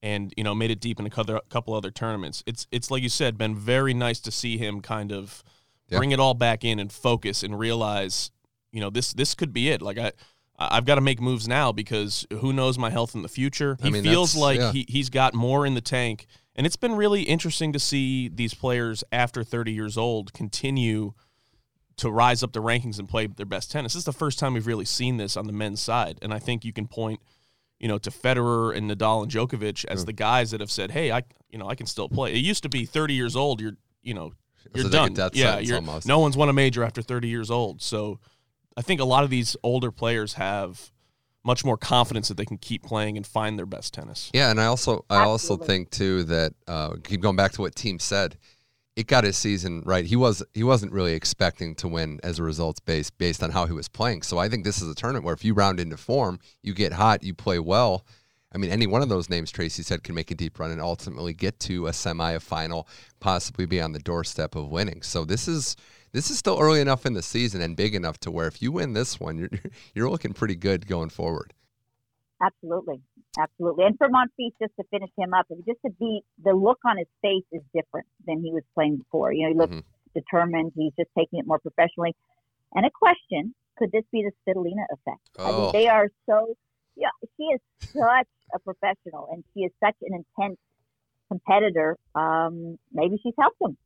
and 0.00 0.32
you 0.36 0.44
know 0.44 0.54
made 0.54 0.70
it 0.70 0.78
deep 0.78 1.00
in 1.00 1.06
a 1.06 1.10
couple 1.10 1.74
other 1.74 1.90
tournaments. 1.90 2.44
It's 2.46 2.68
it's 2.70 2.88
like 2.88 3.02
you 3.02 3.08
said, 3.08 3.36
been 3.36 3.56
very 3.56 3.94
nice 3.94 4.20
to 4.20 4.30
see 4.30 4.56
him 4.56 4.80
kind 4.80 5.10
of 5.10 5.42
yeah. 5.88 5.98
bring 5.98 6.12
it 6.12 6.20
all 6.20 6.34
back 6.34 6.64
in 6.64 6.78
and 6.78 6.92
focus 6.92 7.42
and 7.42 7.58
realize, 7.58 8.30
you 8.70 8.80
know, 8.80 8.90
this 8.90 9.12
this 9.12 9.34
could 9.34 9.52
be 9.52 9.70
it. 9.70 9.82
Like 9.82 9.98
I. 9.98 10.12
I've 10.60 10.84
got 10.84 10.96
to 10.96 11.00
make 11.00 11.20
moves 11.20 11.46
now 11.46 11.70
because 11.70 12.26
who 12.32 12.52
knows 12.52 12.78
my 12.78 12.90
health 12.90 13.14
in 13.14 13.22
the 13.22 13.28
future. 13.28 13.76
He 13.80 13.86
I 13.86 13.90
mean, 13.92 14.02
feels 14.02 14.34
like 14.34 14.58
yeah. 14.58 14.72
he, 14.72 14.86
he's 14.88 15.08
got 15.08 15.32
more 15.32 15.64
in 15.64 15.74
the 15.74 15.80
tank. 15.80 16.26
And 16.56 16.66
it's 16.66 16.74
been 16.74 16.96
really 16.96 17.22
interesting 17.22 17.72
to 17.74 17.78
see 17.78 18.28
these 18.28 18.54
players 18.54 19.04
after 19.12 19.44
30 19.44 19.70
years 19.72 19.96
old 19.96 20.32
continue– 20.32 21.14
to 21.98 22.10
rise 22.10 22.42
up 22.42 22.52
the 22.52 22.62
rankings 22.62 22.98
and 22.98 23.08
play 23.08 23.26
their 23.26 23.46
best 23.46 23.70
tennis. 23.70 23.92
This 23.92 24.00
is 24.00 24.04
the 24.04 24.12
first 24.12 24.38
time 24.38 24.54
we've 24.54 24.66
really 24.66 24.84
seen 24.84 25.16
this 25.16 25.36
on 25.36 25.46
the 25.46 25.52
men's 25.52 25.80
side, 25.80 26.18
and 26.22 26.32
I 26.32 26.38
think 26.38 26.64
you 26.64 26.72
can 26.72 26.86
point, 26.86 27.20
you 27.78 27.88
know, 27.88 27.98
to 27.98 28.10
Federer 28.10 28.76
and 28.76 28.90
Nadal 28.90 29.22
and 29.22 29.30
Djokovic 29.30 29.84
as 29.86 30.04
the 30.04 30.12
guys 30.12 30.50
that 30.52 30.60
have 30.60 30.70
said, 30.70 30.92
"Hey, 30.92 31.12
I, 31.12 31.22
you 31.50 31.58
know, 31.58 31.68
I 31.68 31.74
can 31.74 31.86
still 31.86 32.08
play." 32.08 32.32
It 32.32 32.38
used 32.38 32.62
to 32.62 32.68
be 32.68 32.86
30 32.86 33.14
years 33.14 33.36
old, 33.36 33.60
you're, 33.60 33.76
you 34.02 34.14
know, 34.14 34.32
you're 34.74 34.88
done. 34.88 35.14
yeah, 35.32 35.58
you're, 35.58 35.76
almost. 35.76 36.06
no 36.06 36.18
one's 36.18 36.36
won 36.36 36.48
a 36.48 36.52
major 36.52 36.84
after 36.84 37.02
30 37.02 37.28
years 37.28 37.50
old. 37.50 37.82
So, 37.82 38.20
I 38.76 38.82
think 38.82 39.00
a 39.00 39.04
lot 39.04 39.24
of 39.24 39.30
these 39.30 39.56
older 39.62 39.90
players 39.90 40.34
have 40.34 40.92
much 41.44 41.64
more 41.64 41.76
confidence 41.76 42.28
that 42.28 42.36
they 42.36 42.44
can 42.44 42.58
keep 42.58 42.82
playing 42.82 43.16
and 43.16 43.26
find 43.26 43.58
their 43.58 43.66
best 43.66 43.94
tennis. 43.94 44.30
Yeah, 44.34 44.50
and 44.50 44.60
I 44.60 44.66
also 44.66 45.04
I 45.10 45.22
also 45.22 45.56
think 45.56 45.90
too 45.90 46.24
that 46.24 46.52
uh, 46.68 46.94
keep 47.02 47.20
going 47.20 47.36
back 47.36 47.52
to 47.52 47.62
what 47.62 47.74
team 47.74 47.98
said 47.98 48.36
it 48.98 49.06
got 49.06 49.22
his 49.22 49.36
season 49.36 49.80
right. 49.86 50.04
He 50.04 50.16
was 50.16 50.42
he 50.54 50.64
wasn't 50.64 50.90
really 50.90 51.12
expecting 51.12 51.76
to 51.76 51.86
win 51.86 52.18
as 52.24 52.40
a 52.40 52.42
results 52.42 52.80
based 52.80 53.16
based 53.16 53.44
on 53.44 53.50
how 53.52 53.64
he 53.64 53.72
was 53.72 53.88
playing. 53.88 54.22
So 54.22 54.38
I 54.38 54.48
think 54.48 54.64
this 54.64 54.82
is 54.82 54.90
a 54.90 54.94
tournament 54.94 55.24
where 55.24 55.34
if 55.34 55.44
you 55.44 55.54
round 55.54 55.78
into 55.78 55.96
form, 55.96 56.40
you 56.64 56.74
get 56.74 56.94
hot, 56.94 57.22
you 57.22 57.32
play 57.32 57.60
well. 57.60 58.04
I 58.52 58.58
mean, 58.58 58.72
any 58.72 58.88
one 58.88 59.02
of 59.02 59.08
those 59.08 59.30
names 59.30 59.52
Tracy 59.52 59.84
said 59.84 60.02
can 60.02 60.16
make 60.16 60.32
a 60.32 60.34
deep 60.34 60.58
run 60.58 60.72
and 60.72 60.80
ultimately 60.80 61.32
get 61.32 61.60
to 61.60 61.86
a 61.86 61.92
semi, 61.92 62.32
a 62.32 62.40
final, 62.40 62.88
possibly 63.20 63.66
be 63.66 63.80
on 63.80 63.92
the 63.92 64.00
doorstep 64.00 64.56
of 64.56 64.68
winning. 64.68 65.02
So 65.02 65.24
this 65.24 65.46
is 65.46 65.76
this 66.10 66.28
is 66.28 66.36
still 66.36 66.58
early 66.58 66.80
enough 66.80 67.06
in 67.06 67.12
the 67.12 67.22
season 67.22 67.60
and 67.60 67.76
big 67.76 67.94
enough 67.94 68.18
to 68.20 68.32
where 68.32 68.48
if 68.48 68.60
you 68.60 68.72
win 68.72 68.94
this 68.94 69.20
one, 69.20 69.38
you're 69.38 69.50
you're 69.94 70.10
looking 70.10 70.32
pretty 70.32 70.56
good 70.56 70.88
going 70.88 71.10
forward. 71.10 71.54
Absolutely. 72.42 73.00
Absolutely. 73.36 73.84
And 73.84 73.96
for 73.98 74.08
Monfils, 74.08 74.52
just 74.60 74.72
to 74.80 74.84
finish 74.90 75.10
him 75.16 75.34
up, 75.34 75.46
just 75.66 75.80
to 75.84 75.90
be, 75.98 76.22
the 76.42 76.52
look 76.52 76.78
on 76.84 76.98
his 76.98 77.06
face 77.22 77.44
is 77.52 77.62
different 77.74 78.06
than 78.26 78.42
he 78.42 78.52
was 78.52 78.62
playing 78.74 78.96
before. 78.96 79.32
You 79.32 79.44
know, 79.44 79.48
he 79.52 79.58
looks 79.58 79.74
mm-hmm. 79.74 80.18
determined. 80.20 80.72
He's 80.74 80.92
just 80.98 81.10
taking 81.16 81.38
it 81.38 81.46
more 81.46 81.58
professionally. 81.58 82.14
And 82.74 82.86
a 82.86 82.90
question: 82.90 83.54
Could 83.78 83.92
this 83.92 84.04
be 84.12 84.24
the 84.24 84.32
Svitolina 84.52 84.84
effect? 84.90 85.20
I 85.38 85.50
Oh. 85.50 85.62
mean, 85.62 85.72
they 85.72 85.88
are 85.88 86.08
so. 86.28 86.54
Yeah, 86.96 87.10
she 87.36 87.44
is 87.44 87.60
such 87.92 88.26
a 88.54 88.58
professional, 88.58 89.28
and 89.30 89.44
she 89.54 89.60
is 89.60 89.72
such 89.78 89.94
an 90.02 90.14
intense 90.14 90.58
competitor. 91.28 91.96
Um, 92.14 92.78
maybe 92.92 93.18
she's 93.22 93.34
helped 93.38 93.60
him. 93.60 93.76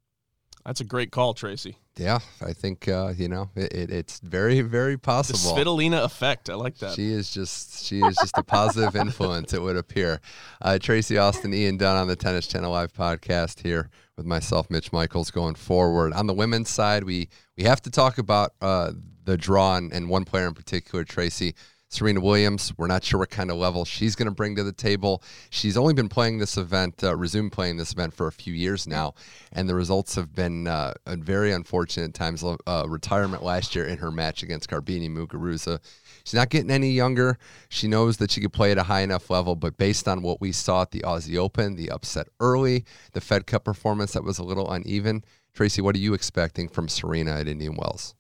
That's 0.64 0.80
a 0.80 0.84
great 0.84 1.10
call, 1.10 1.34
Tracy. 1.34 1.76
Yeah, 1.96 2.20
I 2.40 2.52
think 2.52 2.88
uh, 2.88 3.12
you 3.16 3.28
know 3.28 3.50
it, 3.54 3.72
it, 3.72 3.90
it's 3.90 4.20
very 4.20 4.60
very 4.60 4.96
possible. 4.96 5.54
The. 5.54 5.64
Svitolina 5.64 6.04
effect. 6.04 6.48
I 6.48 6.54
like 6.54 6.78
that. 6.78 6.94
She 6.94 7.12
is 7.12 7.30
just 7.30 7.84
she 7.84 8.00
is 8.00 8.16
just 8.16 8.38
a 8.38 8.42
positive 8.42 8.96
influence. 8.96 9.52
It 9.52 9.60
would 9.60 9.76
appear. 9.76 10.20
Uh, 10.60 10.78
Tracy 10.78 11.18
Austin, 11.18 11.52
Ian 11.52 11.76
Dunn 11.76 11.96
on 11.96 12.08
the 12.08 12.16
Tennis 12.16 12.46
Channel 12.46 12.70
Live 12.70 12.92
podcast 12.92 13.60
here 13.60 13.90
with 14.16 14.24
myself, 14.24 14.70
Mitch 14.70 14.92
Michaels, 14.92 15.30
going 15.30 15.54
forward 15.54 16.12
on 16.12 16.26
the 16.26 16.34
women's 16.34 16.70
side. 16.70 17.04
We 17.04 17.28
we 17.58 17.64
have 17.64 17.82
to 17.82 17.90
talk 17.90 18.18
about 18.18 18.52
uh, 18.62 18.92
the 19.24 19.36
draw 19.36 19.76
and, 19.76 19.92
and 19.92 20.08
one 20.08 20.24
player 20.24 20.46
in 20.46 20.54
particular, 20.54 21.04
Tracy. 21.04 21.54
Serena 21.92 22.20
Williams, 22.20 22.72
we're 22.78 22.86
not 22.86 23.04
sure 23.04 23.20
what 23.20 23.28
kind 23.28 23.50
of 23.50 23.58
level 23.58 23.84
she's 23.84 24.16
going 24.16 24.24
to 24.24 24.34
bring 24.34 24.56
to 24.56 24.64
the 24.64 24.72
table. 24.72 25.22
She's 25.50 25.76
only 25.76 25.92
been 25.92 26.08
playing 26.08 26.38
this 26.38 26.56
event, 26.56 27.04
uh, 27.04 27.14
resumed 27.14 27.52
playing 27.52 27.76
this 27.76 27.92
event 27.92 28.14
for 28.14 28.26
a 28.26 28.32
few 28.32 28.54
years 28.54 28.86
now, 28.86 29.12
and 29.52 29.68
the 29.68 29.74
results 29.74 30.14
have 30.14 30.34
been 30.34 30.66
uh, 30.66 30.94
very 31.06 31.52
unfortunate 31.52 32.14
times. 32.14 32.42
Uh, 32.42 32.84
retirement 32.88 33.42
last 33.42 33.74
year 33.74 33.84
in 33.84 33.98
her 33.98 34.10
match 34.10 34.42
against 34.42 34.70
Garbiñe 34.70 35.10
Muguruza. 35.10 35.80
She's 36.24 36.32
not 36.32 36.48
getting 36.48 36.70
any 36.70 36.92
younger. 36.92 37.36
She 37.68 37.88
knows 37.88 38.16
that 38.16 38.30
she 38.30 38.40
could 38.40 38.54
play 38.54 38.72
at 38.72 38.78
a 38.78 38.84
high 38.84 39.02
enough 39.02 39.28
level, 39.28 39.54
but 39.54 39.76
based 39.76 40.08
on 40.08 40.22
what 40.22 40.40
we 40.40 40.50
saw 40.50 40.80
at 40.80 40.92
the 40.92 41.00
Aussie 41.00 41.36
Open, 41.36 41.76
the 41.76 41.90
upset 41.90 42.28
early, 42.40 42.86
the 43.12 43.20
Fed 43.20 43.46
Cup 43.46 43.64
performance 43.64 44.12
that 44.12 44.24
was 44.24 44.38
a 44.38 44.44
little 44.44 44.70
uneven. 44.70 45.24
Tracy, 45.52 45.82
what 45.82 45.94
are 45.94 45.98
you 45.98 46.14
expecting 46.14 46.70
from 46.70 46.88
Serena 46.88 47.32
at 47.32 47.48
Indian 47.48 47.76
Wells? 47.76 48.14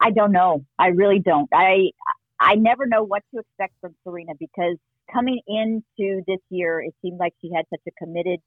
I 0.00 0.10
don't 0.10 0.32
know. 0.32 0.64
I 0.78 0.88
really 0.88 1.18
don't. 1.18 1.48
I 1.52 1.90
I 2.44 2.56
never 2.56 2.86
know 2.86 3.02
what 3.02 3.22
to 3.32 3.40
expect 3.40 3.74
from 3.80 3.94
Serena 4.04 4.32
because 4.38 4.76
coming 5.12 5.40
into 5.46 6.22
this 6.26 6.40
year, 6.50 6.80
it 6.80 6.94
seemed 7.02 7.18
like 7.18 7.32
she 7.40 7.50
had 7.54 7.64
such 7.70 7.80
a 7.88 7.90
committed, 7.92 8.40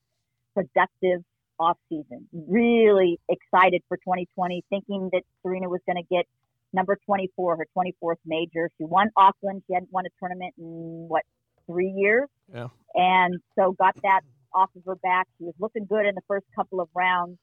productive 0.54 1.22
off 1.60 1.78
season. 1.90 2.28
Really 2.32 3.20
excited 3.28 3.82
for 3.88 3.98
2020, 3.98 4.64
thinking 4.70 5.10
that 5.14 5.24
Serena 5.42 5.68
was 5.68 5.82
going 5.88 5.98
to 6.02 6.08
get 6.16 6.26
number 6.74 6.98
24, 7.06 7.58
her 7.58 7.68
24th 7.76 8.16
major. 8.26 8.70
She 8.78 8.84
won 8.84 9.10
Auckland. 9.18 9.64
She 9.68 9.74
hadn't 9.74 9.92
won 9.92 10.06
a 10.06 10.10
tournament 10.20 10.54
in 10.58 11.08
what 11.10 11.24
three 11.66 11.90
years, 11.90 12.30
Yeah. 12.54 12.68
and 12.94 13.42
so 13.58 13.74
got 13.74 13.96
that 14.04 14.22
off 14.54 14.70
of 14.76 14.84
her 14.86 14.96
back. 14.96 15.28
She 15.38 15.44
was 15.44 15.56
looking 15.60 15.86
good 15.86 16.06
in 16.06 16.16
the 16.16 16.22
first 16.28 16.46
couple 16.56 16.80
of 16.80 16.88
rounds. 16.94 17.38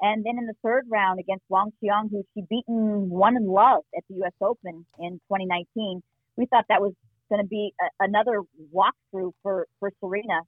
And 0.00 0.24
then 0.24 0.38
in 0.38 0.46
the 0.46 0.54
third 0.62 0.86
round 0.88 1.20
against 1.20 1.44
Wang 1.48 1.72
Qiang, 1.82 2.10
who 2.10 2.24
she 2.34 2.42
beaten 2.48 3.10
one 3.10 3.36
in 3.36 3.46
love 3.46 3.82
at 3.96 4.02
the 4.08 4.16
U.S. 4.16 4.32
Open 4.40 4.86
in 4.98 5.12
2019, 5.28 6.02
we 6.36 6.46
thought 6.46 6.64
that 6.68 6.80
was 6.80 6.94
going 7.28 7.42
to 7.42 7.46
be 7.46 7.72
a, 7.80 8.04
another 8.04 8.42
walkthrough 8.74 9.32
for, 9.42 9.66
for 9.78 9.92
Serena. 10.00 10.40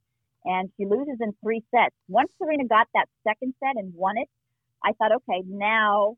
And 0.44 0.70
she 0.76 0.86
loses 0.86 1.18
in 1.20 1.32
three 1.42 1.62
sets. 1.70 1.94
Once 2.08 2.30
Serena 2.38 2.64
got 2.66 2.88
that 2.94 3.06
second 3.28 3.54
set 3.60 3.76
and 3.76 3.94
won 3.94 4.16
it, 4.16 4.28
I 4.84 4.92
thought, 4.92 5.12
okay, 5.12 5.42
now 5.46 6.16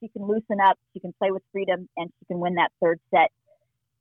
she 0.00 0.08
can 0.08 0.26
loosen 0.26 0.58
up, 0.60 0.76
she 0.92 1.00
can 1.00 1.14
play 1.18 1.30
with 1.30 1.42
freedom, 1.52 1.88
and 1.96 2.10
she 2.18 2.26
can 2.26 2.40
win 2.40 2.56
that 2.56 2.70
third 2.82 3.00
set. 3.10 3.30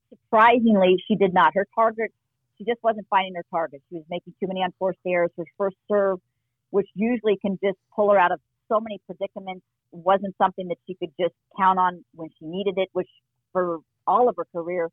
Surprisingly, 0.10 0.98
she 1.08 1.16
did 1.16 1.34
not. 1.34 1.54
Her 1.54 1.68
target, 1.74 2.12
she 2.58 2.66
just 2.66 2.84
wasn't 2.84 3.08
finding 3.10 3.36
her 3.36 3.46
target. 3.50 3.82
She 3.90 3.96
was 3.96 4.06
making 4.10 4.34
too 4.42 4.48
many 4.48 4.62
unforced 4.62 5.00
errors. 5.08 5.32
Her 5.38 5.46
first 5.58 5.78
serve, 5.90 6.20
which 6.72 6.88
usually 6.96 7.38
can 7.38 7.58
just 7.64 7.78
pull 7.96 8.12
her 8.12 8.20
out 8.20 8.32
of 8.34 8.40
so 8.72 8.80
many 8.80 9.00
predicaments 9.06 9.66
wasn't 9.92 10.36
something 10.38 10.68
that 10.70 10.78
she 10.88 10.96
could 10.96 11.12
just 11.20 11.34
count 11.58 11.78
on 11.78 12.04
when 12.14 12.30
she 12.40 12.46
needed 12.46 12.76
it, 12.78 12.90
which 12.94 13.10
for 13.52 13.80
all 14.08 14.30
of 14.30 14.36
her 14.38 14.46
career 14.54 14.90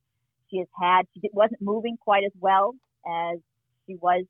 she 0.50 0.58
has 0.58 0.68
had. 0.80 1.02
She 1.14 1.28
wasn't 1.32 1.62
moving 1.62 1.96
quite 2.00 2.24
as 2.24 2.32
well 2.40 2.74
as 3.06 3.38
she 3.86 3.94
was 3.96 4.24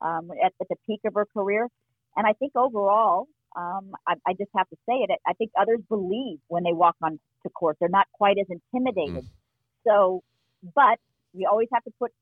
um, 0.00 0.30
at, 0.42 0.52
at, 0.60 0.68
the 0.68 0.76
peak 0.86 1.00
of 1.04 1.14
her 1.14 1.26
career. 1.26 1.68
And 2.16 2.26
I 2.26 2.32
think 2.32 2.52
overall, 2.56 3.28
um, 3.56 3.92
I, 4.06 4.14
I, 4.26 4.32
just 4.32 4.50
have 4.56 4.68
to 4.70 4.76
say 4.88 4.94
it, 4.94 5.10
I 5.26 5.32
think 5.34 5.50
others 5.58 5.80
believe 5.88 6.38
when 6.48 6.64
they 6.64 6.72
walk 6.72 6.96
on 7.02 7.20
to 7.44 7.50
court. 7.50 7.76
They're 7.80 7.88
not 7.88 8.06
quite 8.12 8.36
as 8.38 8.46
intimidated. 8.48 9.24
Mm. 9.24 9.28
So, 9.86 10.22
but 10.74 10.98
we 11.32 11.46
always 11.46 11.68
have 11.72 11.84
to 11.84 11.92
put 11.98 12.12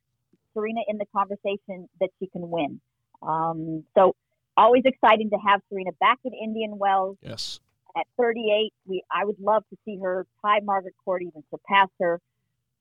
Serena 0.52 0.80
in 0.88 0.98
the 0.98 1.06
conversation 1.14 1.88
that 2.00 2.10
she 2.18 2.26
can 2.26 2.50
win. 2.50 2.80
Um, 3.22 3.84
so 3.94 4.14
always 4.56 4.82
exciting 4.84 5.30
to 5.30 5.36
have 5.46 5.60
Serena 5.68 5.90
back 6.00 6.18
in 6.24 6.32
Indian 6.32 6.78
Wells. 6.78 7.16
Yes. 7.22 7.60
At 7.96 8.06
38, 8.18 8.72
we 8.86 9.02
I 9.10 9.24
would 9.24 9.38
love 9.40 9.64
to 9.70 9.76
see 9.84 9.98
her 10.02 10.26
tie 10.40 10.60
Margaret 10.62 10.94
Court, 11.04 11.22
even 11.22 11.42
surpass 11.50 11.88
her, 12.00 12.20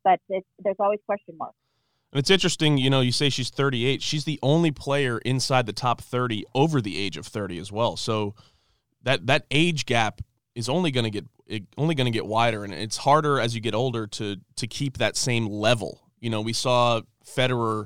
but 0.03 0.19
there's 0.29 0.75
always 0.79 0.99
question 1.05 1.35
marks. 1.37 1.55
And 2.13 2.19
it's 2.19 2.29
interesting, 2.29 2.77
you 2.77 2.89
know, 2.89 3.01
you 3.01 3.11
say 3.11 3.29
she's 3.29 3.49
38. 3.49 4.01
She's 4.01 4.25
the 4.25 4.39
only 4.41 4.71
player 4.71 5.19
inside 5.19 5.65
the 5.65 5.73
top 5.73 6.01
30 6.01 6.45
over 6.53 6.81
the 6.81 6.97
age 6.97 7.17
of 7.17 7.25
30 7.25 7.57
as 7.57 7.71
well. 7.71 7.95
So 7.97 8.35
that 9.03 9.27
that 9.27 9.45
age 9.51 9.85
gap 9.85 10.21
is 10.55 10.69
only 10.69 10.91
going 10.91 11.05
to 11.05 11.09
get 11.09 11.25
only 11.77 11.95
going 11.95 12.05
to 12.05 12.11
get 12.11 12.25
wider, 12.25 12.63
and 12.63 12.73
it's 12.73 12.97
harder 12.97 13.39
as 13.39 13.55
you 13.55 13.61
get 13.61 13.73
older 13.73 14.07
to 14.07 14.37
to 14.55 14.67
keep 14.67 14.97
that 14.97 15.17
same 15.17 15.45
level. 15.47 16.01
You 16.19 16.29
know, 16.29 16.41
we 16.41 16.53
saw 16.53 17.01
Federer 17.25 17.85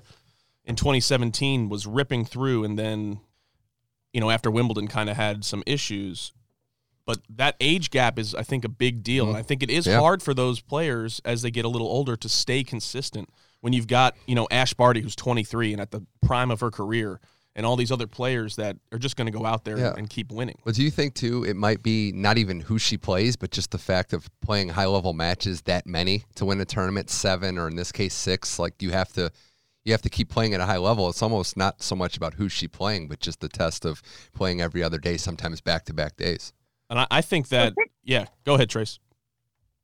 in 0.65 0.75
2017 0.75 1.69
was 1.69 1.87
ripping 1.87 2.25
through, 2.25 2.63
and 2.63 2.77
then 2.77 3.19
you 4.15 4.21
know, 4.21 4.29
after 4.29 4.49
Wimbledon 4.49 4.87
kind 4.87 5.09
of 5.09 5.17
had 5.17 5.43
some 5.43 5.61
issues. 5.65 6.31
But 7.05 7.19
that 7.29 7.57
age 7.59 7.91
gap 7.91 8.17
is, 8.17 8.33
I 8.33 8.43
think, 8.43 8.63
a 8.63 8.69
big 8.69 9.03
deal. 9.03 9.25
Mm-hmm. 9.25 9.35
And 9.35 9.37
I 9.37 9.41
think 9.41 9.61
it 9.61 9.69
is 9.69 9.85
yeah. 9.85 9.99
hard 9.99 10.23
for 10.23 10.33
those 10.33 10.61
players 10.61 11.21
as 11.25 11.41
they 11.41 11.51
get 11.51 11.65
a 11.65 11.67
little 11.67 11.89
older 11.89 12.15
to 12.15 12.29
stay 12.29 12.63
consistent 12.63 13.27
when 13.59 13.73
you've 13.73 13.87
got, 13.87 14.15
you 14.25 14.33
know, 14.33 14.47
Ash 14.49 14.73
Barty, 14.73 15.01
who's 15.01 15.17
23 15.17 15.73
and 15.73 15.81
at 15.81 15.91
the 15.91 16.01
prime 16.25 16.49
of 16.49 16.61
her 16.61 16.71
career, 16.71 17.19
and 17.57 17.65
all 17.65 17.75
these 17.75 17.91
other 17.91 18.07
players 18.07 18.55
that 18.55 18.77
are 18.93 18.97
just 18.97 19.17
going 19.17 19.27
to 19.27 19.37
go 19.37 19.45
out 19.45 19.65
there 19.65 19.77
yeah. 19.77 19.93
and 19.97 20.09
keep 20.09 20.31
winning. 20.31 20.59
Well, 20.63 20.71
do 20.71 20.81
you 20.81 20.91
think, 20.91 21.13
too, 21.13 21.43
it 21.43 21.57
might 21.57 21.83
be 21.83 22.13
not 22.13 22.37
even 22.37 22.61
who 22.61 22.79
she 22.79 22.95
plays, 22.95 23.35
but 23.35 23.51
just 23.51 23.71
the 23.71 23.77
fact 23.77 24.13
of 24.13 24.29
playing 24.39 24.69
high 24.69 24.85
level 24.85 25.11
matches 25.11 25.61
that 25.63 25.85
many 25.85 26.23
to 26.35 26.45
win 26.45 26.61
a 26.61 26.65
tournament, 26.65 27.09
seven 27.09 27.57
or 27.57 27.67
in 27.67 27.75
this 27.75 27.91
case, 27.91 28.13
six? 28.13 28.59
Like, 28.59 28.81
you 28.81 28.91
have 28.91 29.11
to 29.13 29.29
you 29.85 29.93
have 29.93 30.01
to 30.01 30.09
keep 30.09 30.29
playing 30.29 30.53
at 30.53 30.59
a 30.59 30.65
high 30.65 30.77
level. 30.77 31.07
It's 31.09 31.21
almost 31.21 31.55
not 31.55 31.81
so 31.81 31.95
much 31.95 32.17
about 32.17 32.33
who's 32.33 32.51
she 32.51 32.67
playing, 32.67 33.07
but 33.07 33.19
just 33.19 33.39
the 33.39 33.47
test 33.47 33.85
of 33.85 34.01
playing 34.33 34.59
every 34.59 34.83
other 34.83 34.97
day, 34.97 35.15
sometimes 35.15 35.61
back 35.61 35.85
to 35.85 35.93
back 35.93 36.17
days. 36.17 36.53
And 36.89 36.99
I, 36.99 37.07
I 37.09 37.21
think 37.21 37.49
that, 37.49 37.73
well, 37.77 37.85
yeah, 38.03 38.25
go 38.43 38.55
ahead, 38.55 38.69
Trace. 38.69 38.99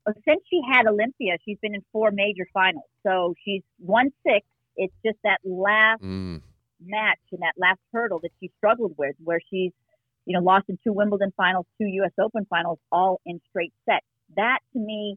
Well, 0.04 0.14
since 0.28 0.42
she 0.50 0.60
had 0.70 0.86
Olympia, 0.86 1.34
she's 1.44 1.58
been 1.62 1.74
in 1.74 1.84
four 1.92 2.10
major 2.10 2.46
finals. 2.52 2.84
So 3.06 3.34
she's 3.44 3.62
won 3.78 4.10
six. 4.26 4.44
It's 4.76 4.94
just 5.06 5.18
that 5.22 5.38
last 5.44 6.02
mm. 6.02 6.42
match 6.84 7.20
and 7.30 7.40
that 7.42 7.54
last 7.56 7.78
hurdle 7.92 8.18
that 8.22 8.32
she 8.40 8.50
struggled 8.58 8.94
with, 8.98 9.14
where 9.22 9.40
she's, 9.50 9.70
you 10.26 10.36
know, 10.36 10.42
lost 10.42 10.64
in 10.68 10.78
two 10.82 10.92
Wimbledon 10.92 11.32
finals, 11.36 11.66
two 11.80 11.86
U.S. 11.86 12.12
Open 12.20 12.44
finals, 12.50 12.78
all 12.90 13.20
in 13.24 13.40
straight 13.50 13.72
sets. 13.88 14.06
That 14.34 14.58
to 14.72 14.80
me, 14.80 15.16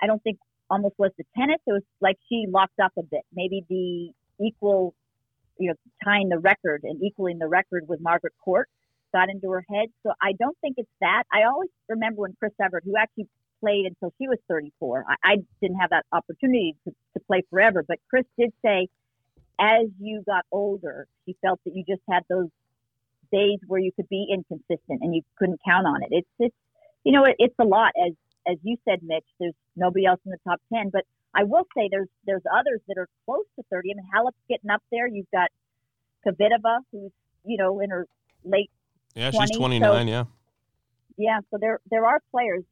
I 0.00 0.06
don't 0.06 0.22
think 0.22 0.38
almost 0.70 0.94
was 0.98 1.10
the 1.18 1.24
tennis. 1.36 1.58
It 1.66 1.72
was 1.72 1.82
like 2.00 2.16
she 2.28 2.44
locked 2.48 2.78
up 2.80 2.92
a 2.96 3.02
bit. 3.02 3.22
Maybe 3.34 3.64
the 3.68 4.12
equal, 4.40 4.94
you 5.58 5.68
know, 5.68 5.74
tying 6.04 6.28
the 6.28 6.38
record 6.38 6.82
and 6.84 7.02
equaling 7.02 7.38
the 7.38 7.48
record 7.48 7.84
with 7.88 8.00
Margaret 8.00 8.34
Court 8.44 8.68
got 9.12 9.28
into 9.28 9.50
her 9.50 9.64
head. 9.68 9.88
So 10.04 10.12
I 10.22 10.32
don't 10.32 10.56
think 10.60 10.74
it's 10.78 10.90
that. 11.00 11.24
I 11.32 11.44
always 11.44 11.70
remember 11.88 12.22
when 12.22 12.34
Chris 12.38 12.52
Evert, 12.62 12.84
who 12.84 12.94
actually 12.96 13.28
played 13.60 13.86
until 13.86 14.12
she 14.18 14.28
was 14.28 14.38
34, 14.48 15.04
I, 15.08 15.32
I 15.32 15.36
didn't 15.60 15.78
have 15.78 15.90
that 15.90 16.06
opportunity 16.12 16.76
to, 16.84 16.92
to 17.14 17.20
play 17.26 17.42
forever, 17.50 17.84
but 17.86 17.98
Chris 18.08 18.24
did 18.38 18.52
say, 18.64 18.88
as 19.60 19.88
you 20.00 20.22
got 20.26 20.44
older, 20.50 21.06
she 21.26 21.36
felt 21.42 21.60
that 21.64 21.74
you 21.76 21.84
just 21.86 22.02
had 22.08 22.22
those 22.30 22.48
days 23.30 23.58
where 23.66 23.80
you 23.80 23.92
could 23.92 24.08
be 24.08 24.26
inconsistent 24.32 25.00
and 25.02 25.14
you 25.14 25.22
couldn't 25.38 25.60
count 25.66 25.86
on 25.86 26.02
it. 26.02 26.08
It's 26.10 26.28
it's 26.38 26.54
you 27.04 27.12
know 27.12 27.24
it, 27.24 27.36
it's 27.38 27.54
a 27.60 27.64
lot 27.64 27.92
as 27.96 28.12
as 28.48 28.56
you 28.62 28.76
said, 28.88 29.00
Mitch. 29.02 29.24
There's 29.38 29.54
nobody 29.76 30.06
else 30.06 30.20
in 30.24 30.30
the 30.32 30.38
top 30.48 30.60
ten, 30.72 30.90
but 30.90 31.04
I 31.34 31.44
will 31.44 31.66
say 31.76 31.88
there's 31.90 32.08
there's 32.26 32.42
others 32.52 32.80
that 32.88 32.98
are 32.98 33.08
close 33.24 33.44
to 33.56 33.64
30. 33.70 33.92
I 33.92 33.94
mean, 33.94 34.04
Halep's 34.12 34.36
getting 34.48 34.70
up 34.70 34.82
there. 34.90 35.06
You've 35.06 35.30
got 35.32 35.50
Kvitova, 36.26 36.80
who's 36.92 37.12
you 37.44 37.56
know 37.56 37.80
in 37.80 37.90
her 37.90 38.06
late 38.44 38.70
yeah, 39.14 39.30
20s. 39.30 39.46
she's 39.48 39.56
29. 39.56 39.82
So, 39.82 40.10
yeah, 40.10 40.24
yeah. 41.16 41.38
So 41.50 41.58
there 41.60 41.80
there 41.90 42.04
are 42.06 42.20
players. 42.30 42.64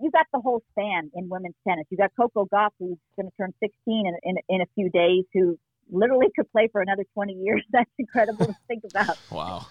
You 0.00 0.10
got 0.10 0.26
the 0.32 0.40
whole 0.40 0.62
span 0.72 1.10
in 1.14 1.28
women's 1.28 1.54
tennis. 1.66 1.86
You 1.90 1.96
got 1.96 2.10
Coco 2.16 2.46
Gauff, 2.46 2.70
who's 2.78 2.98
going 3.16 3.30
to 3.30 3.36
turn 3.36 3.54
16 3.60 3.72
in, 3.86 4.14
in 4.22 4.36
in 4.48 4.60
a 4.60 4.66
few 4.74 4.90
days, 4.90 5.24
who 5.32 5.58
literally 5.90 6.28
could 6.34 6.50
play 6.52 6.68
for 6.70 6.80
another 6.80 7.04
20 7.14 7.32
years. 7.34 7.62
That's 7.70 7.90
incredible 7.98 8.46
to 8.46 8.56
think 8.68 8.84
about. 8.84 9.18
Wow. 9.30 9.66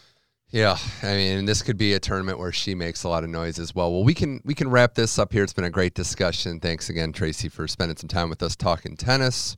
Yeah, 0.54 0.78
I 1.02 1.16
mean, 1.16 1.46
this 1.46 1.64
could 1.64 1.78
be 1.78 1.94
a 1.94 2.00
tournament 2.00 2.40
where 2.40 2.54
she 2.54 2.76
makes 2.76 3.04
a 3.04 3.10
lot 3.10 3.26
of 3.26 3.32
noise 3.32 3.60
as 3.60 3.76
well. 3.76 3.92
Well, 3.92 4.04
we 4.06 4.14
can 4.14 4.40
we 4.46 4.54
can 4.56 4.70
wrap 4.70 4.96
this 4.96 5.20
up 5.20 5.34
here. 5.34 5.44
It's 5.44 5.54
been 5.54 5.66
a 5.66 5.72
great 5.72 5.96
discussion. 5.96 6.60
Thanks 6.62 6.90
again, 6.90 7.12
Tracy, 7.12 7.50
for 7.50 7.68
spending 7.68 7.98
some 7.98 8.08
time 8.10 8.30
with 8.30 8.44
us 8.44 8.56
talking 8.56 8.96
tennis. 8.96 9.58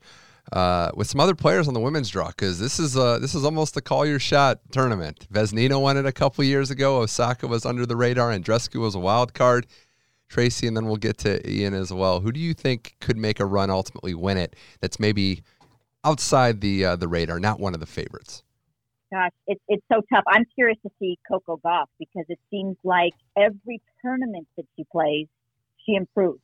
uh, 0.54 0.92
with 0.96 1.08
some 1.08 1.20
other 1.20 1.36
players 1.36 1.68
on 1.68 1.74
the 1.74 1.80
women's 1.80 2.10
draw 2.10 2.30
because 2.30 2.60
this 2.60 2.80
is 2.80 2.96
uh, 2.98 3.20
this 3.20 3.36
is 3.36 3.44
almost 3.44 3.78
a 3.78 3.82
call 3.82 4.06
your 4.06 4.20
shot 4.20 4.60
tournament. 4.72 5.28
Vesnina 5.34 5.82
won 5.82 5.98
it 5.98 6.06
a 6.06 6.12
couple 6.12 6.44
years 6.44 6.72
ago. 6.72 7.02
Osaka 7.02 7.48
was 7.48 7.66
under 7.66 7.86
the 7.86 7.96
radar. 7.96 8.32
Andreescu 8.32 8.80
was 8.80 8.96
a 8.96 9.00
wild 9.00 9.34
card. 9.34 9.68
Tracy, 10.30 10.68
and 10.68 10.76
then 10.76 10.86
we'll 10.86 10.98
get 10.98 11.20
to 11.20 11.50
Ian 11.50 11.74
as 11.76 11.94
well. 11.94 12.20
Who 12.22 12.32
do 12.32 12.40
you 12.40 12.54
think 12.54 12.96
could 13.00 13.18
make 13.18 13.40
a 13.40 13.46
run 13.46 13.70
ultimately 13.70 14.14
win 14.16 14.38
it? 14.38 14.56
That's 14.82 15.00
maybe 15.00 15.44
outside 16.04 16.62
the 16.62 16.86
uh, 16.86 16.96
the 16.96 17.08
radar, 17.08 17.40
not 17.40 17.60
one 17.60 17.74
of 17.74 17.80
the 17.80 17.86
favorites. 17.86 18.44
Gosh, 19.12 19.32
it's 19.48 19.62
it's 19.68 19.86
so 19.92 20.02
tough. 20.12 20.24
I'm 20.28 20.46
curious 20.56 20.78
to 20.84 20.92
see 21.00 21.18
Coco 21.28 21.58
Gauff 21.64 21.88
because 22.00 22.26
it 22.28 22.40
seems 22.50 22.76
like 22.84 23.14
every 23.38 23.82
tournament 24.02 24.48
that 24.58 24.66
she 24.76 24.84
plays, 24.92 25.28
she 25.86 25.96
improves. 25.96 26.42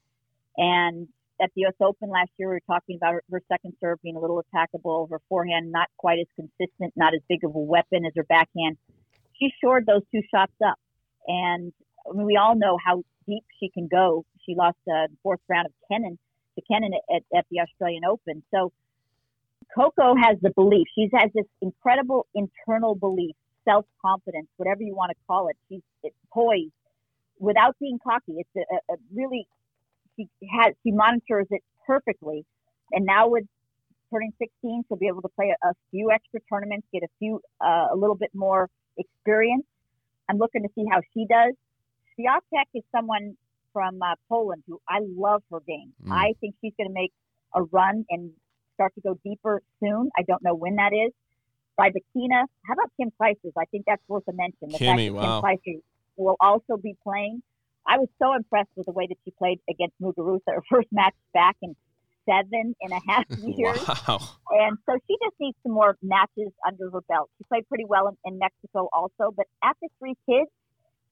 And 0.57 1.07
at 1.41 1.49
the 1.55 1.62
U.S. 1.62 1.74
Open 1.82 2.09
last 2.09 2.30
year, 2.38 2.49
we 2.49 2.55
were 2.55 2.62
talking 2.68 2.97
about 2.97 3.14
her, 3.14 3.24
her 3.32 3.41
second 3.51 3.74
serve 3.82 3.99
being 4.03 4.16
a 4.16 4.20
little 4.20 4.41
attackable, 4.43 5.09
her 5.09 5.20
forehand 5.28 5.72
not 5.72 5.89
quite 5.97 6.20
as 6.20 6.28
consistent, 6.36 6.93
not 6.95 7.16
as 7.16 7.22
big 7.28 7.43
of 7.43 7.55
a 7.55 7.59
weapon 7.59 8.05
as 8.05 8.14
her 8.16 8.24
backhand. 8.24 8.78
She 9.39 9.51
shored 9.59 9.88
those 9.88 10.03
two 10.12 10.22
shots 10.34 10.53
up, 10.64 10.78
and 11.28 11.74
I 12.07 12.16
mean, 12.16 12.28
we 12.28 12.38
all 12.38 12.55
know 12.55 12.78
how 12.84 13.03
deep 13.28 13.43
she 13.59 13.70
can 13.70 13.88
go. 13.88 14.24
She 14.45 14.53
lost 14.55 14.78
the 14.86 15.07
fourth 15.24 15.39
round 15.49 15.66
of 15.66 15.74
Kenin 15.91 16.20
to 16.55 16.62
Kenin 16.72 16.91
at, 17.14 17.24
at 17.36 17.45
the 17.49 17.62
Australian 17.62 18.05
Open. 18.05 18.43
So 18.53 18.72
Coco 19.76 20.15
has 20.15 20.38
the 20.41 20.51
belief. 20.51 20.88
She 20.95 21.09
has 21.13 21.30
this 21.34 21.45
incredible 21.61 22.28
internal 22.36 22.95
belief, 22.95 23.36
self 23.65 23.86
confidence, 24.01 24.47
whatever 24.57 24.82
you 24.82 24.95
want 24.95 25.11
to 25.11 25.15
call 25.28 25.47
it. 25.47 25.57
She's 25.69 25.82
it's 26.03 26.15
poised 26.34 26.72
without 27.39 27.76
being 27.80 27.99
cocky. 28.03 28.38
It's 28.38 28.49
a, 28.55 28.93
a 28.93 28.97
really 29.13 29.47
she 30.15 30.28
has 30.51 30.74
she 30.84 30.91
monitors 30.91 31.47
it 31.49 31.63
perfectly. 31.86 32.45
And 32.91 33.05
now 33.05 33.30
with 33.30 33.45
turning 34.11 34.34
16, 34.39 34.84
she'll 34.88 34.97
be 34.97 35.07
able 35.07 35.22
to 35.22 35.30
play 35.30 35.53
a, 35.63 35.69
a 35.69 35.74
few 35.89 36.11
extra 36.11 36.39
tournaments, 36.51 36.86
get 36.91 37.03
a 37.03 37.09
few 37.19 37.41
uh, 37.61 37.88
a 37.91 37.95
little 37.95 38.15
bit 38.15 38.32
more 38.34 38.69
experience. 38.97 39.65
I'm 40.30 40.38
looking 40.38 40.63
to 40.63 40.69
see 40.76 40.86
how 40.89 41.01
she 41.13 41.26
does. 41.26 41.53
Swiatek 42.19 42.65
is 42.74 42.84
someone 42.93 43.38
from 43.74 44.01
uh, 44.01 44.15
Poland 44.28 44.63
who 44.67 44.82
I 44.88 44.99
love 45.01 45.43
her 45.51 45.59
game. 45.65 45.93
Mm. 46.05 46.11
I 46.11 46.34
think 46.41 46.55
she's 46.61 46.74
going 46.78 46.89
to 46.89 46.93
make 46.93 47.13
a 47.53 47.63
run 47.63 48.05
and 48.09 48.32
start 48.82 48.96
to 48.96 49.02
go 49.02 49.20
deeper 49.24 49.62
soon. 49.80 50.10
I 50.18 50.24
don't 50.24 50.44
know 50.44 50.56
when 50.56 50.76
that 50.76 50.92
is. 50.94 51.14
Rybakina, 51.80 52.46
how 52.66 52.74
about 52.74 52.92
Kim 52.98 53.12
Clijsters? 53.20 53.54
I 53.58 53.66
think 53.66 53.86
that's 53.88 54.02
worth 54.08 54.24
a 54.28 54.34
mention. 54.34 54.70
The 54.70 54.78
Kimmy, 54.78 55.08
fact 55.08 55.22
that 55.22 55.28
wow. 55.28 55.42
Kim 55.42 55.60
Clijsters 55.76 55.82
will 56.18 56.36
also 56.40 56.78
be 56.78 56.96
playing. 57.04 57.42
I 57.88 57.98
was 57.98 58.10
so 58.22 58.34
impressed 58.34 58.70
with 58.76 58.86
the 58.86 58.92
way 58.92 59.08
that 59.08 59.18
she 59.26 59.32
played 59.32 59.60
against 59.70 59.96
Muguruza, 60.02 60.48
her 60.48 60.64
first 60.70 60.90
match 60.92 61.16
back 61.34 61.58
in 61.62 61.76
seven 62.26 62.76
and 62.82 62.92
a 62.92 63.00
half 63.08 63.26
years. 63.44 63.80
Wow. 63.88 64.20
And 64.52 64.78
so 64.86 64.98
she 65.08 65.18
just 65.24 65.36
needs 65.40 65.58
some 65.64 65.74
more 65.74 65.98
matches 66.02 66.52
under 66.68 66.90
her 66.92 67.02
belt. 67.02 67.30
She 67.38 67.46
played 67.46 67.68
pretty 67.68 67.86
well 67.86 68.08
in, 68.08 68.18
in 68.26 68.40
Mexico 68.40 68.90
also, 68.94 69.34
but 69.36 69.48
after 69.64 69.88
three 70.00 70.16
kids, 70.30 70.50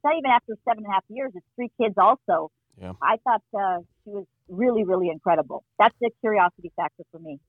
not 0.03 0.13
even 0.17 0.29
after 0.29 0.55
seven 0.67 0.83
and 0.83 0.87
a 0.87 0.93
half 0.93 1.03
years, 1.09 1.31
it's 1.35 1.45
three 1.55 1.71
kids 1.81 1.95
also. 1.97 2.51
Yeah. 2.79 2.93
I 3.01 3.17
thought 3.23 3.41
uh, 3.57 3.79
she 4.03 4.11
was 4.11 4.25
really, 4.47 4.83
really 4.83 5.09
incredible. 5.09 5.63
That's 5.77 5.95
the 5.99 6.11
curiosity 6.21 6.71
factor 6.75 7.03
for 7.11 7.19
me. 7.19 7.39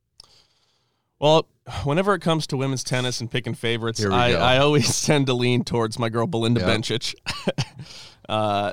Well, 1.20 1.46
whenever 1.84 2.14
it 2.14 2.20
comes 2.20 2.46
to 2.48 2.56
women's 2.56 2.82
tennis 2.82 3.20
and 3.20 3.30
picking 3.30 3.54
favorites, 3.54 4.04
I, 4.04 4.32
I, 4.32 4.58
always 4.58 5.02
tend 5.06 5.26
to 5.26 5.34
lean 5.34 5.64
towards 5.64 5.98
my 5.98 6.08
girl 6.08 6.26
Belinda 6.26 6.60
yep. 6.60 6.68
Bencic. 6.68 7.14
uh, 8.28 8.72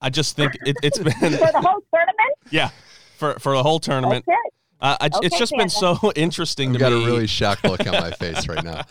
I 0.00 0.10
just 0.10 0.36
think 0.36 0.56
it, 0.64 0.76
has 0.82 0.98
been 1.02 1.12
for 1.12 1.20
the 1.20 1.60
whole 1.60 1.82
tournament. 1.92 2.38
Yeah, 2.50 2.70
for 3.16 3.34
for 3.40 3.56
the 3.56 3.62
whole 3.62 3.80
tournament. 3.80 4.24
Okay. 4.28 4.36
Uh, 4.80 4.96
I, 5.00 5.06
okay, 5.06 5.26
it's 5.26 5.38
just 5.38 5.52
been 5.56 5.68
so 5.68 5.96
interesting 6.16 6.70
I've 6.70 6.74
to 6.74 6.78
got 6.78 6.92
me. 6.92 7.00
Got 7.00 7.06
a 7.06 7.12
really 7.12 7.26
shocked 7.26 7.64
look 7.64 7.86
on 7.86 7.92
my 7.92 8.10
face 8.12 8.48
right 8.48 8.64
now. 8.64 8.82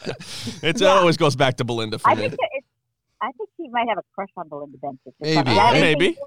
it 0.62 0.80
yeah. 0.80 0.88
always 0.88 1.18
goes 1.18 1.36
back 1.36 1.58
to 1.58 1.66
Belinda 1.66 2.00
for 2.00 2.10
I 2.10 2.16
me. 2.16 2.30
Think 2.30 2.40
I 3.22 3.32
think 3.38 3.50
he 3.58 3.70
might 3.70 3.88
have 3.90 3.98
a 3.98 4.04
crush 4.16 4.30
on 4.38 4.50
Belinda 4.50 4.78
Bencic. 4.78 5.14
Maybe, 5.20 5.82
maybe. 5.82 6.18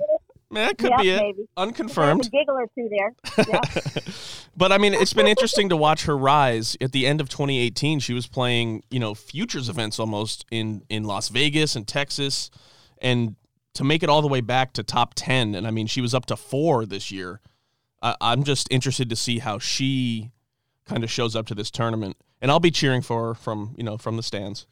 Man, 0.54 0.68
that 0.68 0.78
could 0.78 0.90
yep, 0.90 1.00
be 1.00 1.10
it. 1.10 1.20
Maybe. 1.20 1.48
Unconfirmed. 1.56 2.30
Giggle 2.30 2.54
or 2.54 2.66
two 2.76 2.88
there. 2.88 3.46
Yeah. 3.48 3.60
but 4.56 4.70
I 4.70 4.78
mean, 4.78 4.94
it's 4.94 5.12
been 5.12 5.26
interesting 5.26 5.68
to 5.70 5.76
watch 5.76 6.04
her 6.04 6.16
rise. 6.16 6.76
At 6.80 6.92
the 6.92 7.08
end 7.08 7.20
of 7.20 7.28
2018, 7.28 7.98
she 7.98 8.14
was 8.14 8.28
playing, 8.28 8.84
you 8.88 9.00
know, 9.00 9.14
futures 9.14 9.68
events 9.68 9.98
almost 9.98 10.46
in 10.52 10.84
in 10.88 11.02
Las 11.02 11.28
Vegas 11.28 11.74
and 11.74 11.88
Texas, 11.88 12.52
and 12.98 13.34
to 13.74 13.82
make 13.82 14.04
it 14.04 14.08
all 14.08 14.22
the 14.22 14.28
way 14.28 14.40
back 14.40 14.72
to 14.74 14.84
top 14.84 15.14
10, 15.16 15.56
and 15.56 15.66
I 15.66 15.72
mean, 15.72 15.88
she 15.88 16.00
was 16.00 16.14
up 16.14 16.26
to 16.26 16.36
four 16.36 16.86
this 16.86 17.10
year. 17.10 17.40
I, 18.00 18.14
I'm 18.20 18.44
just 18.44 18.68
interested 18.70 19.10
to 19.10 19.16
see 19.16 19.40
how 19.40 19.58
she 19.58 20.30
kind 20.84 21.02
of 21.02 21.10
shows 21.10 21.34
up 21.34 21.46
to 21.46 21.54
this 21.56 21.72
tournament, 21.72 22.16
and 22.40 22.52
I'll 22.52 22.60
be 22.60 22.70
cheering 22.70 23.02
for 23.02 23.28
her 23.28 23.34
from 23.34 23.74
you 23.76 23.82
know 23.82 23.98
from 23.98 24.16
the 24.16 24.22
stands. 24.22 24.68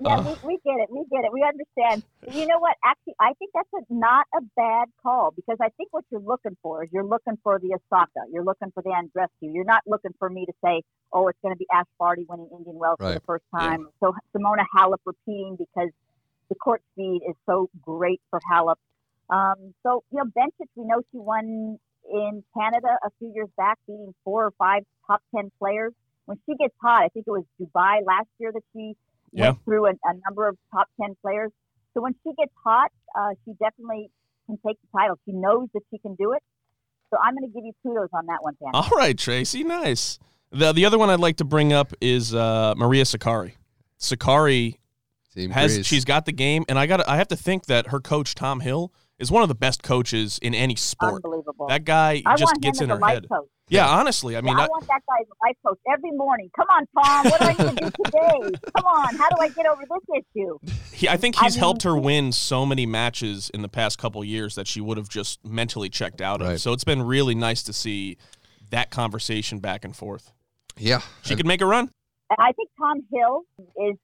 Yeah, 0.00 0.16
uh, 0.16 0.22
we, 0.22 0.48
we 0.48 0.58
get 0.64 0.78
it. 0.80 0.90
We 0.90 1.04
get 1.10 1.24
it. 1.24 1.32
We 1.32 1.42
understand. 1.42 2.02
You 2.30 2.46
know 2.46 2.58
what? 2.58 2.76
Actually, 2.84 3.14
I 3.18 3.32
think 3.38 3.52
that's 3.54 3.68
a, 3.74 3.94
not 3.94 4.26
a 4.36 4.42
bad 4.56 4.88
call 5.02 5.32
because 5.34 5.56
I 5.60 5.70
think 5.76 5.88
what 5.92 6.04
you're 6.10 6.20
looking 6.20 6.56
for 6.62 6.84
is 6.84 6.90
you're 6.92 7.04
looking 7.04 7.38
for 7.42 7.58
the 7.58 7.74
Osaka. 7.74 8.28
You're 8.30 8.44
looking 8.44 8.72
for 8.72 8.82
the 8.82 8.90
Andreescu. 8.90 9.54
You're 9.54 9.64
not 9.64 9.82
looking 9.86 10.12
for 10.18 10.28
me 10.28 10.44
to 10.44 10.52
say, 10.62 10.82
oh, 11.12 11.28
it's 11.28 11.38
going 11.42 11.54
to 11.54 11.58
be 11.58 11.66
Ash 11.72 11.86
Barty 11.98 12.26
winning 12.28 12.48
Indian 12.52 12.76
Wells 12.76 12.98
right. 13.00 13.14
for 13.14 13.14
the 13.14 13.24
first 13.26 13.44
time. 13.58 13.88
Yeah. 14.02 14.08
So 14.08 14.14
Simona 14.36 14.66
Halep 14.76 14.98
repeating 15.06 15.56
because 15.56 15.90
the 16.50 16.54
court 16.56 16.82
speed 16.92 17.22
is 17.28 17.34
so 17.46 17.70
great 17.80 18.20
for 18.30 18.40
Halep. 18.52 18.76
Um, 19.30 19.74
so, 19.82 20.04
you 20.12 20.18
know, 20.18 20.24
Bencic, 20.24 20.68
we 20.76 20.84
know 20.84 21.02
she 21.10 21.18
won 21.18 21.78
in 22.12 22.44
Canada 22.56 22.98
a 23.04 23.10
few 23.18 23.32
years 23.34 23.48
back, 23.56 23.78
beating 23.86 24.14
four 24.24 24.44
or 24.44 24.52
five 24.58 24.82
top 25.06 25.22
10 25.34 25.50
players. 25.58 25.92
When 26.26 26.38
she 26.46 26.54
gets 26.56 26.74
hot, 26.82 27.02
I 27.02 27.08
think 27.08 27.26
it 27.26 27.30
was 27.30 27.44
Dubai 27.60 28.04
last 28.04 28.28
year 28.38 28.52
that 28.52 28.62
she 28.72 28.96
yeah. 29.36 29.50
went 29.50 29.64
through 29.64 29.86
a, 29.86 29.90
a, 29.90 30.12
number 30.26 30.48
of 30.48 30.56
top 30.72 30.88
10 31.00 31.16
players. 31.22 31.50
So 31.94 32.02
when 32.02 32.14
she 32.24 32.32
gets 32.36 32.52
hot, 32.64 32.90
uh, 33.18 33.30
she 33.44 33.52
definitely 33.52 34.10
can 34.46 34.58
take 34.66 34.76
the 34.80 34.98
title. 34.98 35.18
She 35.24 35.32
knows 35.32 35.68
that 35.74 35.82
she 35.90 35.98
can 35.98 36.14
do 36.14 36.32
it. 36.32 36.42
So 37.10 37.18
I'm 37.22 37.34
going 37.34 37.50
to 37.50 37.54
give 37.54 37.64
you 37.64 37.72
kudos 37.82 38.08
on 38.12 38.26
that 38.26 38.38
one, 38.40 38.56
Tam. 38.56 38.70
All 38.74 38.90
right, 38.96 39.16
Tracy. 39.16 39.62
Nice. 39.62 40.18
The, 40.50 40.72
the 40.72 40.84
other 40.84 40.98
one 40.98 41.10
I'd 41.10 41.20
like 41.20 41.36
to 41.36 41.44
bring 41.44 41.72
up 41.72 41.92
is 42.00 42.34
uh, 42.34 42.74
Maria 42.76 43.04
Sakkari. 43.04 43.52
Sakkari 44.00 44.76
has 45.50 45.86
she's 45.86 46.04
got 46.04 46.24
the 46.24 46.32
game, 46.32 46.64
and 46.68 46.78
I 46.78 46.86
got 46.86 47.06
I 47.08 47.16
have 47.16 47.28
to 47.28 47.36
think 47.36 47.66
that 47.66 47.88
her 47.88 48.00
coach 48.00 48.34
Tom 48.34 48.60
Hill 48.60 48.92
is 49.18 49.30
one 49.30 49.42
of 49.42 49.48
the 49.48 49.54
best 49.54 49.82
coaches 49.82 50.38
in 50.40 50.54
any 50.54 50.76
sport. 50.76 51.24
Unbelievable. 51.24 51.66
That 51.68 51.84
guy 51.84 52.22
I 52.24 52.36
just 52.36 52.60
gets 52.60 52.80
in 52.80 52.88
her 52.90 53.00
head. 53.04 53.26
Coach. 53.30 53.48
Yeah, 53.68 53.88
honestly, 53.88 54.36
I 54.36 54.42
mean, 54.42 54.56
yeah, 54.56 54.64
I, 54.64 54.68
want 54.68 54.86
that 54.86 55.00
guy's 55.08 55.26
life 55.42 55.56
coach 55.66 55.80
every 55.92 56.12
morning. 56.12 56.50
Come 56.54 56.68
on, 56.70 56.86
Tom. 56.96 57.24
What 57.24 57.40
do 57.40 57.46
I 57.46 57.68
need 57.68 57.78
to 57.78 57.84
do 57.84 58.04
today? 58.04 58.58
Come 58.76 58.86
on. 58.86 59.16
How 59.16 59.28
do 59.28 59.36
I 59.40 59.48
get 59.48 59.66
over 59.66 59.82
this 59.82 60.22
issue? 60.36 60.58
He, 60.92 61.08
I 61.08 61.16
think 61.16 61.34
he's 61.34 61.54
I 61.54 61.56
mean, 61.56 61.58
helped 61.58 61.82
her 61.82 61.96
win 61.96 62.30
so 62.30 62.64
many 62.64 62.86
matches 62.86 63.50
in 63.52 63.62
the 63.62 63.68
past 63.68 63.98
couple 63.98 64.24
years 64.24 64.54
that 64.54 64.68
she 64.68 64.80
would 64.80 64.96
have 64.98 65.08
just 65.08 65.44
mentally 65.44 65.88
checked 65.88 66.20
out 66.20 66.40
right. 66.40 66.52
of. 66.52 66.60
So 66.60 66.72
it's 66.72 66.84
been 66.84 67.02
really 67.02 67.34
nice 67.34 67.64
to 67.64 67.72
see 67.72 68.18
that 68.70 68.90
conversation 68.90 69.58
back 69.58 69.84
and 69.84 69.96
forth. 69.96 70.32
Yeah, 70.78 71.00
she 71.22 71.34
could 71.34 71.46
make 71.46 71.60
a 71.60 71.66
run. 71.66 71.90
I 72.30 72.52
think 72.52 72.70
Tom 72.78 73.02
Hill 73.12 73.42
is 73.58 73.96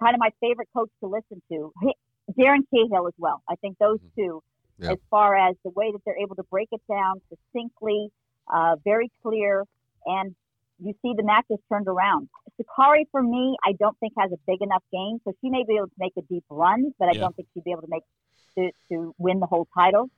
kind 0.00 0.14
of 0.14 0.20
my 0.20 0.30
favorite 0.40 0.68
coach 0.74 0.90
to 1.00 1.08
listen 1.08 1.42
to. 1.50 1.72
He, 1.82 1.94
Darren 2.38 2.60
Cahill 2.72 3.08
as 3.08 3.14
well. 3.18 3.42
I 3.48 3.56
think 3.56 3.76
those 3.78 3.98
mm-hmm. 3.98 4.20
two, 4.20 4.42
yep. 4.78 4.92
as 4.92 4.98
far 5.10 5.36
as 5.36 5.56
the 5.64 5.70
way 5.70 5.90
that 5.92 6.00
they're 6.06 6.18
able 6.18 6.36
to 6.36 6.44
break 6.44 6.68
it 6.72 6.80
down 6.88 7.20
succinctly 7.28 8.08
uh, 8.52 8.76
very 8.84 9.10
clear, 9.22 9.64
and 10.06 10.34
you 10.78 10.94
see 11.02 11.14
the 11.16 11.22
matches 11.22 11.58
turned 11.68 11.88
around. 11.88 12.28
Sakkari, 12.60 13.04
for 13.10 13.22
me, 13.22 13.56
I 13.64 13.72
don't 13.72 13.98
think 13.98 14.12
has 14.18 14.32
a 14.32 14.38
big 14.46 14.60
enough 14.60 14.82
game, 14.92 15.18
so 15.24 15.32
she 15.40 15.50
may 15.50 15.64
be 15.66 15.76
able 15.76 15.86
to 15.86 15.92
make 15.98 16.12
a 16.16 16.22
deep 16.22 16.44
run, 16.50 16.92
but 16.98 17.08
I 17.08 17.12
yeah. 17.12 17.20
don't 17.20 17.36
think 17.36 17.48
she'd 17.54 17.64
be 17.64 17.72
able 17.72 17.82
to 17.82 17.88
make 17.88 18.02
to, 18.56 18.70
to 18.90 19.14
win 19.18 19.40
the 19.40 19.46
whole 19.46 19.66
title. 19.74 20.10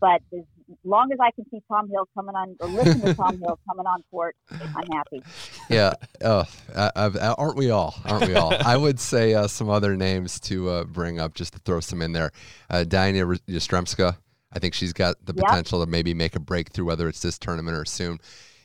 But 0.00 0.22
as 0.32 0.44
long 0.84 1.10
as 1.12 1.18
I 1.20 1.30
can 1.32 1.44
see 1.50 1.60
Tom 1.68 1.88
Hill 1.90 2.06
coming 2.14 2.34
on 2.34 2.56
or 2.60 2.68
listen 2.68 3.00
to 3.00 3.14
Tom 3.14 3.38
Hill 3.40 3.58
coming 3.68 3.86
on 3.86 4.04
court, 4.10 4.36
I'm 4.50 4.86
happy. 4.92 5.22
Yeah, 5.70 5.92
uh, 6.24 6.44
I, 6.74 6.90
I, 6.96 7.34
aren't 7.36 7.58
we 7.58 7.70
all? 7.70 7.94
Aren't 8.06 8.26
we 8.26 8.34
all? 8.36 8.54
I 8.64 8.74
would 8.74 8.98
say 8.98 9.34
uh, 9.34 9.48
some 9.48 9.68
other 9.68 9.98
names 9.98 10.40
to 10.40 10.70
uh, 10.70 10.84
bring 10.84 11.20
up 11.20 11.34
just 11.34 11.52
to 11.52 11.58
throw 11.58 11.80
some 11.80 12.00
in 12.00 12.12
there. 12.12 12.32
Uh, 12.70 12.84
Diana 12.84 13.26
Yastremska 13.46 14.16
I 14.52 14.58
think 14.58 14.74
she's 14.74 14.92
got 14.92 15.16
the 15.24 15.34
potential 15.34 15.78
yep. 15.78 15.86
to 15.86 15.90
maybe 15.90 16.14
make 16.14 16.36
a 16.36 16.40
breakthrough, 16.40 16.86
whether 16.86 17.08
it's 17.08 17.20
this 17.20 17.38
tournament 17.38 17.76
or 17.76 17.84
soon. 17.84 18.18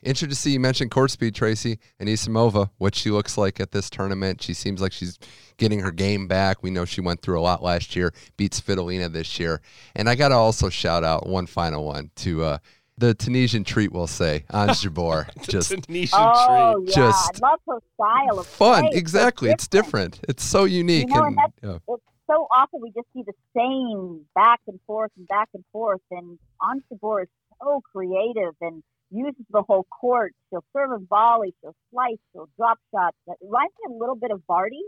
Interested 0.03 0.29
to 0.29 0.36
see 0.36 0.51
you 0.51 0.59
mentioned 0.59 0.91
court 0.91 1.11
speed, 1.11 1.34
Tracy, 1.34 1.79
and 1.97 2.09
Anisimova, 2.09 2.69
what 2.77 2.93
she 2.93 3.09
looks 3.09 3.38
like 3.38 3.61
at 3.61 3.71
this 3.71 3.89
tournament. 3.89 4.41
She 4.41 4.53
seems 4.53 4.81
like 4.81 4.91
she's 4.91 5.17
getting 5.57 5.79
her 5.79 5.91
game 5.91 6.27
back. 6.27 6.61
We 6.61 6.71
know 6.71 6.84
she 6.84 6.99
went 6.99 7.21
through 7.21 7.39
a 7.39 7.41
lot 7.41 7.63
last 7.63 7.95
year, 7.95 8.13
beats 8.36 8.59
Svitolina 8.59 9.11
this 9.11 9.39
year. 9.39 9.61
And 9.95 10.09
I 10.09 10.15
got 10.15 10.29
to 10.29 10.36
also 10.36 10.69
shout 10.69 11.05
out 11.05 11.27
one 11.27 11.45
final 11.45 11.86
one 11.86 12.11
to 12.17 12.43
uh, 12.43 12.57
the 12.97 13.13
Tunisian 13.13 13.63
treat, 13.63 13.93
we'll 13.93 14.07
say, 14.07 14.43
Ons 14.49 14.84
Jabeur. 14.84 15.29
just 15.47 15.69
Tunisian 15.69 16.19
oh, 16.21 16.75
treat. 16.75 16.89
Yeah. 16.89 16.95
Just 16.95 17.41
I 17.41 17.49
love 17.49 17.59
her 17.67 17.79
style 17.95 18.39
of 18.39 18.47
fun. 18.47 18.88
play. 18.88 18.97
Exactly. 18.97 19.51
It's 19.51 19.67
different. 19.67 20.15
it's 20.15 20.19
different. 20.19 20.29
It's 20.29 20.43
so 20.43 20.65
unique. 20.65 21.07
You 21.07 21.15
know, 21.15 21.23
and, 21.23 21.38
and 21.38 21.53
yeah. 21.63 21.93
it's 21.95 22.03
so 22.30 22.47
often 22.53 22.82
we 22.82 22.91
just 22.91 23.07
see 23.13 23.24
the 23.26 23.34
same 23.55 24.26
back 24.36 24.59
and 24.67 24.80
forth 24.88 25.11
and 25.17 25.28
back 25.28 25.49
and 25.53 25.63
forth. 25.71 26.01
And 26.11 26.39
Ons 26.61 26.84
Jabeur 26.91 27.24
is 27.24 27.30
so 27.61 27.82
creative 27.91 28.53
and 28.61 28.84
uses 29.11 29.45
the 29.51 29.61
whole 29.61 29.86
court. 29.86 30.34
She'll 30.49 30.63
serve 30.76 30.91
a 30.91 30.99
volley, 30.99 31.53
she'll 31.61 31.76
slice, 31.91 32.17
she'll 32.32 32.49
drop 32.57 32.80
shots. 32.93 33.17
It 33.28 33.38
reminds 33.41 33.74
me 33.86 33.95
a 33.95 33.99
little 33.99 34.15
bit 34.15 34.32
of 34.32 34.45
Barty. 34.47 34.82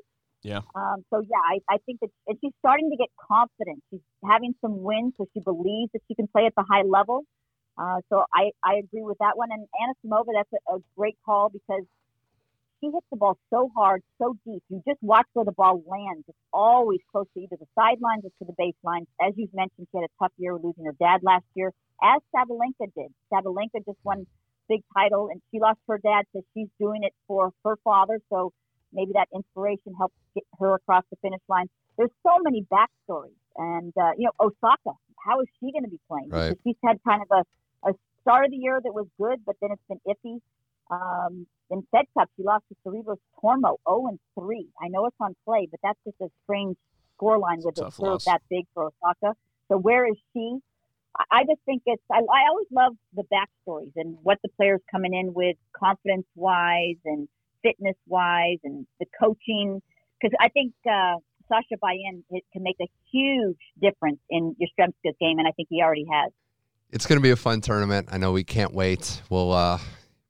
Yeah. 0.43 0.61
Um, 0.75 1.03
so 1.09 1.21
yeah, 1.21 1.41
I, 1.43 1.59
I 1.69 1.77
think 1.85 1.99
that 2.01 2.09
and 2.27 2.37
she's 2.39 2.53
starting 2.59 2.91
to 2.91 2.97
get 2.97 3.09
confident. 3.19 3.81
She's 3.89 4.01
having 4.23 4.53
some 4.61 4.83
wins, 4.83 5.13
so 5.17 5.25
she 5.33 5.39
believes 5.39 5.91
that 5.93 6.01
she 6.07 6.15
can 6.15 6.27
play 6.27 6.45
at 6.45 6.53
the 6.55 6.63
high 6.69 6.83
level. 6.83 7.23
Uh, 7.77 7.99
so 8.09 8.23
I, 8.33 8.51
I 8.63 8.75
agree 8.75 9.03
with 9.03 9.17
that 9.19 9.35
one. 9.35 9.49
And 9.51 9.67
Anisimova, 9.81 10.31
that's 10.33 10.49
a, 10.53 10.75
a 10.75 10.79
great 10.97 11.17
call 11.25 11.49
because 11.49 11.83
she 12.85 12.91
hits 12.91 13.05
the 13.11 13.17
ball 13.17 13.37
so 13.49 13.69
hard, 13.75 14.01
so 14.17 14.35
deep. 14.45 14.63
You 14.69 14.81
just 14.87 15.01
watch 15.01 15.25
where 15.33 15.45
the 15.45 15.51
ball 15.51 15.81
lands. 15.87 16.23
It's 16.27 16.37
always 16.53 16.99
close 17.11 17.25
to 17.33 17.39
either 17.41 17.57
the 17.59 17.67
sidelines 17.75 18.23
or 18.23 18.31
to 18.39 18.45
the 18.45 18.53
baseline. 18.53 19.05
As 19.21 19.33
you've 19.35 19.53
mentioned, 19.53 19.87
she 19.91 19.97
had 19.97 20.05
a 20.05 20.23
tough 20.23 20.31
year 20.37 20.53
losing 20.55 20.85
her 20.85 20.95
dad 20.99 21.21
last 21.23 21.45
year, 21.55 21.71
as 22.01 22.21
Sabalenka 22.35 22.91
did. 22.95 23.11
Sabalenka 23.31 23.85
just 23.85 23.97
won 24.03 24.25
big 24.67 24.81
title, 24.93 25.29
and 25.31 25.41
she 25.51 25.59
lost 25.59 25.79
her 25.87 25.97
dad, 25.97 26.25
so 26.33 26.41
she's 26.53 26.67
doing 26.79 27.03
it 27.03 27.13
for 27.27 27.51
her 27.63 27.75
father. 27.83 28.19
So 28.29 28.51
maybe 28.93 29.11
that 29.13 29.27
inspiration 29.33 29.93
helps 29.97 30.15
get 30.33 30.43
her 30.59 30.75
across 30.75 31.03
the 31.09 31.17
finish 31.21 31.41
line. 31.47 31.67
There's 31.97 32.13
so 32.23 32.37
many 32.41 32.65
backstories, 32.71 33.39
and 33.55 33.93
uh, 33.99 34.11
you 34.17 34.25
know 34.25 34.31
Osaka. 34.39 34.97
How 35.25 35.41
is 35.41 35.47
she 35.59 35.71
going 35.71 35.83
to 35.83 35.89
be 35.89 35.99
playing? 36.07 36.29
Right. 36.29 36.49
Because 36.49 36.61
she's 36.63 36.75
had 36.85 36.97
kind 37.03 37.21
of 37.23 37.27
a, 37.31 37.89
a 37.89 37.93
start 38.21 38.45
of 38.45 38.51
the 38.51 38.57
year 38.57 38.79
that 38.83 38.93
was 38.93 39.07
good, 39.19 39.39
but 39.43 39.55
then 39.59 39.71
it's 39.71 39.81
been 39.89 39.99
iffy. 40.05 40.39
Um, 40.91 41.47
in 41.71 41.85
Fed 41.91 42.05
Cup, 42.17 42.29
she 42.35 42.43
lost 42.43 42.63
to 42.69 42.75
Sorribes 42.85 43.17
Tormo 43.41 43.77
0 43.87 44.07
and 44.07 44.19
3. 44.39 44.67
I 44.81 44.87
know 44.89 45.05
it's 45.05 45.15
on 45.19 45.35
play, 45.45 45.67
but 45.69 45.79
that's 45.83 45.99
just 46.05 46.17
a 46.21 46.29
strange 46.43 46.77
scoreline 47.19 47.63
with 47.63 47.77
a 47.79 47.91
serve 47.91 48.23
that 48.25 48.41
big 48.49 48.65
for 48.73 48.91
Osaka. 49.03 49.35
So 49.67 49.77
where 49.77 50.07
is 50.07 50.15
she? 50.33 50.57
I- 51.31 51.43
just 51.45 51.61
think 51.65 51.83
it's. 51.85 52.03
I, 52.11 52.17
I 52.17 52.49
always 52.49 52.67
love 52.71 52.93
the 53.15 53.23
backstories 53.23 53.91
and 53.95 54.17
what 54.23 54.37
the 54.43 54.49
players 54.49 54.81
coming 54.91 55.13
in 55.13 55.33
with, 55.33 55.55
confidence 55.73 56.25
wise 56.35 56.97
and 57.05 57.27
fitness 57.63 57.95
wise, 58.07 58.59
and 58.63 58.85
the 58.99 59.05
coaching. 59.19 59.81
Because 60.19 60.35
I 60.39 60.49
think 60.49 60.73
uh, 60.85 61.17
Sascha 61.51 61.77
Bajin 61.81 62.23
can 62.51 62.63
make 62.63 62.77
a 62.81 62.87
huge 63.11 63.57
difference 63.81 64.19
in 64.29 64.55
your 64.59 64.69
Yastremska's 64.77 65.15
game, 65.19 65.39
and 65.39 65.47
I 65.47 65.51
think 65.51 65.69
he 65.69 65.81
already 65.81 66.05
has. 66.11 66.31
It's 66.91 67.05
going 67.05 67.17
to 67.17 67.23
be 67.23 67.31
a 67.31 67.35
fun 67.35 67.61
tournament. 67.61 68.09
I 68.11 68.17
know 68.17 68.31
we 68.31 68.43
can't 68.43 68.73
wait. 68.73 69.21
We'll 69.29 69.51
uh, 69.51 69.79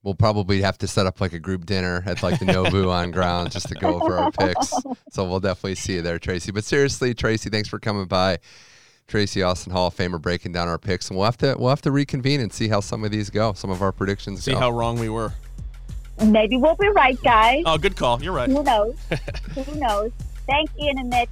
we'll 0.06 0.16
probably 0.16 0.62
have 0.62 0.78
to 0.78 0.88
set 0.88 1.08
up 1.08 1.20
like 1.20 1.34
a 1.34 1.39
group 1.39 1.66
dinner 1.66 2.03
at 2.06 2.24
like 2.24 2.39
the 2.39 2.45
Nobu 2.45 2.89
on 2.91 3.12
ground 3.12 3.51
just 3.51 3.68
to 3.68 3.76
go 3.76 3.99
over 3.99 4.18
our 4.18 4.32
picks. 4.32 4.70
So 5.10 5.28
we'll 5.28 5.41
definitely 5.41 5.76
see 5.76 5.95
you 5.95 6.01
there, 6.01 6.20
Tracy. 6.20 6.51
But 6.51 6.64
seriously, 6.64 7.14
Tracy, 7.14 7.49
thanks 7.49 7.68
for 7.68 7.80
coming 7.80 8.06
by. 8.06 8.38
Tracy 9.08 9.43
Austin 9.43 9.72
Hall 9.72 9.86
of 9.86 9.95
Famer 9.95 10.20
breaking 10.20 10.51
down 10.51 10.68
our 10.68 10.80
picks, 10.80 11.10
and 11.10 11.18
we'll 11.18 11.26
have 11.26 11.38
to 11.38 11.56
we'll 11.60 11.70
have 11.70 11.82
to 11.84 11.91
reconvene 11.91 12.41
and 12.41 12.51
see 12.51 12.68
how 12.68 12.80
some 12.80 13.03
of 13.03 13.12
these 13.12 13.30
go, 13.30 13.53
some 13.53 13.70
of 13.70 13.84
our 13.84 13.91
predictions 13.91 14.43
See 14.43 14.53
go. 14.53 14.58
how 14.58 14.72
wrong 14.72 14.97
we 14.97 15.10
were. 15.10 15.32
Maybe 16.26 16.58
we'll 16.58 16.76
be 16.76 16.88
right, 16.88 17.22
guys. 17.22 17.62
Oh, 17.68 17.78
good 17.78 17.95
call. 17.95 18.24
You're 18.24 18.34
right. 18.34 18.49
Who 18.49 18.64
knows? 18.64 18.95
Who 19.53 19.76
knows? 19.76 20.12
Thanks, 20.47 20.74
Ian 20.82 20.97
and 20.97 21.10
Mitch. 21.10 21.30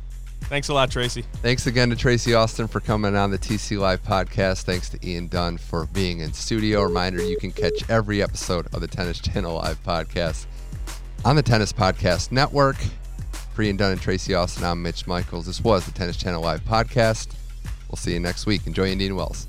Thanks 0.49 0.69
a 0.69 0.73
lot, 0.73 0.91
Tracy. 0.91 1.23
Thanks 1.41 1.65
again 1.67 1.89
to 1.89 1.95
Tracy 1.95 2.33
Austin 2.33 2.67
for 2.67 2.79
coming 2.79 3.15
on 3.15 3.31
the 3.31 3.37
TC 3.37 3.79
Live 3.79 4.03
podcast. 4.03 4.63
Thanks 4.63 4.89
to 4.89 4.99
Ian 5.07 5.27
Dunn 5.27 5.57
for 5.57 5.87
being 5.87 6.19
in 6.19 6.31
studio. 6.33 6.83
Reminder 6.83 7.23
you 7.23 7.37
can 7.37 7.51
catch 7.51 7.89
every 7.89 8.21
episode 8.21 8.67
of 8.73 8.81
the 8.81 8.87
Tennis 8.87 9.19
Channel 9.19 9.55
Live 9.55 9.81
podcast 9.83 10.45
on 11.25 11.35
the 11.35 11.41
Tennis 11.43 11.73
Podcast 11.73 12.31
Network. 12.31 12.77
For 13.53 13.61
Ian 13.61 13.77
Dunn 13.77 13.91
and 13.91 14.01
Tracy 14.01 14.33
Austin, 14.33 14.63
I'm 14.63 14.81
Mitch 14.81 15.05
Michaels. 15.05 15.45
This 15.45 15.63
was 15.63 15.85
the 15.85 15.91
Tennis 15.91 16.17
Channel 16.17 16.41
Live 16.41 16.61
podcast. 16.65 17.33
We'll 17.87 17.97
see 17.97 18.13
you 18.13 18.19
next 18.19 18.45
week. 18.47 18.65
Enjoy 18.65 18.87
Indian 18.89 19.15
Wells. 19.15 19.45